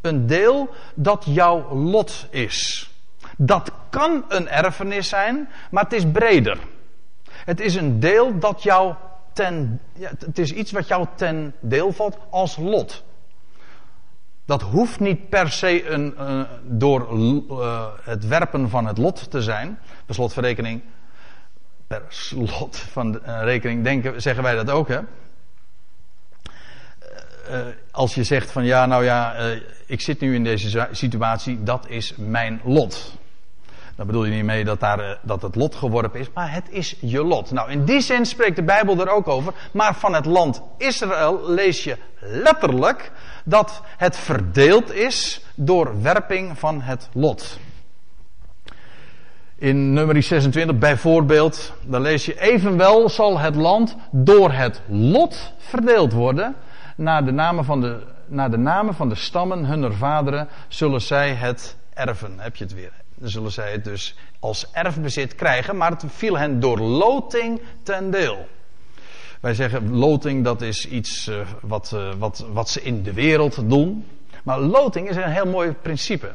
Een 0.00 0.26
deel 0.26 0.68
dat 0.94 1.24
jouw 1.28 1.74
lot 1.74 2.26
is. 2.30 2.90
Dat 3.36 3.70
kan 3.90 4.24
een 4.28 4.48
erfenis 4.48 5.08
zijn, 5.08 5.48
maar 5.70 5.82
het 5.82 5.92
is 5.92 6.06
breder. 6.06 6.58
Het 7.28 7.60
is 7.60 7.74
een 7.74 8.00
deel 8.00 8.38
dat 8.38 8.62
jou 8.62 8.94
ten. 9.32 9.80
Ja, 9.92 10.10
het 10.18 10.38
is 10.38 10.52
iets 10.52 10.72
wat 10.72 10.88
jou 10.88 11.06
ten 11.14 11.54
deel 11.60 11.92
valt 11.92 12.18
als 12.30 12.56
lot. 12.56 13.04
Dat 14.46 14.62
hoeft 14.62 15.00
niet 15.00 15.28
per 15.28 15.50
se 15.50 15.88
een, 15.88 16.14
uh, 16.18 16.40
door 16.62 17.18
uh, 17.50 17.86
het 18.02 18.26
werpen 18.26 18.70
van 18.70 18.86
het 18.86 18.98
lot 18.98 19.30
te 19.30 19.42
zijn. 19.42 19.78
Per. 20.06 20.82
Per 21.86 22.02
slot 22.08 22.76
van 22.76 23.12
de, 23.12 23.20
uh, 23.26 23.40
rekening 23.42 23.84
denken, 23.84 24.22
zeggen 24.22 24.42
wij 24.42 24.54
dat 24.54 24.70
ook, 24.70 24.88
hè? 24.88 25.00
als 27.90 28.14
je 28.14 28.24
zegt 28.24 28.50
van 28.50 28.64
ja, 28.64 28.86
nou 28.86 29.04
ja, 29.04 29.34
ik 29.86 30.00
zit 30.00 30.20
nu 30.20 30.34
in 30.34 30.44
deze 30.44 30.88
situatie, 30.92 31.62
dat 31.62 31.88
is 31.88 32.14
mijn 32.16 32.60
lot. 32.64 33.16
Dan 33.96 34.06
bedoel 34.06 34.24
je 34.24 34.32
niet 34.32 34.44
mee 34.44 34.64
dat, 34.64 34.80
daar, 34.80 34.98
eh, 34.98 35.16
dat 35.22 35.42
het 35.42 35.54
lot 35.54 35.74
geworpen 35.74 36.20
is, 36.20 36.26
maar 36.34 36.52
het 36.52 36.66
is 36.70 36.96
je 37.00 37.24
lot. 37.24 37.50
Nou, 37.50 37.70
in 37.70 37.84
die 37.84 38.00
zin 38.00 38.26
spreekt 38.26 38.56
de 38.56 38.62
Bijbel 38.62 39.00
er 39.00 39.08
ook 39.08 39.28
over. 39.28 39.54
Maar 39.72 39.94
van 39.94 40.14
het 40.14 40.26
land 40.26 40.62
Israël 40.78 41.50
lees 41.50 41.84
je 41.84 41.96
letterlijk 42.20 43.12
dat 43.48 43.82
het 43.96 44.16
verdeeld 44.16 44.92
is 44.92 45.40
door 45.54 46.02
werping 46.02 46.58
van 46.58 46.80
het 46.80 47.08
lot. 47.12 47.58
In 49.58 49.92
nummer 49.92 50.22
26 50.22 50.78
bijvoorbeeld, 50.78 51.72
dan 51.82 52.00
lees 52.00 52.26
je 52.26 52.40
evenwel 52.40 53.08
zal 53.08 53.38
het 53.38 53.54
land 53.54 53.96
door 54.10 54.52
het 54.52 54.82
lot 54.88 55.52
verdeeld 55.58 56.12
worden. 56.12 56.54
Naar 56.96 57.24
de 57.24 57.30
namen 57.30 57.64
van 57.64 57.80
de, 57.80 58.02
naar 58.26 58.50
de, 58.50 58.56
namen 58.56 58.94
van 58.94 59.08
de 59.08 59.14
stammen 59.14 59.64
hunner 59.64 59.94
vaderen 59.94 60.48
zullen 60.68 61.00
zij 61.00 61.34
het 61.34 61.76
erven. 61.94 62.34
Heb 62.38 62.56
je 62.56 62.64
het 62.64 62.74
weer. 62.74 62.92
Dan 63.14 63.28
zullen 63.28 63.52
zij 63.52 63.72
het 63.72 63.84
dus 63.84 64.16
als 64.38 64.70
erfbezit 64.72 65.34
krijgen, 65.34 65.76
maar 65.76 65.90
het 65.90 66.04
viel 66.06 66.38
hen 66.38 66.60
door 66.60 66.78
loting 66.78 67.60
ten 67.82 68.10
deel. 68.10 68.46
Wij 69.46 69.54
zeggen 69.54 69.96
loting 69.96 70.44
dat 70.44 70.62
is 70.62 70.88
iets 70.88 71.28
uh, 71.28 71.46
wat, 71.60 71.92
uh, 71.94 72.14
wat, 72.18 72.46
wat 72.52 72.70
ze 72.70 72.82
in 72.82 73.02
de 73.02 73.12
wereld 73.12 73.68
doen. 73.68 74.06
Maar 74.42 74.60
loting 74.60 75.08
is 75.08 75.16
een 75.16 75.30
heel 75.30 75.46
mooi 75.46 75.72
principe. 75.72 76.32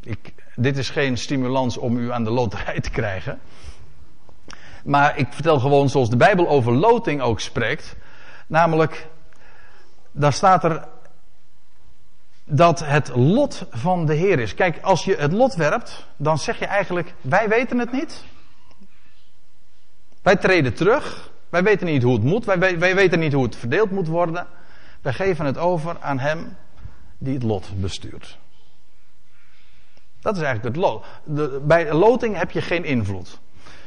Ik, 0.00 0.34
dit 0.54 0.78
is 0.78 0.90
geen 0.90 1.18
stimulans 1.18 1.76
om 1.76 1.96
u 1.96 2.12
aan 2.12 2.24
de 2.24 2.30
loterij 2.30 2.80
te 2.80 2.90
krijgen. 2.90 3.40
Maar 4.84 5.18
ik 5.18 5.32
vertel 5.32 5.60
gewoon 5.60 5.88
zoals 5.88 6.10
de 6.10 6.16
Bijbel 6.16 6.48
over 6.48 6.72
loting 6.72 7.20
ook 7.20 7.40
spreekt. 7.40 7.96
Namelijk, 8.46 9.08
daar 10.12 10.32
staat 10.32 10.64
er 10.64 10.88
dat 12.44 12.84
het 12.84 13.10
lot 13.14 13.66
van 13.70 14.06
de 14.06 14.14
Heer 14.14 14.38
is. 14.38 14.54
Kijk, 14.54 14.82
als 14.82 15.04
je 15.04 15.16
het 15.16 15.32
lot 15.32 15.54
werpt, 15.54 16.06
dan 16.16 16.38
zeg 16.38 16.58
je 16.58 16.66
eigenlijk: 16.66 17.14
wij 17.20 17.48
weten 17.48 17.78
het 17.78 17.92
niet. 17.92 18.24
Wij 20.22 20.36
treden 20.36 20.74
terug. 20.74 21.30
Wij 21.52 21.62
weten 21.62 21.86
niet 21.86 22.02
hoe 22.02 22.14
het 22.14 22.22
moet. 22.22 22.44
Wij, 22.44 22.78
wij 22.78 22.94
weten 22.94 23.18
niet 23.18 23.32
hoe 23.32 23.44
het 23.44 23.56
verdeeld 23.56 23.90
moet 23.90 24.06
worden. 24.06 24.46
Wij 25.00 25.12
geven 25.12 25.44
het 25.44 25.58
over 25.58 25.96
aan 26.00 26.18
Hem 26.18 26.56
die 27.18 27.34
het 27.34 27.42
lot 27.42 27.80
bestuurt. 27.80 28.38
Dat 30.20 30.36
is 30.36 30.42
eigenlijk 30.42 30.76
het 30.76 30.84
lot. 30.84 31.04
De, 31.24 31.62
bij 31.64 31.92
loting 31.92 32.36
heb 32.36 32.50
je 32.50 32.60
geen 32.60 32.84
invloed. 32.84 33.40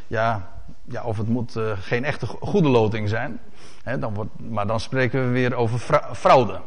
Ja, 0.07 0.51
ja 0.83 1.03
of 1.03 1.17
het 1.17 1.27
moet 1.27 1.55
uh, 1.55 1.71
geen 1.79 2.03
echte 2.03 2.25
goede 2.25 2.69
loting 2.69 3.09
zijn. 3.09 3.39
Hè, 3.83 3.99
dan 3.99 4.13
wordt, 4.13 4.39
maar 4.39 4.67
dan 4.67 4.79
spreken 4.79 5.25
we 5.25 5.29
weer 5.31 5.55
over 5.55 5.79
fra 5.79 6.15
fraude. 6.15 6.61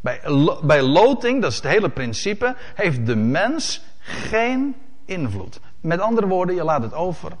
Bij, 0.00 0.20
bij 0.62 0.82
loting, 0.82 1.42
dat 1.42 1.50
is 1.50 1.56
het 1.56 1.66
hele 1.66 1.88
principe, 1.88 2.56
heeft 2.74 3.06
de 3.06 3.16
mens 3.16 3.84
geen 3.98 4.76
invloed. 5.04 5.60
Met 5.80 6.00
andere 6.00 6.26
woorden, 6.26 6.54
je 6.54 6.64
laat 6.64 6.82
het 6.82 6.94
over 6.94 7.32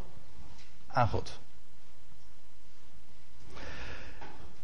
aan 0.86 1.08
God. 1.08 1.42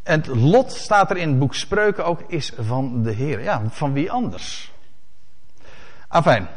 En 0.03 0.21
het 0.21 0.27
lot 0.27 0.73
staat 0.73 1.11
er 1.11 1.17
in 1.17 1.29
het 1.29 1.39
boek 1.39 1.55
Spreuken 1.55 2.05
ook, 2.05 2.21
is 2.27 2.53
van 2.59 3.03
de 3.03 3.13
Heer. 3.13 3.43
Ja, 3.43 3.63
van 3.69 3.93
wie 3.93 4.11
anders? 4.11 4.73
Afijn. 6.09 6.49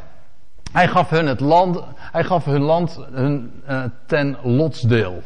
Hij 0.72 0.88
gaf 0.88 1.10
hun 1.10 1.26
het 1.26 1.40
land, 1.40 1.82
hij 1.96 2.24
gaf 2.24 2.44
hun 2.44 2.62
land 2.62 3.00
hun, 3.12 3.62
uh, 3.68 3.84
ten 4.06 4.36
lotsdeel. 4.42 5.22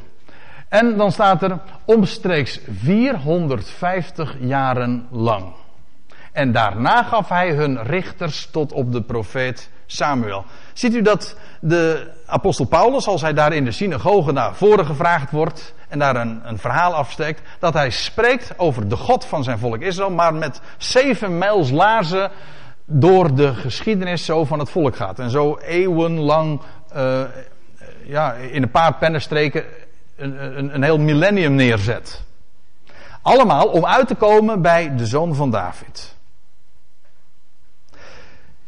En 0.69 0.97
dan 0.97 1.13
staat 1.13 1.43
er 1.43 1.59
omstreeks 1.85 2.61
450 2.71 4.37
jaren 4.41 5.07
lang. 5.11 5.53
En 6.33 6.53
daarna 6.53 7.03
gaf 7.03 7.29
hij 7.29 7.51
hun 7.51 7.83
richters 7.83 8.51
tot 8.51 8.73
op 8.73 8.93
de 8.93 9.03
profeet 9.03 9.71
Samuel. 9.87 10.45
Ziet 10.73 10.95
u 10.95 11.03
dat 11.03 11.37
de 11.61 12.11
apostel 12.27 12.65
Paulus, 12.65 13.07
als 13.07 13.21
hij 13.21 13.33
daar 13.33 13.53
in 13.53 13.65
de 13.65 13.73
synagoge 13.73 14.33
naar 14.33 14.55
voren 14.55 14.87
gevraagd 14.87 15.31
wordt 15.31 15.75
en 15.89 15.99
daar 15.99 16.17
een, 16.17 16.41
een 16.45 16.59
verhaal 16.59 16.95
afsteekt, 16.95 17.43
dat 17.59 17.75
hij 17.75 17.91
spreekt 17.91 18.59
over 18.59 18.89
de 18.89 18.97
God 18.97 19.25
van 19.25 19.45
zijn 19.45 19.59
volk 19.59 19.81
Israël, 19.81 20.11
maar 20.11 20.35
met 20.35 20.61
zeven 20.77 21.39
mijls 21.39 21.71
laarzen 21.71 22.31
door 22.85 23.35
de 23.35 23.55
geschiedenis 23.55 24.25
zo 24.25 24.45
van 24.45 24.59
het 24.59 24.71
volk 24.71 24.97
gaat. 24.97 25.19
En 25.19 25.31
zo 25.31 25.59
eeuwenlang, 25.59 26.61
uh, 26.97 27.21
ja, 28.03 28.33
in 28.33 28.63
een 28.63 28.71
paar 28.71 28.95
pennenstreken 28.95 29.65
een, 30.17 30.59
een, 30.59 30.75
een 30.75 30.83
heel 30.83 30.99
millennium 30.99 31.55
neerzet. 31.55 32.23
Allemaal 33.23 33.67
om 33.67 33.87
uit 33.87 34.09
te 34.09 34.15
komen 34.15 34.63
bij 34.63 34.97
de 34.97 35.07
zoon 35.07 35.35
van 35.35 35.51
David. 35.51 36.17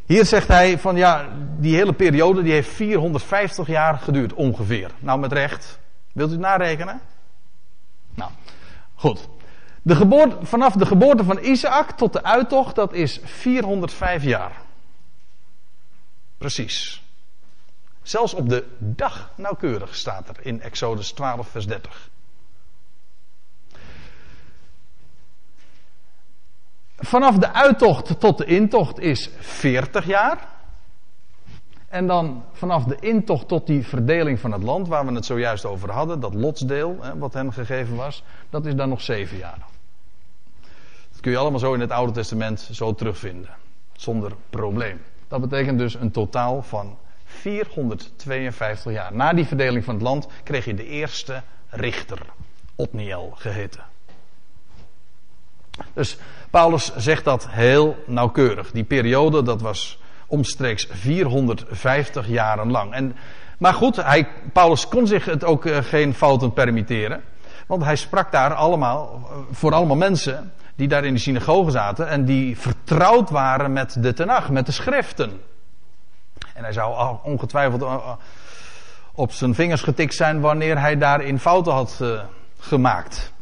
Hier 0.07 0.25
zegt 0.25 0.49
hij 0.49 0.79
van 0.79 0.97
ja, 0.97 1.29
die 1.59 1.75
hele 1.75 1.93
periode 1.93 2.43
die 2.43 2.53
heeft 2.53 2.69
450 2.69 3.67
jaar 3.67 3.99
geduurd 3.99 4.33
ongeveer. 4.33 4.91
Nou 4.99 5.19
met 5.19 5.33
recht. 5.33 5.79
Wilt 6.13 6.29
u 6.31 6.33
het 6.33 6.41
narekenen? 6.41 7.01
Nou, 8.15 8.31
goed. 8.95 9.29
De 9.83 9.97
geboorte, 9.97 10.47
vanaf 10.47 10.75
de 10.75 10.87
geboorte 10.87 11.25
van 11.25 11.39
Isaac 11.39 11.91
tot 11.91 12.13
de 12.13 12.23
uittocht, 12.23 12.75
dat 12.75 12.93
is 12.93 13.21
405 13.25 14.23
jaar. 14.23 14.53
Precies. 16.39 17.03
Zelfs 18.03 18.35
op 18.35 18.49
de 18.49 18.77
dag 18.79 19.31
nauwkeurig 19.37 19.95
staat 19.95 20.29
er 20.29 20.37
in 20.41 20.61
Exodus 20.61 21.13
12, 21.13 21.49
vers 21.49 21.67
30. 21.67 22.09
Vanaf 26.97 27.37
de 27.39 27.53
uittocht 27.53 28.21
tot 28.21 28.39
de 28.39 28.45
intocht 28.45 28.99
is 28.99 29.31
40 29.39 30.07
jaar. 30.07 30.49
En 31.91 32.07
dan 32.07 32.45
vanaf 32.53 32.85
de 32.85 32.97
intocht 33.01 33.49
tot 33.49 33.67
die 33.67 33.87
verdeling 33.87 34.41
van 34.41 34.53
het 34.53 34.63
land, 34.63 34.89
waar 34.89 35.07
we 35.07 35.13
het 35.13 35.25
zojuist 35.25 35.65
over 35.65 35.91
hadden, 35.91 36.21
dat 36.21 36.35
lotsdeel, 36.35 36.97
hè, 37.01 37.19
wat 37.19 37.35
hen 37.35 37.53
gegeven 37.53 37.97
was, 37.97 38.23
dat 38.51 38.67
is 38.67 38.75
dan 38.75 38.89
nog 38.89 39.01
7 39.01 39.37
jaar. 39.39 39.67
Dat 41.11 41.21
kun 41.21 41.31
je 41.31 41.39
allemaal 41.39 41.59
zo 41.59 41.75
in 41.75 41.81
het 41.81 41.91
Oude 41.91 42.13
Testament 42.13 42.69
zo 42.73 42.95
terugvinden. 42.95 43.51
Zonder 43.93 44.33
probleem. 44.51 45.01
Dat 45.29 45.41
betekent 45.41 45.79
dus 45.79 45.95
een 45.95 46.11
totaal 46.11 46.63
van 46.63 46.97
452 47.25 48.93
jaar. 48.93 49.15
Na 49.15 49.33
die 49.33 49.47
verdeling 49.47 49.85
van 49.85 49.95
het 49.95 50.03
land 50.03 50.29
kreeg 50.43 50.65
je 50.65 50.75
de 50.75 50.87
eerste 50.87 51.43
richter, 51.69 52.19
Otniel 52.75 53.33
geheten. 53.35 53.85
Dus 55.93 56.19
Paulus 56.51 56.97
zegt 56.97 57.25
dat 57.25 57.49
heel 57.49 57.97
nauwkeurig. 58.07 58.71
Die 58.71 58.85
periode, 58.85 59.43
dat 59.43 59.61
was 59.61 60.00
omstreeks 60.31 60.87
450 60.91 62.29
jaren 62.29 62.71
lang. 62.71 62.93
En, 62.93 63.17
maar 63.59 63.75
goed, 63.75 63.97
hij, 63.97 64.29
Paulus 64.53 64.89
kon 64.89 65.07
zich 65.07 65.25
het 65.25 65.45
ook 65.45 65.65
uh, 65.65 65.77
geen 65.77 66.15
fouten 66.15 66.53
permitteren. 66.53 67.23
Want 67.67 67.85
hij 67.85 67.97
sprak 67.97 68.33
daar 68.33 68.55
allemaal, 68.55 69.21
uh, 69.23 69.37
voor 69.51 69.73
allemaal 69.73 69.97
mensen 69.97 70.53
die 70.75 70.89
daar 70.89 71.05
in 71.05 71.15
de 71.15 71.21
synagoge 71.21 71.71
zaten 71.71 72.09
en 72.09 72.25
die 72.25 72.59
vertrouwd 72.59 73.31
waren 73.31 73.73
met 73.73 74.03
de 74.03 74.13
Tenach, 74.13 74.51
met 74.51 74.67
de 74.67 74.73
schriften. 74.73 75.41
En 76.55 76.63
hij 76.63 76.73
zou 76.73 77.17
ongetwijfeld 77.23 77.83
uh, 77.83 78.11
op 79.13 79.33
zijn 79.33 79.55
vingers 79.55 79.83
getikt 79.83 80.15
zijn 80.15 80.41
wanneer 80.41 80.81
hij 80.81 80.99
daarin 80.99 81.39
fouten 81.39 81.73
had 81.73 82.03
gemaakt. 82.59 83.33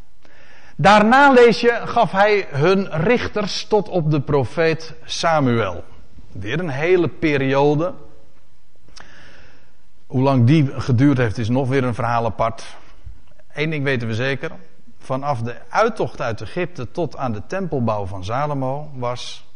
Daarna 0.76 1.30
lees 1.32 1.60
je, 1.60 1.80
gaf 1.84 2.12
hij 2.12 2.46
hun 2.50 2.88
richters 2.90 3.66
tot 3.66 3.88
op 3.88 4.10
de 4.10 4.20
profeet 4.20 4.94
Samuel. 5.04 5.84
Weer 6.32 6.58
een 6.58 6.68
hele 6.68 7.08
periode. 7.08 7.94
Hoe 10.06 10.22
lang 10.22 10.46
die 10.46 10.80
geduurd 10.80 11.18
heeft 11.18 11.38
is 11.38 11.48
nog 11.48 11.68
weer 11.68 11.84
een 11.84 11.94
verhaal 11.94 12.24
apart. 12.24 12.76
Eén 13.52 13.70
ding 13.70 13.84
weten 13.84 14.08
we 14.08 14.14
zeker. 14.14 14.50
Vanaf 14.98 15.42
de 15.42 15.56
uittocht 15.68 16.20
uit 16.20 16.40
Egypte 16.40 16.90
tot 16.90 17.16
aan 17.16 17.32
de 17.32 17.42
tempelbouw 17.46 18.06
van 18.06 18.24
Salomo 18.24 18.90
was. 18.94 19.46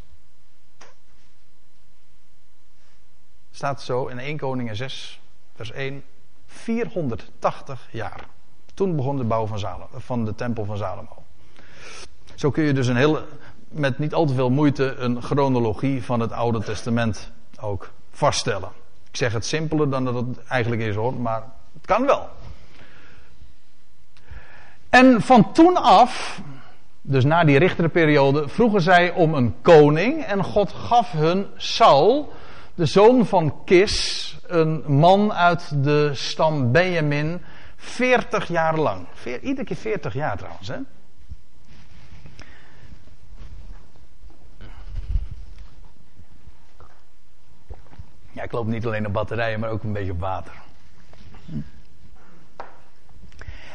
Staat 3.51 3.83
zo 3.83 4.07
in 4.07 4.19
1 4.19 4.37
Koningen 4.37 4.77
6, 4.77 5.21
vers 5.55 5.71
1. 5.71 6.03
480 6.47 7.89
jaar. 7.91 8.25
Toen 8.75 8.97
begon 8.97 9.17
de 9.17 9.25
bouw 9.25 9.47
van, 9.47 9.87
van 9.93 10.25
de 10.25 10.35
tempel 10.35 10.65
van 10.65 10.77
Salomo. 10.77 11.23
Zo 12.35 12.51
kun 12.51 12.65
je 12.65 12.73
dus 12.73 12.87
een 12.87 12.97
hele, 12.97 13.25
met 13.73 13.99
niet 13.99 14.15
al 14.15 14.27
te 14.27 14.35
veel 14.35 14.51
moeite 14.51 14.95
een 14.95 15.23
chronologie 15.23 16.05
van 16.05 16.21
het 16.21 16.33
Oude 16.33 16.63
Testament 16.63 17.31
ook 17.61 17.91
vaststellen. 18.11 18.69
Ik 19.11 19.17
zeg 19.17 19.33
het 19.33 19.47
simpeler 19.47 19.91
dan 19.91 20.05
dat 20.05 20.15
het 20.15 20.45
eigenlijk 20.49 20.83
is 20.83 20.95
hoor, 20.95 21.15
maar 21.15 21.43
het 21.73 21.87
kan 21.87 22.07
wel. 22.07 22.29
En 24.89 25.23
van 25.23 25.53
toen 25.53 25.77
af, 25.77 26.41
dus 27.01 27.25
na 27.25 27.45
die 27.45 27.59
richterperiode, 27.59 28.49
vroegen 28.49 28.81
zij 28.81 29.11
om 29.11 29.35
een 29.35 29.55
koning 29.63 30.25
en 30.25 30.45
God 30.45 30.73
gaf 30.73 31.13
hun 31.13 31.47
Saul, 31.57 32.33
de 32.75 32.87
zoon 32.87 33.27
van 33.27 33.65
Kis, 33.65 34.37
een 34.47 34.83
man 34.87 35.33
uit 35.33 35.85
de 35.85 36.11
stam 36.13 36.73
Benjamin, 36.73 37.41
40 37.77 38.49
jaar 38.49 38.79
lang. 38.79 39.07
Iedere 39.43 39.65
keer 39.65 39.77
40 39.77 40.15
jaar 40.15 40.37
trouwens, 40.37 40.69
hè? 40.69 40.77
Ja, 48.33 48.43
ik 48.43 48.53
loop 48.53 48.67
niet 48.67 48.87
alleen 48.87 49.07
op 49.07 49.13
batterijen, 49.13 49.61
maar 49.61 49.71
ook 49.71 49.83
een 49.83 49.93
beetje 49.93 50.13
op 50.13 50.21
water. 50.21 50.53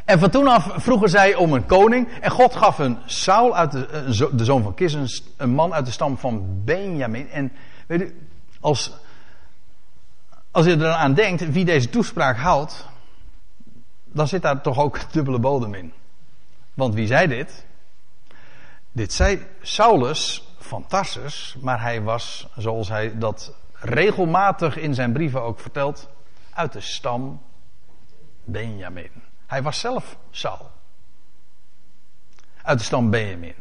En 0.06 0.20
van 0.20 0.30
toen 0.30 0.48
af 0.48 0.70
vroegen 0.76 1.10
zij 1.10 1.36
om 1.36 1.54
een 1.54 1.66
koning. 1.66 2.10
En 2.22 2.32
God 2.32 2.56
gaf 2.56 2.78
hun 2.78 2.98
Saul, 3.06 3.56
uit 3.56 3.72
de, 3.72 4.30
de 4.36 4.46
zoon 4.46 4.64
van 4.64 4.74
Kis, 4.74 5.24
een 5.38 5.50
man 5.50 5.74
uit 5.74 5.86
de 5.86 5.92
stam 5.92 6.18
van 6.18 6.62
Benjamin. 6.64 7.30
En 7.30 7.52
weet 7.88 8.02
u, 8.02 8.30
als, 8.60 8.94
als 10.52 10.66
je 10.66 10.72
er 10.72 10.78
dan 10.78 10.94
aan 10.94 11.14
denkt 11.14 11.52
wie 11.52 11.66
deze 11.66 11.90
toespraak 11.90 12.38
houdt, 12.38 12.88
dan 14.06 14.28
zit 14.28 14.42
daar 14.42 14.62
toch 14.62 14.78
ook 14.78 15.12
dubbele 15.12 15.40
bodem 15.40 15.74
in. 15.74 15.94
Want 16.74 16.94
wie 16.94 17.08
zei 17.08 17.28
dit? 17.28 17.66
Dit 18.92 19.14
zei 19.14 19.46
Saulus 19.62 20.48
van 20.60 20.88
Tarsus, 20.88 21.56
maar 21.62 21.82
hij 21.82 22.02
was, 22.02 22.48
zoals 22.56 22.88
hij 22.88 23.18
dat 23.18 23.54
regelmatig 23.90 24.78
in 24.78 24.94
zijn 24.94 25.14
brieven 25.14 25.42
ook 25.42 25.60
vertelt, 25.60 26.10
uit 26.54 26.74
de 26.74 26.82
stam 26.82 27.42
Benjamin. 28.44 29.12
Hij 29.46 29.64
was 29.64 29.80
zelf 29.80 30.18
Saul. 30.32 30.72
Uit 32.62 32.78
de 32.78 32.84
stam 32.84 33.10
Benjamin. 33.10 33.56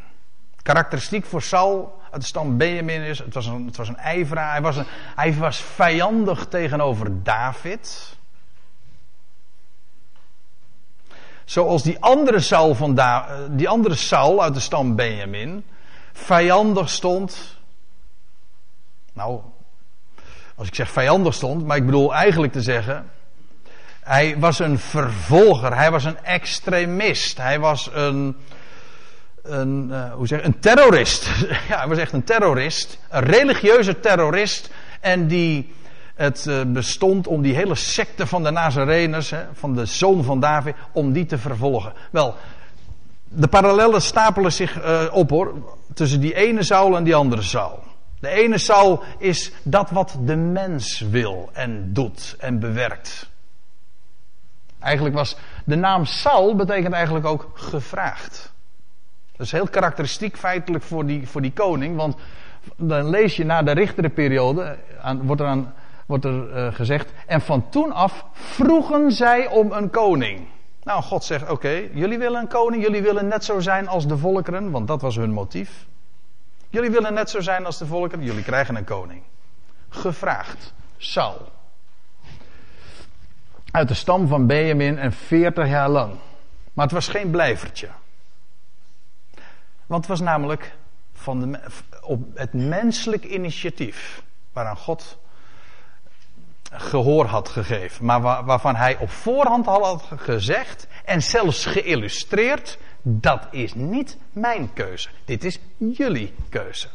Karakteristiek 0.62 1.24
voor 1.24 1.42
Saul 1.42 2.00
uit 2.10 2.20
de 2.20 2.26
stam 2.26 2.56
Benjamin 2.56 3.00
is, 3.00 3.18
het 3.18 3.34
was 3.34 3.46
een, 3.46 3.66
het 3.66 3.76
was 3.76 3.88
een 3.88 3.96
ijveraar, 3.96 4.50
hij 4.50 4.62
was, 4.62 4.76
hij 5.16 5.34
was 5.34 5.56
vijandig 5.56 6.46
tegenover 6.46 7.22
David. 7.22 8.16
Zoals 11.44 11.82
die 11.82 12.00
andere 12.00 12.40
Saul, 12.40 12.74
van 12.74 12.94
da 12.94 13.28
die 13.50 13.68
andere 13.68 13.94
Saul 13.94 14.42
uit 14.42 14.54
de 14.54 14.60
stam 14.60 14.96
Benjamin 14.96 15.64
vijandig 16.12 16.90
stond. 16.90 17.58
Nou, 19.12 19.40
als 20.56 20.68
ik 20.68 20.74
zeg 20.74 20.90
vijandig 20.90 21.34
stond, 21.34 21.66
maar 21.66 21.76
ik 21.76 21.86
bedoel 21.86 22.14
eigenlijk 22.14 22.52
te 22.52 22.62
zeggen. 22.62 23.10
Hij 24.00 24.38
was 24.38 24.58
een 24.58 24.78
vervolger, 24.78 25.76
hij 25.76 25.90
was 25.90 26.04
een 26.04 26.18
extremist, 26.24 27.38
hij 27.38 27.58
was 27.58 27.90
een, 27.94 28.36
een, 29.42 29.88
uh, 29.90 30.12
hoe 30.12 30.26
zeg, 30.26 30.44
een 30.44 30.58
terrorist. 30.58 31.26
ja, 31.68 31.78
hij 31.78 31.88
was 31.88 31.98
echt 31.98 32.12
een 32.12 32.24
terrorist, 32.24 32.98
een 33.10 33.22
religieuze 33.22 34.00
terrorist. 34.00 34.70
En 35.00 35.26
die 35.26 35.74
het 36.14 36.46
uh, 36.48 36.60
bestond 36.66 37.26
om 37.26 37.42
die 37.42 37.54
hele 37.54 37.74
secte 37.74 38.26
van 38.26 38.42
de 38.42 38.50
Nazareners, 38.50 39.30
hè, 39.30 39.44
van 39.52 39.74
de 39.74 39.84
zoon 39.84 40.24
van 40.24 40.40
David, 40.40 40.74
om 40.92 41.12
die 41.12 41.26
te 41.26 41.38
vervolgen. 41.38 41.92
Wel, 42.10 42.34
de 43.28 43.48
parallellen 43.48 44.02
stapelen 44.02 44.52
zich 44.52 44.84
uh, 44.84 45.02
op 45.12 45.30
hoor, 45.30 45.54
tussen 45.94 46.20
die 46.20 46.34
ene 46.34 46.62
Saul 46.62 46.96
en 46.96 47.04
die 47.04 47.14
andere 47.14 47.42
Saul. 47.42 47.82
De 48.20 48.28
ene 48.28 48.58
Saul 48.58 49.02
is 49.18 49.52
dat 49.62 49.90
wat 49.90 50.16
de 50.24 50.36
mens 50.36 51.00
wil 51.00 51.50
en 51.52 51.92
doet 51.92 52.36
en 52.38 52.58
bewerkt. 52.58 53.30
Eigenlijk 54.78 55.14
was 55.14 55.36
de 55.64 55.76
naam 55.76 56.04
Saul 56.04 56.54
betekent 56.54 56.94
eigenlijk 56.94 57.26
ook 57.26 57.50
gevraagd. 57.54 58.54
Dat 59.36 59.46
is 59.46 59.52
heel 59.52 59.68
karakteristiek 59.68 60.36
feitelijk 60.36 60.84
voor 60.84 61.06
die, 61.06 61.28
voor 61.28 61.42
die 61.42 61.52
koning, 61.52 61.96
want 61.96 62.16
dan 62.76 63.10
lees 63.10 63.36
je 63.36 63.44
na 63.44 63.62
de 63.62 63.72
richterenperiode, 63.72 64.78
aan, 65.00 65.26
wordt 65.26 65.40
er, 65.40 65.46
aan, 65.46 65.74
wordt 66.06 66.24
er 66.24 66.56
uh, 66.56 66.74
gezegd, 66.74 67.12
en 67.26 67.40
van 67.40 67.68
toen 67.68 67.92
af 67.92 68.24
vroegen 68.32 69.12
zij 69.12 69.48
om 69.48 69.72
een 69.72 69.90
koning. 69.90 70.46
Nou, 70.82 71.02
God 71.02 71.24
zegt: 71.24 71.50
Oké, 71.50 71.88
jullie 71.92 72.18
willen 72.18 72.40
een 72.40 72.48
koning, 72.48 72.82
jullie 72.82 73.02
willen 73.02 73.28
net 73.28 73.44
zo 73.44 73.60
zijn 73.60 73.88
als 73.88 74.06
de 74.06 74.18
volkeren, 74.18 74.70
want 74.70 74.88
dat 74.88 75.00
was 75.00 75.16
hun 75.16 75.32
motief. 75.32 75.86
Jullie 76.68 76.90
willen 76.90 77.14
net 77.14 77.30
zo 77.30 77.40
zijn 77.40 77.66
als 77.66 77.78
de 77.78 77.86
volkeren, 77.86 78.24
jullie 78.24 78.42
krijgen 78.42 78.76
een 78.76 78.84
koning. 78.84 79.22
Gevraagd, 79.88 80.74
Saul. 80.96 81.52
Uit 83.70 83.88
de 83.88 83.94
stam 83.94 84.28
van 84.28 84.46
Benjamin 84.46 84.98
en 84.98 85.12
40 85.12 85.68
jaar 85.68 85.88
lang. 85.88 86.14
Maar 86.72 86.84
het 86.84 86.94
was 86.94 87.08
geen 87.08 87.30
blijvertje. 87.30 87.88
Want 89.86 90.00
het 90.00 90.06
was 90.06 90.20
namelijk 90.20 90.74
van 91.12 91.40
de, 91.40 91.60
op 92.00 92.20
het 92.34 92.52
menselijk 92.52 93.24
initiatief 93.24 94.22
waaraan 94.52 94.76
God 94.76 95.18
gehoor 96.70 97.24
had 97.24 97.48
gegeven. 97.48 98.04
Maar 98.04 98.44
waarvan 98.44 98.76
hij 98.76 98.96
op 98.98 99.10
voorhand 99.10 99.66
al 99.66 99.84
had 99.84 100.04
gezegd 100.16 100.86
en 101.04 101.22
zelfs 101.22 101.66
geïllustreerd. 101.66 102.78
Dat 103.08 103.46
is 103.50 103.74
niet 103.74 104.16
mijn 104.32 104.72
keuze. 104.72 105.08
Dit 105.24 105.44
is 105.44 105.58
jullie 105.76 106.34
keuze. 106.48 106.88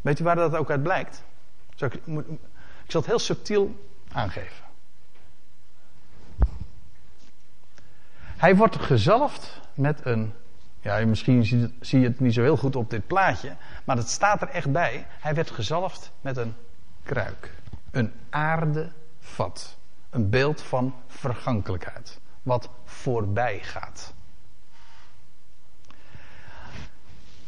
Weet 0.00 0.18
u 0.18 0.24
waar 0.24 0.36
dat 0.36 0.54
ook 0.54 0.70
uit 0.70 0.82
blijkt? 0.82 1.24
Ik, 1.76 1.94
ik 1.94 2.90
zal 2.90 3.00
het 3.00 3.10
heel 3.10 3.18
subtiel 3.18 3.90
aangeven. 4.12 4.64
Hij 8.20 8.56
wordt 8.56 8.76
gezalfd 8.76 9.60
met 9.74 10.00
een. 10.04 10.32
Ja, 10.80 11.06
misschien 11.06 11.44
zie 11.80 12.00
je 12.00 12.06
het 12.06 12.20
niet 12.20 12.34
zo 12.34 12.42
heel 12.42 12.56
goed 12.56 12.76
op 12.76 12.90
dit 12.90 13.06
plaatje. 13.06 13.56
Maar 13.84 13.96
het 13.96 14.08
staat 14.08 14.42
er 14.42 14.48
echt 14.48 14.72
bij. 14.72 15.06
Hij 15.08 15.34
werd 15.34 15.50
gezalfd 15.50 16.12
met 16.20 16.36
een 16.36 16.54
kruik. 17.02 17.54
Een 17.90 18.12
aardevat. 18.30 19.76
Een 20.10 20.30
beeld 20.30 20.62
van 20.62 20.94
vergankelijkheid. 21.06 22.20
Wat 22.42 22.68
voorbij 22.84 23.58
gaat. 23.62 24.14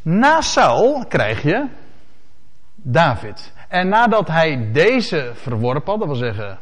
Na 0.02 0.40
Saul 0.40 1.04
krijg 1.08 1.42
je 1.42 1.66
David. 2.74 3.52
En 3.68 3.88
nadat 3.88 4.28
hij 4.28 4.68
deze 4.72 5.30
verworpen 5.34 5.90
had, 5.90 5.98
dat 5.98 6.08
wil 6.08 6.16
zeggen 6.16 6.58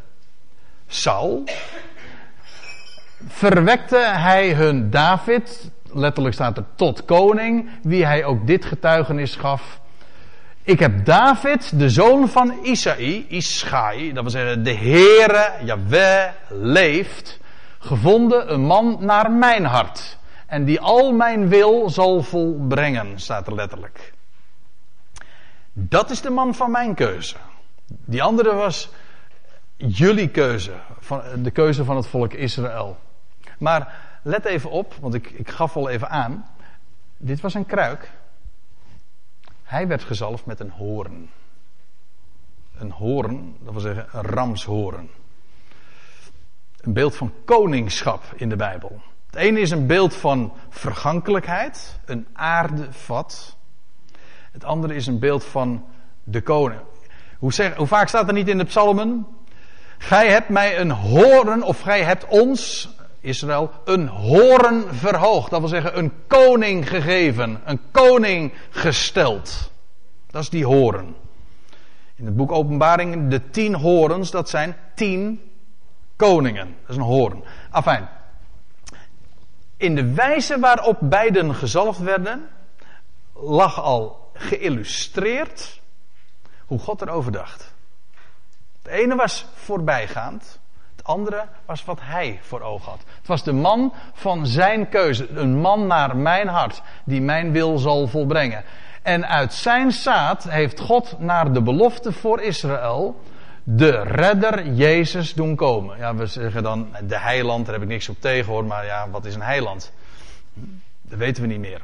Saul, 0.87 1.45
verwekte 3.27 3.99
hij 3.99 4.53
hun 4.53 4.91
David, 4.91 5.71
letterlijk 5.93 6.35
staat 6.35 6.57
er 6.57 6.65
tot 6.75 7.05
koning, 7.05 7.71
wie 7.83 8.07
hij 8.07 8.25
ook 8.25 8.47
dit 8.47 8.65
getuigenis 8.65 9.37
gaf. 9.37 9.81
Ik 10.63 10.79
heb 10.79 11.05
David, 11.05 11.79
de 11.79 11.91
zoon 11.91 12.29
van 12.29 12.55
Isaï, 12.63 13.27
Ischai, 13.29 14.13
dat 14.13 14.23
wil 14.23 14.33
zeggen 14.33 14.63
de 14.63 14.75
Heere, 14.75 15.53
Yahweh, 15.65 16.29
leeft, 16.49 17.39
gevonden 17.79 18.53
een 18.53 18.65
man 18.65 18.97
naar 19.01 19.31
mijn 19.31 19.65
hart. 19.65 20.19
En 20.47 20.65
die 20.65 20.81
al 20.81 21.13
mijn 21.13 21.49
wil 21.49 21.91
zal 21.91 22.23
volbrengen, 22.23 23.21
staat 23.21 23.47
er 23.47 23.55
letterlijk. 23.55 24.13
Dat 25.73 26.11
is 26.11 26.21
de 26.21 26.31
man 26.31 26.55
van 26.55 26.71
mijn 26.71 26.95
keuze. 26.95 27.37
Die 27.87 28.23
andere 28.23 28.55
was 28.55 28.91
jullie 29.77 30.29
keuze, 30.29 30.73
de 31.43 31.51
keuze 31.51 31.85
van 31.85 31.97
het 31.97 32.07
volk 32.07 32.33
Israël. 32.33 32.99
Maar 33.59 34.05
let 34.23 34.45
even 34.45 34.71
op, 34.71 34.95
want 35.01 35.15
ik, 35.15 35.31
ik 35.31 35.51
gaf 35.51 35.77
al 35.77 35.89
even 35.89 36.09
aan. 36.09 36.47
Dit 37.17 37.41
was 37.41 37.55
een 37.55 37.67
kruik. 37.67 38.11
Hij 39.63 39.87
werd 39.87 40.05
gezalfd 40.05 40.47
met 40.47 40.61
een 40.61 40.71
hoorn. 40.71 41.31
Een 42.79 42.91
hoorn, 42.91 43.57
dat 43.61 43.73
wil 43.73 43.83
zeggen 43.83 44.07
een 44.13 44.23
ramshoorn. 44.23 45.11
Een 46.81 46.93
beeld 46.93 47.17
van 47.17 47.33
koningschap 47.45 48.23
in 48.37 48.49
de 48.49 48.57
Bijbel. 48.57 49.01
Het 49.27 49.35
ene 49.35 49.61
is 49.61 49.71
een 49.71 49.87
beeld 49.87 50.15
van 50.15 50.53
vergankelijkheid, 50.69 51.99
een 52.05 52.27
aardevat. 52.33 53.57
Het 54.53 54.65
andere 54.65 54.95
is 54.95 55.07
een 55.07 55.19
beeld 55.19 55.45
van 55.45 55.85
de 56.25 56.41
koning. 56.41 56.81
Hoe, 57.39 57.53
zeg, 57.53 57.75
hoe 57.75 57.87
vaak 57.87 58.09
staat 58.09 58.29
er 58.29 58.35
niet 58.35 58.49
in 58.49 58.59
de 58.59 58.65
psalmen? 58.65 59.27
Gij 59.99 60.31
hebt 60.31 60.49
mij 60.49 60.81
een 60.81 60.91
horen, 60.91 61.63
of 61.63 61.81
gij 61.81 62.03
hebt 62.03 62.27
ons, 62.27 62.89
Israël, 63.21 63.71
een 63.85 64.09
horen 64.09 64.95
verhoogd. 64.95 65.51
Dat 65.51 65.61
wil 65.61 65.69
zeggen, 65.69 65.99
een 65.99 66.13
koning 66.27 66.89
gegeven, 66.89 67.61
een 67.65 67.81
koning 67.91 68.53
gesteld. 68.71 69.71
Dat 70.31 70.43
is 70.43 70.51
die 70.51 70.67
horen. 70.67 71.15
In 72.15 72.25
het 72.25 72.37
boek 72.37 72.53
Openbaring, 72.53 73.31
de 73.31 73.51
tien 73.51 73.75
horens, 73.75 74.31
dat 74.31 74.49
zijn 74.49 74.77
tien 74.95 75.41
koningen. 76.17 76.75
Dat 76.81 76.91
is 76.91 76.97
een 76.97 77.03
hoorn. 77.03 77.45
Afijn. 77.71 78.09
In 79.77 79.95
de 79.95 80.15
wijze 80.15 80.59
waarop 80.59 80.99
beiden 81.01 81.55
gezalfd 81.55 81.99
werden, 81.99 82.49
lag 83.35 83.81
al 83.81 84.31
geïllustreerd 84.35 85.81
hoe 86.67 86.79
God 86.79 87.01
erover 87.03 87.33
dacht. 87.33 87.75
Het 88.83 88.93
ene 88.93 89.17
was 89.17 89.47
voorbijgaand, 89.55 90.61
het 90.97 91.05
andere 91.05 91.45
was 91.67 91.85
wat 91.85 91.99
hij 92.03 92.39
voor 92.43 92.61
ogen 92.61 92.91
had. 92.91 93.01
Het 93.19 93.27
was 93.27 93.43
de 93.43 93.53
man 93.53 93.93
van 94.13 94.47
zijn 94.47 94.89
keuze, 94.89 95.29
een 95.29 95.61
man 95.61 95.87
naar 95.87 96.17
mijn 96.17 96.49
hart, 96.49 96.83
die 97.05 97.21
mijn 97.21 97.53
wil 97.53 97.79
zal 97.79 98.09
volbrengen. 98.09 98.65
En 99.03 99.29
uit 99.29 99.55
zijn 99.55 99.93
zaad 99.93 100.45
heeft 100.45 100.81
God 100.81 101.19
naar 101.19 101.53
de 101.53 101.63
belofte 101.63 102.13
voor 102.13 102.41
Israël 102.41 103.21
de 103.69 104.03
redder 104.03 104.73
Jezus 104.73 105.35
doen 105.35 105.57
komen. 105.57 105.99
Ja, 105.99 106.15
we 106.15 106.27
zeggen 106.27 106.63
dan 106.63 106.89
de 107.03 107.19
heiland, 107.19 107.65
daar 107.65 107.75
heb 107.75 107.83
ik 107.83 107.89
niks 107.89 108.09
op 108.09 108.21
tegen 108.21 108.53
hoor, 108.53 108.65
maar 108.65 108.85
ja, 108.85 109.11
wat 109.11 109.25
is 109.25 109.35
een 109.35 109.43
heiland? 109.43 109.93
Dat 111.03 111.19
weten 111.19 111.43
we 111.43 111.49
niet 111.49 111.59
meer. 111.59 111.81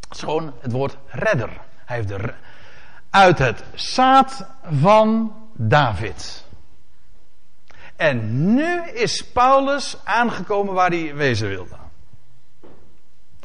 Het 0.00 0.16
is 0.16 0.20
gewoon 0.20 0.52
het 0.60 0.72
woord 0.72 0.96
redder. 1.06 1.50
Hij 1.84 1.96
heeft 1.96 2.08
de, 2.08 2.32
uit 3.10 3.38
het 3.38 3.64
zaad 3.74 4.46
van 4.80 5.32
David. 5.52 6.44
En 7.96 8.54
nu 8.54 8.82
is 8.88 9.24
Paulus 9.24 9.96
aangekomen 10.04 10.74
waar 10.74 10.90
hij 10.90 11.14
wezen 11.14 11.48
wilde. 11.48 11.76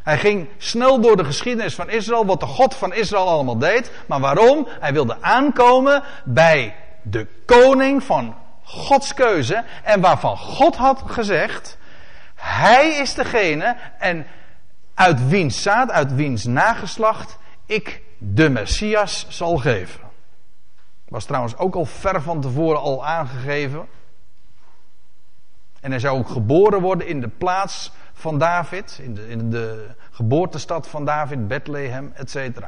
Hij 0.04 0.18
ging 0.18 0.48
snel 0.58 1.02
door 1.02 1.18
de 1.18 1.26
geschiedenis 1.26 1.76
van 1.76 1.90
Israël, 1.90 2.26
wat 2.26 2.40
de 2.40 2.46
God 2.46 2.76
van 2.76 2.94
Israël 2.94 3.28
allemaal 3.28 3.58
deed. 3.58 3.92
Maar 4.08 4.20
waarom? 4.20 4.68
Hij 4.80 4.94
wilde 4.94 5.18
aankomen 5.22 6.04
bij 6.26 6.76
de 7.02 7.28
koning 7.46 8.04
van 8.04 8.36
Gods 8.64 9.14
keuze 9.14 9.64
en 9.84 10.02
waarvan 10.02 10.38
God 10.38 10.76
had 10.76 11.04
gezegd, 11.06 11.78
hij 12.36 12.88
is 12.88 13.14
degene 13.14 13.76
en 14.00 14.26
uit 14.94 15.28
wiens 15.28 15.62
zaad, 15.62 15.92
uit 15.92 16.16
wiens 16.16 16.46
nageslacht 16.46 17.38
ik 17.66 18.02
de 18.18 18.50
Messias 18.50 19.26
zal 19.30 19.58
geven. 19.58 20.00
Was 21.08 21.26
trouwens 21.26 21.58
ook 21.58 21.76
al 21.76 21.86
ver 21.86 22.22
van 22.22 22.42
tevoren 22.42 22.82
al 22.82 23.06
aangegeven. 23.06 23.88
En 25.80 25.92
hij 25.92 26.00
zou 26.00 26.20
ook 26.20 26.30
geboren 26.30 26.82
worden 26.82 27.08
in 27.08 27.22
de 27.22 27.28
plaats 27.28 27.92
van 28.14 28.38
David, 28.38 29.00
in 29.02 29.14
de, 29.14 29.30
in 29.30 29.50
de 29.50 29.88
geboortestad 30.12 30.88
van 30.88 31.06
David, 31.06 31.48
Bethlehem, 31.48 32.12
etc. 32.16 32.60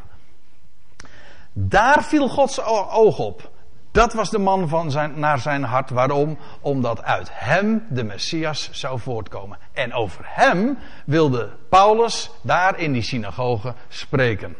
Daar 1.53 2.03
viel 2.03 2.29
Gods 2.29 2.61
oog 2.91 3.19
op. 3.19 3.51
Dat 3.93 4.13
was 4.13 4.29
de 4.29 4.39
man 4.39 4.67
van 4.67 4.91
zijn, 4.91 5.19
naar 5.19 5.39
zijn 5.39 5.63
hart. 5.63 5.89
Waarom? 5.89 6.37
Omdat 6.61 7.03
uit 7.03 7.29
hem 7.31 7.85
de 7.89 8.03
Messias 8.03 8.69
zou 8.71 8.99
voortkomen. 8.99 9.57
En 9.73 9.93
over 9.93 10.21
hem 10.27 10.77
wilde 11.05 11.49
Paulus 11.69 12.31
daar 12.41 12.79
in 12.79 12.91
die 12.91 13.01
synagoge 13.01 13.73
spreken. 13.87 14.55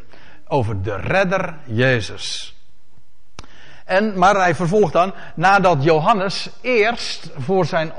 Over 0.48 0.82
de 0.82 0.96
redder 0.96 1.54
Jezus. 1.64 2.56
En, 3.84 4.18
maar 4.18 4.34
hij 4.34 4.54
vervolgt 4.54 4.92
dan, 4.92 5.14
nadat 5.34 5.84
Johannes 5.84 6.50
eerst 6.60 7.30
voor 7.36 7.64
zijn, 7.64 7.92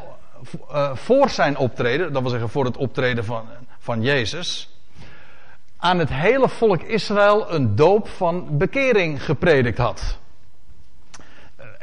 uh, 0.71 0.95
voor 0.95 1.29
zijn 1.29 1.57
optreden, 1.57 2.13
dat 2.13 2.21
wil 2.21 2.31
zeggen 2.31 2.49
voor 2.49 2.65
het 2.65 2.77
optreden 2.77 3.25
van, 3.25 3.45
van 3.79 4.01
Jezus, 4.01 4.69
aan 5.77 5.99
het 5.99 6.09
hele 6.09 6.49
volk 6.49 6.81
Israël 6.81 7.53
een 7.53 7.75
doop 7.75 8.07
van 8.07 8.57
bekering 8.57 9.23
gepredikt 9.23 9.77
had. 9.77 10.17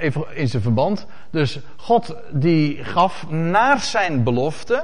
Even 0.03 0.37
in 0.37 0.49
zijn 0.49 0.63
verband. 0.63 1.07
Dus 1.31 1.59
God 1.77 2.17
die 2.31 2.85
gaf 2.85 3.29
naar 3.29 3.81
zijn 3.81 4.23
belofte, 4.23 4.75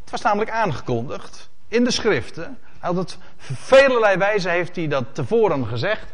het 0.00 0.10
was 0.10 0.22
namelijk 0.22 0.50
aangekondigd 0.50 1.50
in 1.68 1.84
de 1.84 1.90
schriften, 1.90 2.58
hij 2.78 2.92
had 2.92 2.96
het 2.96 3.18
wijze 4.18 4.48
heeft 4.48 4.76
hij 4.76 4.88
dat 4.88 5.04
tevoren 5.12 5.66
gezegd, 5.66 6.12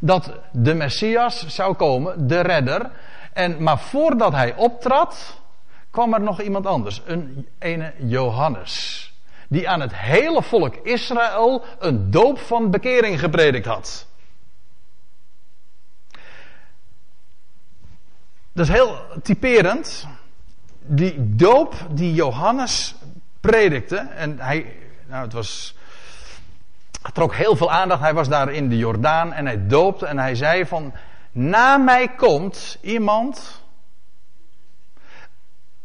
dat 0.00 0.32
de 0.52 0.74
Messias 0.74 1.46
zou 1.46 1.74
komen, 1.74 2.26
de 2.26 2.40
redder. 2.40 2.90
En, 3.32 3.62
maar 3.62 3.78
voordat 3.78 4.32
hij 4.32 4.56
optrad, 4.56 5.40
kwam 5.90 6.14
er 6.14 6.20
nog 6.20 6.40
iemand 6.40 6.66
anders, 6.66 7.02
een 7.04 7.48
ene 7.58 7.92
Johannes 7.98 9.04
die 9.50 9.68
aan 9.68 9.80
het 9.80 9.94
hele 9.94 10.42
volk 10.42 10.74
Israël 10.76 11.64
een 11.78 12.10
doop 12.10 12.38
van 12.38 12.70
bekering 12.70 13.20
gepredikt 13.20 13.66
had. 13.66 14.06
Dat 18.60 18.68
is 18.68 18.74
heel 18.74 18.98
typerend. 19.22 20.06
Die 20.86 21.14
doop 21.36 21.74
die 21.90 22.14
Johannes 22.14 22.94
predikte, 23.40 23.96
en 23.96 24.38
hij, 24.38 24.76
nou 25.08 25.24
het 25.24 25.32
was, 25.32 25.76
het 27.02 27.14
trok 27.14 27.34
heel 27.34 27.56
veel 27.56 27.70
aandacht. 27.70 28.00
Hij 28.00 28.14
was 28.14 28.28
daar 28.28 28.52
in 28.52 28.68
de 28.68 28.76
Jordaan 28.76 29.32
en 29.32 29.46
hij 29.46 29.66
doopte 29.66 30.06
en 30.06 30.18
hij 30.18 30.34
zei 30.34 30.66
van, 30.66 30.92
na 31.32 31.76
mij 31.76 32.08
komt 32.08 32.78
iemand 32.80 33.62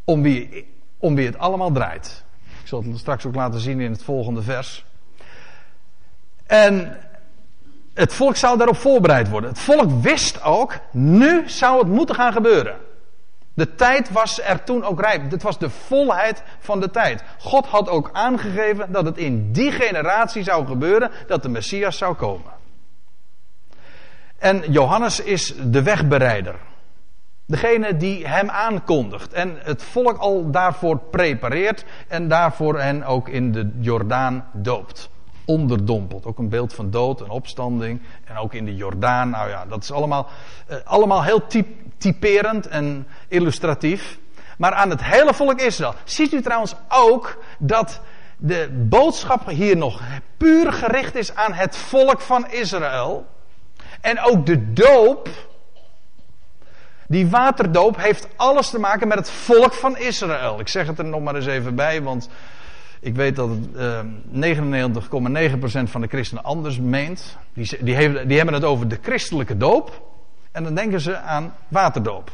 om 0.03 0.21
wie, 0.21 0.73
om 0.97 1.15
wie 1.15 1.25
het 1.25 1.37
allemaal 1.37 1.71
draait. 1.71 2.23
Ik 2.61 2.67
zal 2.67 2.83
het 2.83 2.99
straks 2.99 3.25
ook 3.25 3.35
laten 3.35 3.59
zien 3.59 3.79
in 3.79 3.91
het 3.91 4.03
volgende 4.03 4.41
vers. 4.41 4.85
En 6.45 6.97
het 7.95 8.13
volk 8.13 8.35
zou 8.35 8.57
daarop 8.57 8.77
voorbereid 8.77 9.29
worden. 9.29 9.49
Het 9.49 9.59
volk 9.59 9.91
wist 10.01 10.43
ook, 10.43 10.77
nu 10.91 11.49
zou 11.49 11.79
het 11.79 11.87
moeten 11.87 12.15
gaan 12.15 12.33
gebeuren. 12.33 12.75
De 13.53 13.75
tijd 13.75 14.11
was 14.11 14.41
er 14.41 14.63
toen 14.63 14.83
ook 14.83 15.01
rijp. 15.01 15.31
Het 15.31 15.43
was 15.43 15.59
de 15.59 15.69
volheid 15.69 16.43
van 16.59 16.79
de 16.79 16.91
tijd. 16.91 17.23
God 17.39 17.65
had 17.65 17.89
ook 17.89 18.09
aangegeven 18.13 18.91
dat 18.91 19.05
het 19.05 19.17
in 19.17 19.51
die 19.51 19.71
generatie 19.71 20.43
zou 20.43 20.65
gebeuren 20.65 21.11
dat 21.27 21.43
de 21.43 21.49
Messias 21.49 21.97
zou 21.97 22.15
komen. 22.15 22.51
En 24.37 24.71
Johannes 24.71 25.19
is 25.19 25.53
de 25.63 25.83
wegbereider. 25.83 26.55
Degene 27.47 27.97
die 27.97 28.27
hem 28.27 28.49
aankondigt 28.49 29.33
en 29.33 29.57
het 29.63 29.83
volk 29.83 30.17
al 30.17 30.51
daarvoor 30.51 30.97
prepareert 30.97 31.85
en 32.07 32.27
daarvoor 32.27 32.79
hen 32.79 33.03
ook 33.03 33.29
in 33.29 33.51
de 33.51 33.71
Jordaan 33.79 34.49
doopt. 34.53 35.09
Onderdompelt. 35.45 36.25
Ook 36.25 36.37
een 36.37 36.49
beeld 36.49 36.73
van 36.73 36.89
dood 36.89 37.21
en 37.21 37.29
opstanding. 37.29 38.01
En 38.23 38.37
ook 38.37 38.53
in 38.53 38.65
de 38.65 38.75
Jordaan. 38.75 39.29
Nou 39.29 39.49
ja, 39.49 39.65
dat 39.65 39.83
is 39.83 39.91
allemaal, 39.91 40.27
eh, 40.67 40.77
allemaal 40.83 41.23
heel 41.23 41.41
typerend 41.97 42.67
en 42.67 43.07
illustratief. 43.27 44.19
Maar 44.57 44.73
aan 44.73 44.89
het 44.89 45.03
hele 45.03 45.33
volk 45.33 45.61
Israël. 45.61 45.93
Ziet 46.03 46.33
u 46.33 46.41
trouwens 46.41 46.75
ook 46.89 47.43
dat 47.59 48.01
de 48.37 48.85
boodschap 48.89 49.49
hier 49.49 49.77
nog 49.77 50.01
puur 50.37 50.73
gericht 50.73 51.15
is 51.15 51.35
aan 51.35 51.53
het 51.53 51.77
volk 51.77 52.21
van 52.21 52.51
Israël. 52.51 53.25
En 54.01 54.19
ook 54.19 54.45
de 54.45 54.73
doop 54.73 55.29
die 57.07 57.29
waterdoop 57.29 57.97
heeft 57.97 58.27
alles 58.35 58.69
te 58.69 58.79
maken 58.79 59.07
met 59.07 59.17
het 59.17 59.29
volk 59.29 59.73
van 59.73 59.97
Israël. 59.97 60.59
Ik 60.59 60.67
zeg 60.67 60.87
het 60.87 60.99
er 60.99 61.05
nog 61.05 61.21
maar 61.21 61.35
eens 61.35 61.45
even 61.45 61.75
bij, 61.75 62.01
want 62.01 62.29
ik 63.05 63.15
weet 63.15 63.35
dat 63.35 63.49
ehm, 63.75 64.07
99,9% 64.31 65.83
van 65.83 66.01
de 66.01 66.07
christenen 66.07 66.43
anders 66.43 66.79
meent. 66.79 67.37
Die, 67.53 67.83
die, 67.83 68.25
die 68.25 68.37
hebben 68.37 68.53
het 68.53 68.63
over 68.63 68.87
de 68.87 68.99
christelijke 69.01 69.57
doop. 69.57 70.07
En 70.51 70.63
dan 70.63 70.75
denken 70.75 71.01
ze 71.01 71.17
aan 71.17 71.53
waterdoop. 71.67 72.31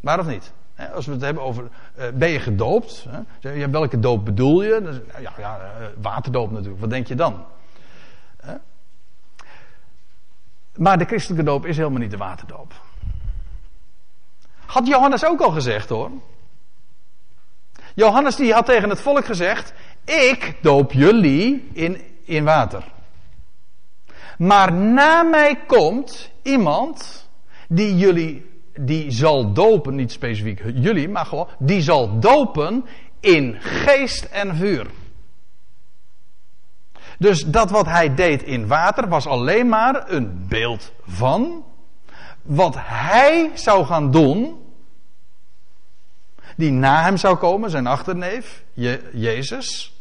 Waar 0.00 0.18
of 0.18 0.26
niet? 0.26 0.52
Als 0.94 1.06
we 1.06 1.12
het 1.12 1.20
hebben 1.20 1.42
over, 1.42 1.68
uh, 1.98 2.04
ben 2.14 2.28
je 2.28 2.40
gedoopt? 2.40 3.06
Hè? 3.40 3.68
Welke 3.68 3.98
doop 3.98 4.24
bedoel 4.24 4.62
je? 4.62 5.02
Ja, 5.20 5.32
ja 5.38 5.58
uh, 5.58 5.86
waterdoop 6.00 6.50
natuurlijk. 6.50 6.80
Wat 6.80 6.90
denk 6.90 7.06
je 7.06 7.14
dan? 7.14 7.44
Maar 10.76 10.98
de 10.98 11.04
christelijke 11.04 11.44
doop 11.44 11.66
is 11.66 11.76
helemaal 11.76 12.00
niet 12.00 12.10
de 12.10 12.16
waterdoop. 12.16 12.72
Had 14.66 14.86
Johannes 14.86 15.24
ook 15.24 15.40
al 15.40 15.50
gezegd 15.50 15.88
hoor. 15.88 16.10
Johannes 17.94 18.36
die 18.36 18.52
had 18.52 18.66
tegen 18.66 18.88
het 18.88 19.00
volk 19.00 19.24
gezegd: 19.24 19.72
Ik 20.04 20.54
doop 20.60 20.92
jullie 20.92 21.68
in, 21.72 22.00
in 22.24 22.44
water. 22.44 22.84
Maar 24.38 24.72
na 24.72 25.22
mij 25.22 25.56
komt 25.66 26.30
iemand 26.42 27.28
die 27.68 27.96
jullie, 27.96 28.50
die 28.80 29.10
zal 29.10 29.52
dopen, 29.52 29.94
niet 29.94 30.12
specifiek 30.12 30.62
jullie, 30.74 31.08
maar 31.08 31.26
gewoon, 31.26 31.48
die 31.58 31.80
zal 31.80 32.18
dopen 32.18 32.84
in 33.20 33.56
geest 33.60 34.24
en 34.24 34.56
vuur. 34.56 34.86
Dus 37.18 37.44
dat 37.44 37.70
wat 37.70 37.86
hij 37.86 38.14
deed 38.14 38.42
in 38.42 38.66
water 38.66 39.08
was 39.08 39.26
alleen 39.26 39.68
maar 39.68 40.10
een 40.10 40.44
beeld 40.48 40.92
van 41.06 41.64
wat 42.42 42.74
hij 42.78 43.50
zou 43.54 43.84
gaan 43.86 44.10
doen, 44.10 44.58
die 46.60 46.72
na 46.72 47.02
hem 47.02 47.16
zou 47.16 47.36
komen, 47.36 47.70
zijn 47.70 47.86
achterneef, 47.86 48.62
Je 48.72 49.10
Jezus. 49.12 49.94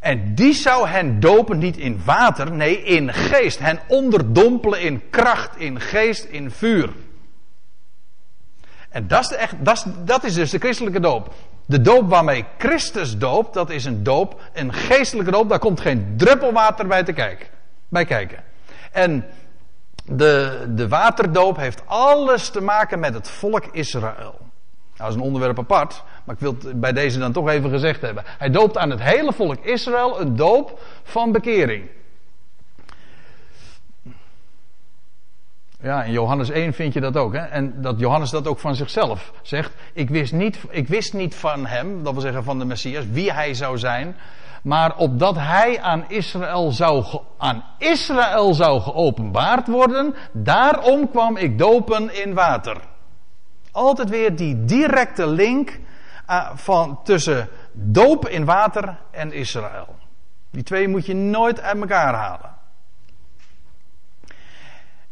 En 0.00 0.34
die 0.34 0.54
zou 0.54 0.88
hen 0.88 1.20
dopen 1.20 1.58
niet 1.58 1.76
in 1.76 2.00
water, 2.04 2.52
nee 2.52 2.82
in 2.82 3.12
geest. 3.12 3.58
Hen 3.58 3.80
onderdompelen 3.88 4.80
in 4.80 5.10
kracht, 5.10 5.56
in 5.56 5.80
geest, 5.80 6.24
in 6.24 6.50
vuur. 6.50 6.92
En 8.88 9.06
dat 9.08 9.24
is, 9.24 9.36
echt, 9.36 9.64
dat, 9.64 9.76
is, 9.76 9.84
dat 10.04 10.24
is 10.24 10.34
dus 10.34 10.50
de 10.50 10.58
christelijke 10.58 11.00
doop. 11.00 11.34
De 11.66 11.80
doop 11.80 12.08
waarmee 12.08 12.44
Christus 12.58 13.18
doopt, 13.18 13.54
dat 13.54 13.70
is 13.70 13.84
een 13.84 14.02
doop, 14.02 14.40
een 14.52 14.72
geestelijke 14.72 15.30
doop, 15.30 15.48
daar 15.48 15.58
komt 15.58 15.80
geen 15.80 16.14
druppel 16.16 16.52
water 16.52 16.86
bij, 16.86 17.02
te 17.02 17.12
kijken, 17.12 17.46
bij 17.88 18.04
kijken. 18.04 18.44
En 18.92 19.24
de, 20.04 20.64
de 20.74 20.88
waterdoop 20.88 21.56
heeft 21.56 21.82
alles 21.86 22.48
te 22.48 22.60
maken 22.60 22.98
met 23.00 23.14
het 23.14 23.28
volk 23.28 23.64
Israël. 23.72 24.43
Dat 25.04 25.12
is 25.12 25.18
een 25.18 25.26
onderwerp 25.26 25.58
apart, 25.58 26.02
maar 26.24 26.34
ik 26.34 26.40
wil 26.40 26.56
het 26.62 26.80
bij 26.80 26.92
deze 26.92 27.18
dan 27.18 27.32
toch 27.32 27.48
even 27.48 27.70
gezegd 27.70 28.00
hebben. 28.00 28.24
Hij 28.26 28.50
doopt 28.50 28.78
aan 28.78 28.90
het 28.90 29.02
hele 29.02 29.32
volk 29.32 29.64
Israël 29.64 30.20
een 30.20 30.36
doop 30.36 30.80
van 31.02 31.32
bekering. 31.32 31.88
Ja, 35.80 36.02
in 36.02 36.12
Johannes 36.12 36.50
1 36.50 36.72
vind 36.72 36.92
je 36.92 37.00
dat 37.00 37.16
ook. 37.16 37.32
Hè? 37.32 37.38
En 37.38 37.82
dat 37.82 37.98
Johannes 37.98 38.30
dat 38.30 38.46
ook 38.46 38.58
van 38.58 38.74
zichzelf 38.74 39.32
zegt. 39.42 39.72
Ik 39.92 40.08
wist, 40.08 40.32
niet, 40.32 40.58
ik 40.70 40.88
wist 40.88 41.12
niet 41.12 41.34
van 41.34 41.66
hem, 41.66 42.02
dat 42.02 42.12
wil 42.12 42.22
zeggen 42.22 42.44
van 42.44 42.58
de 42.58 42.64
Messias, 42.64 43.04
wie 43.10 43.32
hij 43.32 43.54
zou 43.54 43.78
zijn. 43.78 44.16
Maar 44.62 44.96
opdat 44.96 45.36
hij 45.36 45.80
aan 45.80 46.04
Israël 46.08 46.70
zou, 46.70 47.04
aan 47.38 47.64
Israël 47.78 48.54
zou 48.54 48.80
geopenbaard 48.80 49.66
worden, 49.66 50.14
daarom 50.32 51.10
kwam 51.10 51.36
ik 51.36 51.58
dopen 51.58 52.22
in 52.22 52.34
water. 52.34 52.92
Altijd 53.74 54.08
weer 54.08 54.36
die 54.36 54.64
directe 54.64 55.26
link 55.26 55.80
uh, 56.30 56.50
van, 56.54 57.02
tussen 57.02 57.48
doop 57.72 58.28
in 58.28 58.44
water 58.44 58.98
en 59.10 59.32
Israël. 59.32 59.96
Die 60.50 60.62
twee 60.62 60.88
moet 60.88 61.06
je 61.06 61.14
nooit 61.14 61.60
uit 61.60 61.80
elkaar 61.80 62.14
halen. 62.14 62.54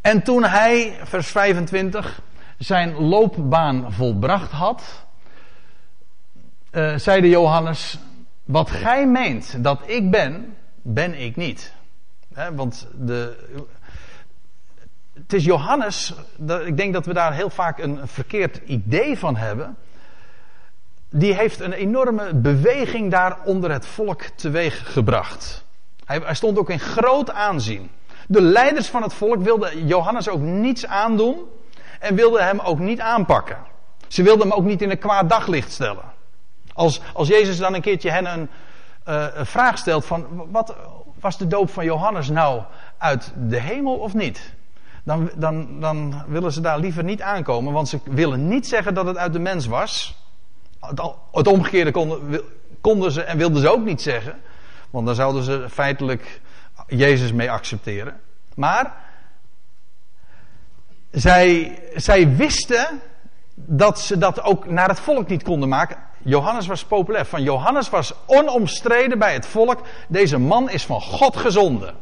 En 0.01 0.23
toen 0.23 0.43
hij, 0.43 0.99
vers 1.03 1.27
25, 1.27 2.21
zijn 2.57 2.93
loopbaan 2.93 3.93
volbracht 3.93 4.51
had, 4.51 5.05
uh, 6.71 6.97
zeide 6.97 7.29
Johannes: 7.29 7.99
Wat 8.43 8.69
gij 8.69 9.07
meent 9.07 9.63
dat 9.63 9.81
ik 9.85 10.11
ben, 10.11 10.55
ben 10.81 11.19
ik 11.19 11.35
niet. 11.35 11.73
want 12.55 12.87
de, 12.95 13.37
het 15.23 15.33
is 15.33 15.45
Johannes, 15.45 16.13
ik 16.65 16.77
denk 16.77 16.93
dat 16.93 17.05
we 17.05 17.13
daar 17.13 17.33
heel 17.33 17.49
vaak 17.49 17.79
een 17.79 17.99
verkeerd 18.03 18.61
idee 18.65 19.17
van 19.17 19.35
hebben. 19.35 19.77
Die 21.09 21.33
heeft 21.33 21.59
een 21.59 21.73
enorme 21.73 22.33
beweging 22.33 23.11
daar 23.11 23.37
onder 23.43 23.71
het 23.71 23.85
volk 23.85 24.21
teweeg 24.21 24.93
gebracht. 24.93 25.65
Hij, 26.05 26.19
hij 26.23 26.33
stond 26.33 26.57
ook 26.57 26.69
in 26.69 26.79
groot 26.79 27.31
aanzien. 27.31 27.89
De 28.27 28.41
leiders 28.41 28.87
van 28.87 29.01
het 29.01 29.13
volk 29.13 29.41
wilden 29.41 29.87
Johannes 29.87 30.29
ook 30.29 30.41
niets 30.41 30.85
aandoen 30.85 31.37
en 31.99 32.15
wilden 32.15 32.45
hem 32.45 32.59
ook 32.59 32.79
niet 32.79 32.99
aanpakken. 32.99 33.57
Ze 34.07 34.23
wilden 34.23 34.47
hem 34.47 34.57
ook 34.57 34.65
niet 34.65 34.81
in 34.81 34.89
een 34.89 34.97
kwaad 34.97 35.29
daglicht 35.29 35.71
stellen. 35.71 36.11
Als, 36.73 37.01
als 37.13 37.27
Jezus 37.27 37.57
dan 37.57 37.73
een 37.73 37.81
keertje 37.81 38.11
hen 38.11 38.25
een, 38.25 38.49
uh, 39.07 39.25
een 39.33 39.45
vraag 39.45 39.77
stelt 39.77 40.05
van 40.05 40.47
wat 40.51 40.75
was 41.19 41.37
de 41.37 41.47
doop 41.47 41.69
van 41.69 41.85
Johannes 41.85 42.29
nou 42.29 42.61
uit 42.97 43.33
de 43.47 43.59
hemel 43.59 43.95
of 43.95 44.13
niet? 44.13 44.53
Dan, 45.03 45.29
dan, 45.35 45.79
dan 45.79 46.23
willen 46.27 46.51
ze 46.51 46.61
daar 46.61 46.79
liever 46.79 47.03
niet 47.03 47.21
aankomen, 47.21 47.73
want 47.73 47.89
ze 47.89 47.99
willen 48.03 48.47
niet 48.47 48.67
zeggen 48.67 48.93
dat 48.93 49.05
het 49.05 49.17
uit 49.17 49.33
de 49.33 49.39
mens 49.39 49.65
was. 49.65 50.21
Het, 51.31 51.47
omgekeerde 51.47 51.91
konden, 51.91 52.41
konden 52.81 53.11
ze 53.11 53.21
en 53.21 53.37
wilden 53.37 53.61
ze 53.61 53.71
ook 53.71 53.83
niet 53.83 54.01
zeggen, 54.01 54.41
want 54.89 55.05
dan 55.05 55.15
zouden 55.15 55.43
ze 55.43 55.65
feitelijk 55.69 56.41
Jezus 56.87 57.33
mee 57.33 57.51
accepteren. 57.51 58.19
Maar 58.55 58.93
zij, 61.11 61.79
zij 61.95 62.35
wisten 62.35 63.01
dat 63.55 63.99
ze 63.99 64.17
dat 64.17 64.41
ook 64.41 64.65
naar 64.65 64.87
het 64.87 64.99
volk 64.99 65.27
niet 65.27 65.43
konden 65.43 65.69
maken. 65.69 65.97
Johannes 66.23 66.67
was 66.67 66.85
populair. 66.85 67.25
Van 67.25 67.43
Johannes 67.43 67.89
was 67.89 68.13
onomstreden 68.25 69.19
bij 69.19 69.33
het 69.33 69.45
volk. 69.45 69.81
Deze 70.07 70.37
man 70.37 70.69
is 70.69 70.85
van 70.85 71.01
God 71.01 71.37
gezonden. 71.37 71.95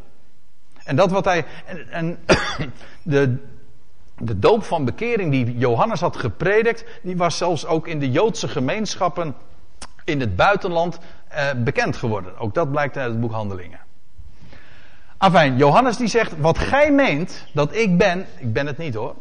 En 0.83 0.95
dat 0.95 1.11
wat 1.11 1.25
hij. 1.25 1.45
En, 1.89 2.19
de, 3.03 3.37
de 4.17 4.39
doop 4.39 4.63
van 4.63 4.85
bekering 4.85 5.31
die 5.31 5.57
Johannes 5.57 5.99
had 5.99 6.15
gepredikt, 6.17 6.85
die 7.01 7.17
was 7.17 7.37
zelfs 7.37 7.65
ook 7.65 7.87
in 7.87 7.99
de 7.99 8.11
Joodse 8.11 8.47
gemeenschappen 8.47 9.35
in 10.03 10.19
het 10.19 10.35
buitenland 10.35 10.99
eh, 11.27 11.49
bekend 11.57 11.95
geworden. 11.95 12.37
Ook 12.37 12.53
dat 12.53 12.71
blijkt 12.71 12.97
uit 12.97 13.11
het 13.11 13.19
boek 13.19 13.31
Handelingen. 13.31 13.79
Afijn, 15.17 15.57
Johannes 15.57 15.97
die 15.97 16.07
zegt, 16.07 16.37
wat 16.37 16.57
gij 16.57 16.91
meent 16.91 17.45
dat 17.53 17.75
ik 17.75 17.97
ben, 17.97 18.25
ik 18.37 18.53
ben 18.53 18.67
het 18.67 18.77
niet 18.77 18.93
hoor. 18.93 19.15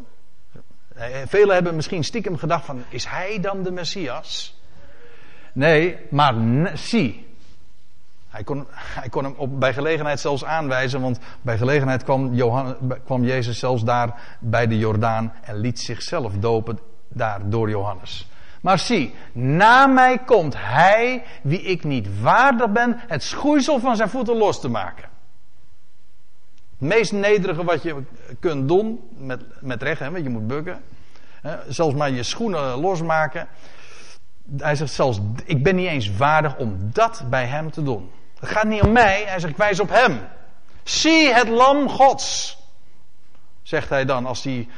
Eh, 0.94 1.06
velen 1.26 1.54
hebben 1.54 1.76
misschien 1.76 2.04
stiekem 2.04 2.36
gedacht 2.36 2.64
van, 2.64 2.84
is 2.88 3.04
hij 3.04 3.40
dan 3.40 3.62
de 3.62 3.70
Messias? 3.70 4.60
Nee, 5.52 5.96
maar 6.10 6.34
zie. 6.74 7.29
Hij 8.30 8.44
kon, 8.44 8.66
hij 8.72 9.08
kon 9.08 9.24
hem 9.24 9.34
op, 9.36 9.60
bij 9.60 9.72
gelegenheid 9.72 10.20
zelfs 10.20 10.44
aanwijzen, 10.44 11.00
want 11.00 11.18
bij 11.42 11.58
gelegenheid 11.58 12.04
kwam, 12.04 12.34
Johannes, 12.34 12.74
kwam 13.04 13.24
Jezus 13.24 13.58
zelfs 13.58 13.84
daar 13.84 14.36
bij 14.40 14.66
de 14.66 14.78
Jordaan 14.78 15.32
en 15.42 15.56
liet 15.56 15.80
zichzelf 15.80 16.32
dopen 16.32 16.78
daar 17.08 17.40
door 17.48 17.70
Johannes. 17.70 18.28
Maar 18.60 18.78
zie, 18.78 19.14
na 19.32 19.86
mij 19.86 20.18
komt 20.18 20.54
hij, 20.56 21.22
wie 21.42 21.62
ik 21.62 21.84
niet 21.84 22.20
waardig 22.20 22.70
ben, 22.70 23.00
het 23.06 23.22
schoeisel 23.22 23.80
van 23.80 23.96
zijn 23.96 24.08
voeten 24.08 24.36
los 24.36 24.60
te 24.60 24.68
maken. 24.68 25.08
Het 26.78 26.88
meest 26.88 27.12
nederige 27.12 27.64
wat 27.64 27.82
je 27.82 28.02
kunt 28.40 28.68
doen, 28.68 29.00
met, 29.16 29.42
met 29.60 29.82
recht, 29.82 30.00
hè, 30.00 30.10
want 30.10 30.24
je 30.24 30.30
moet 30.30 30.46
bukken. 30.46 30.82
Zelfs 31.68 31.94
maar 31.94 32.10
je 32.10 32.22
schoenen 32.22 32.78
losmaken. 32.78 33.48
Hij 34.56 34.74
zegt 34.74 34.92
zelfs, 34.92 35.20
ik 35.44 35.62
ben 35.62 35.76
niet 35.76 35.88
eens 35.88 36.16
waardig 36.16 36.56
om 36.56 36.90
dat 36.92 37.24
bij 37.30 37.46
hem 37.46 37.70
te 37.70 37.82
doen. 37.82 38.10
Het 38.40 38.48
gaat 38.48 38.64
niet 38.64 38.82
om 38.82 38.92
mij, 38.92 39.24
hij 39.26 39.40
zegt, 39.40 39.52
ik 39.52 39.58
wijs 39.58 39.80
op 39.80 39.88
hem. 39.88 40.28
Zie 40.82 41.32
het 41.32 41.48
lam 41.48 41.88
gods. 41.88 42.58
Zegt 43.62 43.88
hij 43.88 44.04
dan 44.04 44.26
als 44.26 44.44
hij 44.44 44.68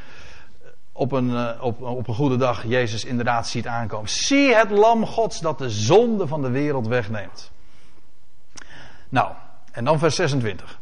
op 0.92 1.12
een, 1.12 1.36
eh, 1.36 1.62
op, 1.62 1.82
op 1.82 2.08
een 2.08 2.14
goede 2.14 2.36
dag 2.36 2.64
Jezus 2.66 3.04
inderdaad 3.04 3.48
ziet 3.48 3.66
aankomen. 3.66 4.08
Zie 4.08 4.54
het 4.54 4.70
lam 4.70 5.06
gods 5.06 5.40
dat 5.40 5.58
de 5.58 5.70
zonde 5.70 6.26
van 6.26 6.42
de 6.42 6.50
wereld 6.50 6.86
wegneemt. 6.86 7.50
Nou, 9.08 9.32
en 9.72 9.84
dan 9.84 9.98
vers 9.98 10.14
26. 10.14 10.78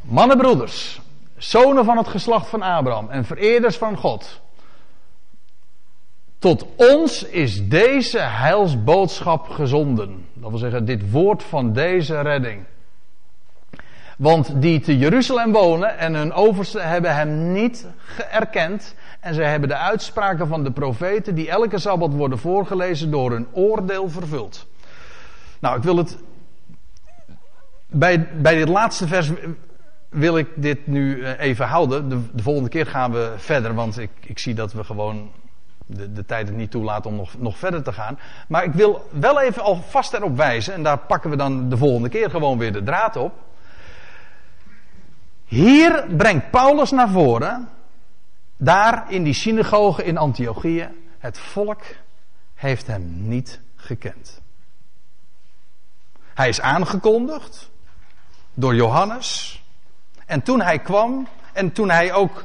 Mannenbroeders, 0.00 1.00
zonen 1.36 1.84
van 1.84 1.96
het 1.96 2.08
geslacht 2.08 2.48
van 2.48 2.62
Abraham 2.62 3.10
en 3.10 3.24
vereerders 3.24 3.76
van 3.76 3.96
God. 3.96 4.40
Tot 6.42 6.66
ons 6.76 7.24
is 7.24 7.68
deze 7.68 8.18
heilsboodschap 8.18 9.48
gezonden. 9.48 10.26
Dat 10.32 10.50
wil 10.50 10.58
zeggen, 10.58 10.84
dit 10.84 11.10
woord 11.10 11.42
van 11.42 11.72
deze 11.72 12.20
redding. 12.20 12.64
Want 14.18 14.62
die 14.62 14.80
te 14.80 14.98
Jeruzalem 14.98 15.52
wonen 15.52 15.98
en 15.98 16.14
hun 16.14 16.32
overste 16.32 16.80
hebben 16.80 17.14
hem 17.14 17.52
niet 17.52 17.86
erkend. 18.30 18.94
En 19.20 19.34
zij 19.34 19.50
hebben 19.50 19.68
de 19.68 19.76
uitspraken 19.76 20.46
van 20.46 20.64
de 20.64 20.70
profeten, 20.70 21.34
die 21.34 21.50
elke 21.50 21.78
sabbat 21.78 22.12
worden 22.12 22.38
voorgelezen, 22.38 23.10
door 23.10 23.30
hun 23.30 23.46
oordeel 23.52 24.08
vervuld. 24.08 24.66
Nou, 25.58 25.76
ik 25.76 25.82
wil 25.82 25.96
het. 25.96 26.18
Bij, 27.86 28.28
bij 28.40 28.54
dit 28.54 28.68
laatste 28.68 29.06
vers 29.06 29.30
wil 30.08 30.38
ik 30.38 30.48
dit 30.54 30.86
nu 30.86 31.22
eh, 31.22 31.40
even 31.46 31.66
houden. 31.66 32.08
De, 32.08 32.18
de 32.32 32.42
volgende 32.42 32.68
keer 32.68 32.86
gaan 32.86 33.12
we 33.12 33.32
verder, 33.36 33.74
want 33.74 33.98
ik, 33.98 34.10
ik 34.20 34.38
zie 34.38 34.54
dat 34.54 34.72
we 34.72 34.84
gewoon 34.84 35.30
de, 35.86 36.12
de 36.12 36.24
tijd 36.24 36.46
het 36.46 36.56
niet 36.56 36.70
toelaat 36.70 37.06
om 37.06 37.16
nog, 37.16 37.38
nog 37.38 37.58
verder 37.58 37.82
te 37.82 37.92
gaan. 37.92 38.18
Maar 38.48 38.64
ik 38.64 38.72
wil 38.72 39.08
wel 39.10 39.40
even 39.40 39.62
alvast 39.62 40.12
erop 40.12 40.36
wijzen, 40.36 40.74
en 40.74 40.82
daar 40.82 40.98
pakken 40.98 41.30
we 41.30 41.36
dan 41.36 41.68
de 41.68 41.76
volgende 41.76 42.08
keer 42.08 42.30
gewoon 42.30 42.58
weer 42.58 42.72
de 42.72 42.82
draad 42.82 43.16
op. 43.16 43.32
Hier 45.44 46.06
brengt 46.16 46.50
Paulus 46.50 46.90
naar 46.90 47.08
voren, 47.08 47.68
daar 48.56 49.04
in 49.08 49.22
die 49.22 49.34
synagoge 49.34 50.04
in 50.04 50.16
Antiochië, 50.16 50.88
het 51.18 51.38
volk 51.38 51.82
heeft 52.54 52.86
hem 52.86 53.28
niet 53.28 53.60
gekend. 53.76 54.40
Hij 56.34 56.48
is 56.48 56.60
aangekondigd 56.60 57.70
door 58.54 58.74
Johannes. 58.74 59.62
En 60.26 60.42
toen 60.42 60.60
hij 60.60 60.78
kwam, 60.78 61.28
en 61.52 61.72
toen 61.72 61.90
hij 61.90 62.12
ook 62.12 62.44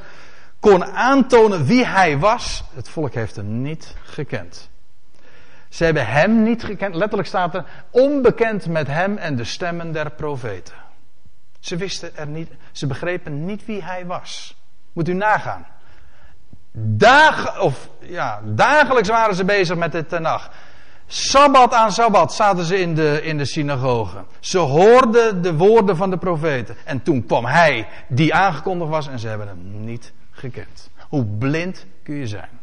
kon 0.60 0.86
aantonen 0.86 1.66
wie 1.66 1.86
hij 1.86 2.18
was, 2.18 2.64
het 2.74 2.90
volk 2.90 3.14
heeft 3.14 3.36
hem 3.36 3.62
niet 3.62 3.96
gekend. 4.04 4.70
Ze 5.70 5.84
hebben 5.84 6.08
hem 6.08 6.44
niet 6.44 6.64
gekend, 6.64 6.96
letterlijk 6.96 7.28
staat 7.28 7.56
er, 7.56 7.66
onbekend 7.90 8.68
met 8.68 8.88
hem 8.88 9.18
en 9.18 9.36
de 9.36 9.44
stemmen 9.44 9.92
der 9.92 10.12
profeten. 10.12 10.74
Ze 11.60 11.76
wisten 11.76 12.18
er 12.18 12.28
niet, 12.28 12.50
ze 12.72 12.88
begrepen 12.88 13.46
niet 13.46 13.66
wie 13.66 13.84
hij 13.84 14.06
was. 14.06 14.56
Moet 14.94 15.08
u 15.08 15.14
nagaan. 15.14 15.66
Dag, 16.72 17.62
of, 17.62 17.90
ja, 18.00 18.42
dagelijks 18.44 19.10
waren 19.10 19.36
ze 19.36 19.46
bezig 19.46 19.78
met 19.78 19.92
de 19.92 20.06
Tenach. 20.06 20.52
Sabbat 21.06 21.74
aan 21.74 21.92
sabbat 21.92 22.34
zaten 22.34 22.66
ze 22.66 22.80
in 22.80 22.96
de, 22.96 23.22
in 23.24 23.38
de 23.38 23.46
synagoge. 23.46 24.24
Ze 24.40 24.58
hoorden 24.58 25.42
de 25.42 25.54
woorden 25.54 25.98
van 25.98 26.10
de 26.10 26.18
profeten. 26.18 26.76
En 26.86 27.04
toen 27.04 27.26
kwam 27.26 27.46
hij 27.46 27.88
die 28.08 28.34
aangekondigd 28.34 28.90
was 28.90 29.08
en 29.08 29.20
ze 29.20 29.28
hebben 29.28 29.48
hem 29.48 29.86
niet 29.86 30.14
gekend. 30.38 30.90
Hoe 31.10 31.26
blind 31.26 31.86
kun 32.04 32.16
je 32.16 32.28
zijn? 32.28 32.60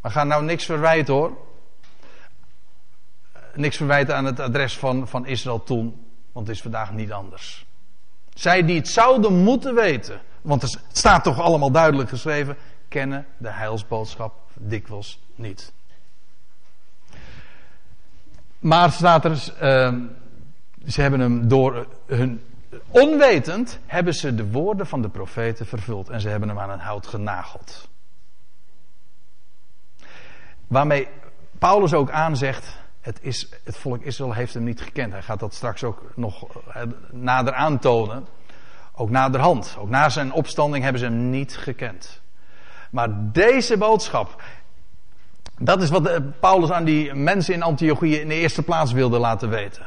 We 0.00 0.10
gaan 0.10 0.28
nou 0.28 0.44
niks 0.44 0.64
verwijten 0.64 1.14
hoor. 1.14 1.36
Niks 3.54 3.76
verwijten 3.76 4.16
aan 4.16 4.24
het 4.24 4.40
adres 4.40 4.78
van, 4.78 5.08
van 5.08 5.26
Israël 5.26 5.62
toen, 5.62 6.06
want 6.32 6.46
het 6.46 6.56
is 6.56 6.62
vandaag 6.62 6.92
niet 6.92 7.12
anders. 7.12 7.66
Zij 8.34 8.64
die 8.64 8.76
het 8.76 8.88
zouden 8.88 9.32
moeten 9.32 9.74
weten, 9.74 10.20
want 10.42 10.62
het 10.62 10.80
staat 10.92 11.24
toch 11.24 11.40
allemaal 11.40 11.70
duidelijk 11.70 12.08
geschreven, 12.08 12.56
kennen 12.88 13.26
de 13.38 13.50
heilsboodschap 13.50 14.34
dikwijls 14.54 15.20
niet. 15.34 15.72
Maar 18.58 18.92
staat 18.92 19.24
er, 19.24 19.30
uh, 19.30 19.94
ze 20.86 21.00
hebben 21.00 21.20
hem 21.20 21.48
door 21.48 21.86
hun 22.06 22.42
Onwetend 22.88 23.78
hebben 23.86 24.14
ze 24.14 24.34
de 24.34 24.50
woorden 24.50 24.86
van 24.86 25.02
de 25.02 25.08
profeten 25.08 25.66
vervuld 25.66 26.08
en 26.08 26.20
ze 26.20 26.28
hebben 26.28 26.48
hem 26.48 26.58
aan 26.58 26.70
een 26.70 26.78
hout 26.78 27.06
genageld. 27.06 27.88
Waarmee 30.66 31.08
Paulus 31.58 31.94
ook 31.94 32.10
aanzegt, 32.10 32.78
het, 33.00 33.18
is, 33.22 33.48
het 33.64 33.76
volk 33.76 34.02
Israël 34.02 34.32
heeft 34.32 34.54
hem 34.54 34.64
niet 34.64 34.80
gekend. 34.80 35.12
Hij 35.12 35.22
gaat 35.22 35.40
dat 35.40 35.54
straks 35.54 35.84
ook 35.84 36.12
nog 36.14 36.46
eh, 36.68 36.82
nader 37.10 37.52
aantonen. 37.52 38.26
Ook 38.92 39.10
naderhand, 39.10 39.76
ook 39.78 39.88
na 39.88 40.08
zijn 40.08 40.32
opstanding 40.32 40.82
hebben 40.82 41.00
ze 41.00 41.06
hem 41.06 41.30
niet 41.30 41.56
gekend. 41.56 42.20
Maar 42.90 43.08
deze 43.32 43.76
boodschap, 43.76 44.42
dat 45.58 45.82
is 45.82 45.90
wat 45.90 46.06
eh, 46.06 46.16
Paulus 46.40 46.70
aan 46.70 46.84
die 46.84 47.14
mensen 47.14 47.54
in 47.54 47.62
Antiochië 47.62 48.16
in 48.16 48.28
de 48.28 48.34
eerste 48.34 48.62
plaats 48.62 48.92
wilde 48.92 49.18
laten 49.18 49.48
weten. 49.48 49.86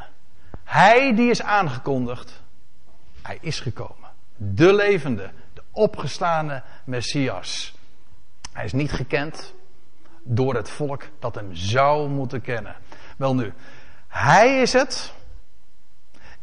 Hij 0.64 1.16
die 1.16 1.30
is 1.30 1.42
aangekondigd, 1.42 2.43
hij 3.24 3.38
is 3.42 3.60
gekomen. 3.60 4.10
De 4.36 4.74
levende, 4.74 5.32
de 5.54 5.62
opgestane 5.72 6.64
Messias. 6.84 7.76
Hij 8.54 8.66
is 8.66 8.74
niet 8.74 8.92
gekend 8.92 9.54
door 10.24 10.56
het 10.56 10.70
volk 10.70 11.04
dat 11.20 11.36
hem 11.36 11.56
zou 11.56 12.10
moeten 12.10 12.42
kennen. 12.42 12.76
Wel 13.18 13.36
nu, 13.36 13.54
hij 14.08 14.62
is 14.62 14.74
het 14.74 15.14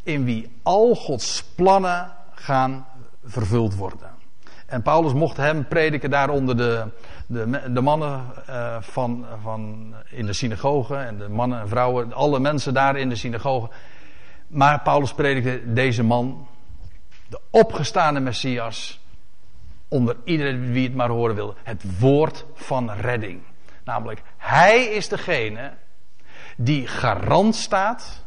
in 0.03 0.25
wie 0.25 0.53
al 0.63 0.95
Gods 0.95 1.45
plannen 1.45 2.13
gaan 2.35 2.87
vervuld 3.25 3.75
worden. 3.75 4.11
En 4.67 4.83
Paulus 4.83 5.13
mocht 5.13 5.37
hem 5.37 5.69
prediken 5.69 6.11
daar 6.11 6.29
onder 6.29 6.57
de, 6.57 6.87
de, 7.27 7.73
de 7.73 7.81
mannen 7.81 8.25
uh, 8.49 8.77
van, 8.81 9.27
van 9.43 9.95
in 10.11 10.27
de 10.27 10.33
synagoge 10.33 10.97
en 10.97 11.19
de 11.19 11.29
mannen 11.29 11.61
en 11.61 11.69
vrouwen, 11.69 12.13
alle 12.13 12.39
mensen 12.41 12.75
daar 12.75 12.97
in 12.97 13.09
de 13.09 13.17
synagoge. 13.17 13.69
Maar 14.47 14.81
Paulus 14.81 15.15
predikte 15.15 15.73
deze 15.73 16.03
man, 16.03 16.47
de 17.31 17.41
opgestane 17.51 18.21
Messias, 18.21 19.01
onder 19.89 20.17
iedereen 20.25 20.73
wie 20.73 20.87
het 20.87 20.95
maar 20.95 21.09
horen 21.09 21.35
wilde, 21.35 21.55
het 21.63 21.99
woord 21.99 22.45
van 22.55 22.91
redding. 22.91 23.43
Namelijk, 23.85 24.23
hij 24.37 24.85
is 24.85 25.09
degene 25.09 25.73
die 26.57 26.87
garant 26.87 27.55
staat 27.55 28.25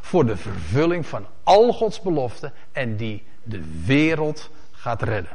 voor 0.00 0.26
de 0.26 0.36
vervulling 0.36 1.06
van 1.06 1.26
al 1.42 1.72
Gods 1.72 2.00
beloften 2.00 2.52
en 2.72 2.96
die 2.96 3.26
de 3.42 3.82
wereld 3.84 4.50
gaat 4.72 5.02
redden. 5.02 5.32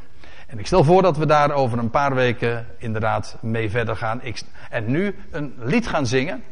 En 0.47 0.59
ik 0.59 0.65
stel 0.65 0.83
voor 0.83 1.01
dat 1.01 1.17
we 1.17 1.25
daar 1.25 1.51
over 1.51 1.77
een 1.77 1.89
paar 1.89 2.15
weken 2.15 2.67
inderdaad 2.77 3.37
mee 3.41 3.69
verder 3.69 3.95
gaan. 3.95 4.19
Ik, 4.23 4.41
en 4.69 4.91
nu 4.91 5.15
een 5.31 5.53
lied 5.57 5.87
gaan 5.87 6.07
zingen 6.07 6.43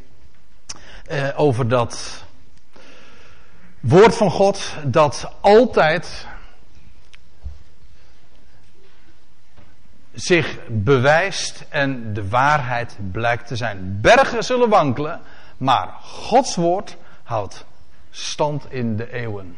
eh, 1.05 1.28
over 1.36 1.68
dat 1.68 2.26
woord 3.80 4.16
van 4.16 4.32
God 4.32 4.76
dat 4.84 5.32
altijd 5.41 6.28
zich 10.18 10.57
bewijst 10.68 11.65
en 11.70 12.13
de 12.13 12.30
waarheid 12.30 12.97
blijkt 13.11 13.47
te 13.47 13.55
zijn. 13.55 13.97
Bergen 14.01 14.43
zullen 14.43 14.70
wankelen, 14.70 15.22
maar 15.57 15.88
Gods 16.01 16.55
woord 16.55 16.97
houdt 17.24 17.65
stand 18.09 18.72
in 18.72 18.95
de 18.95 19.13
eeuwen. 19.13 19.55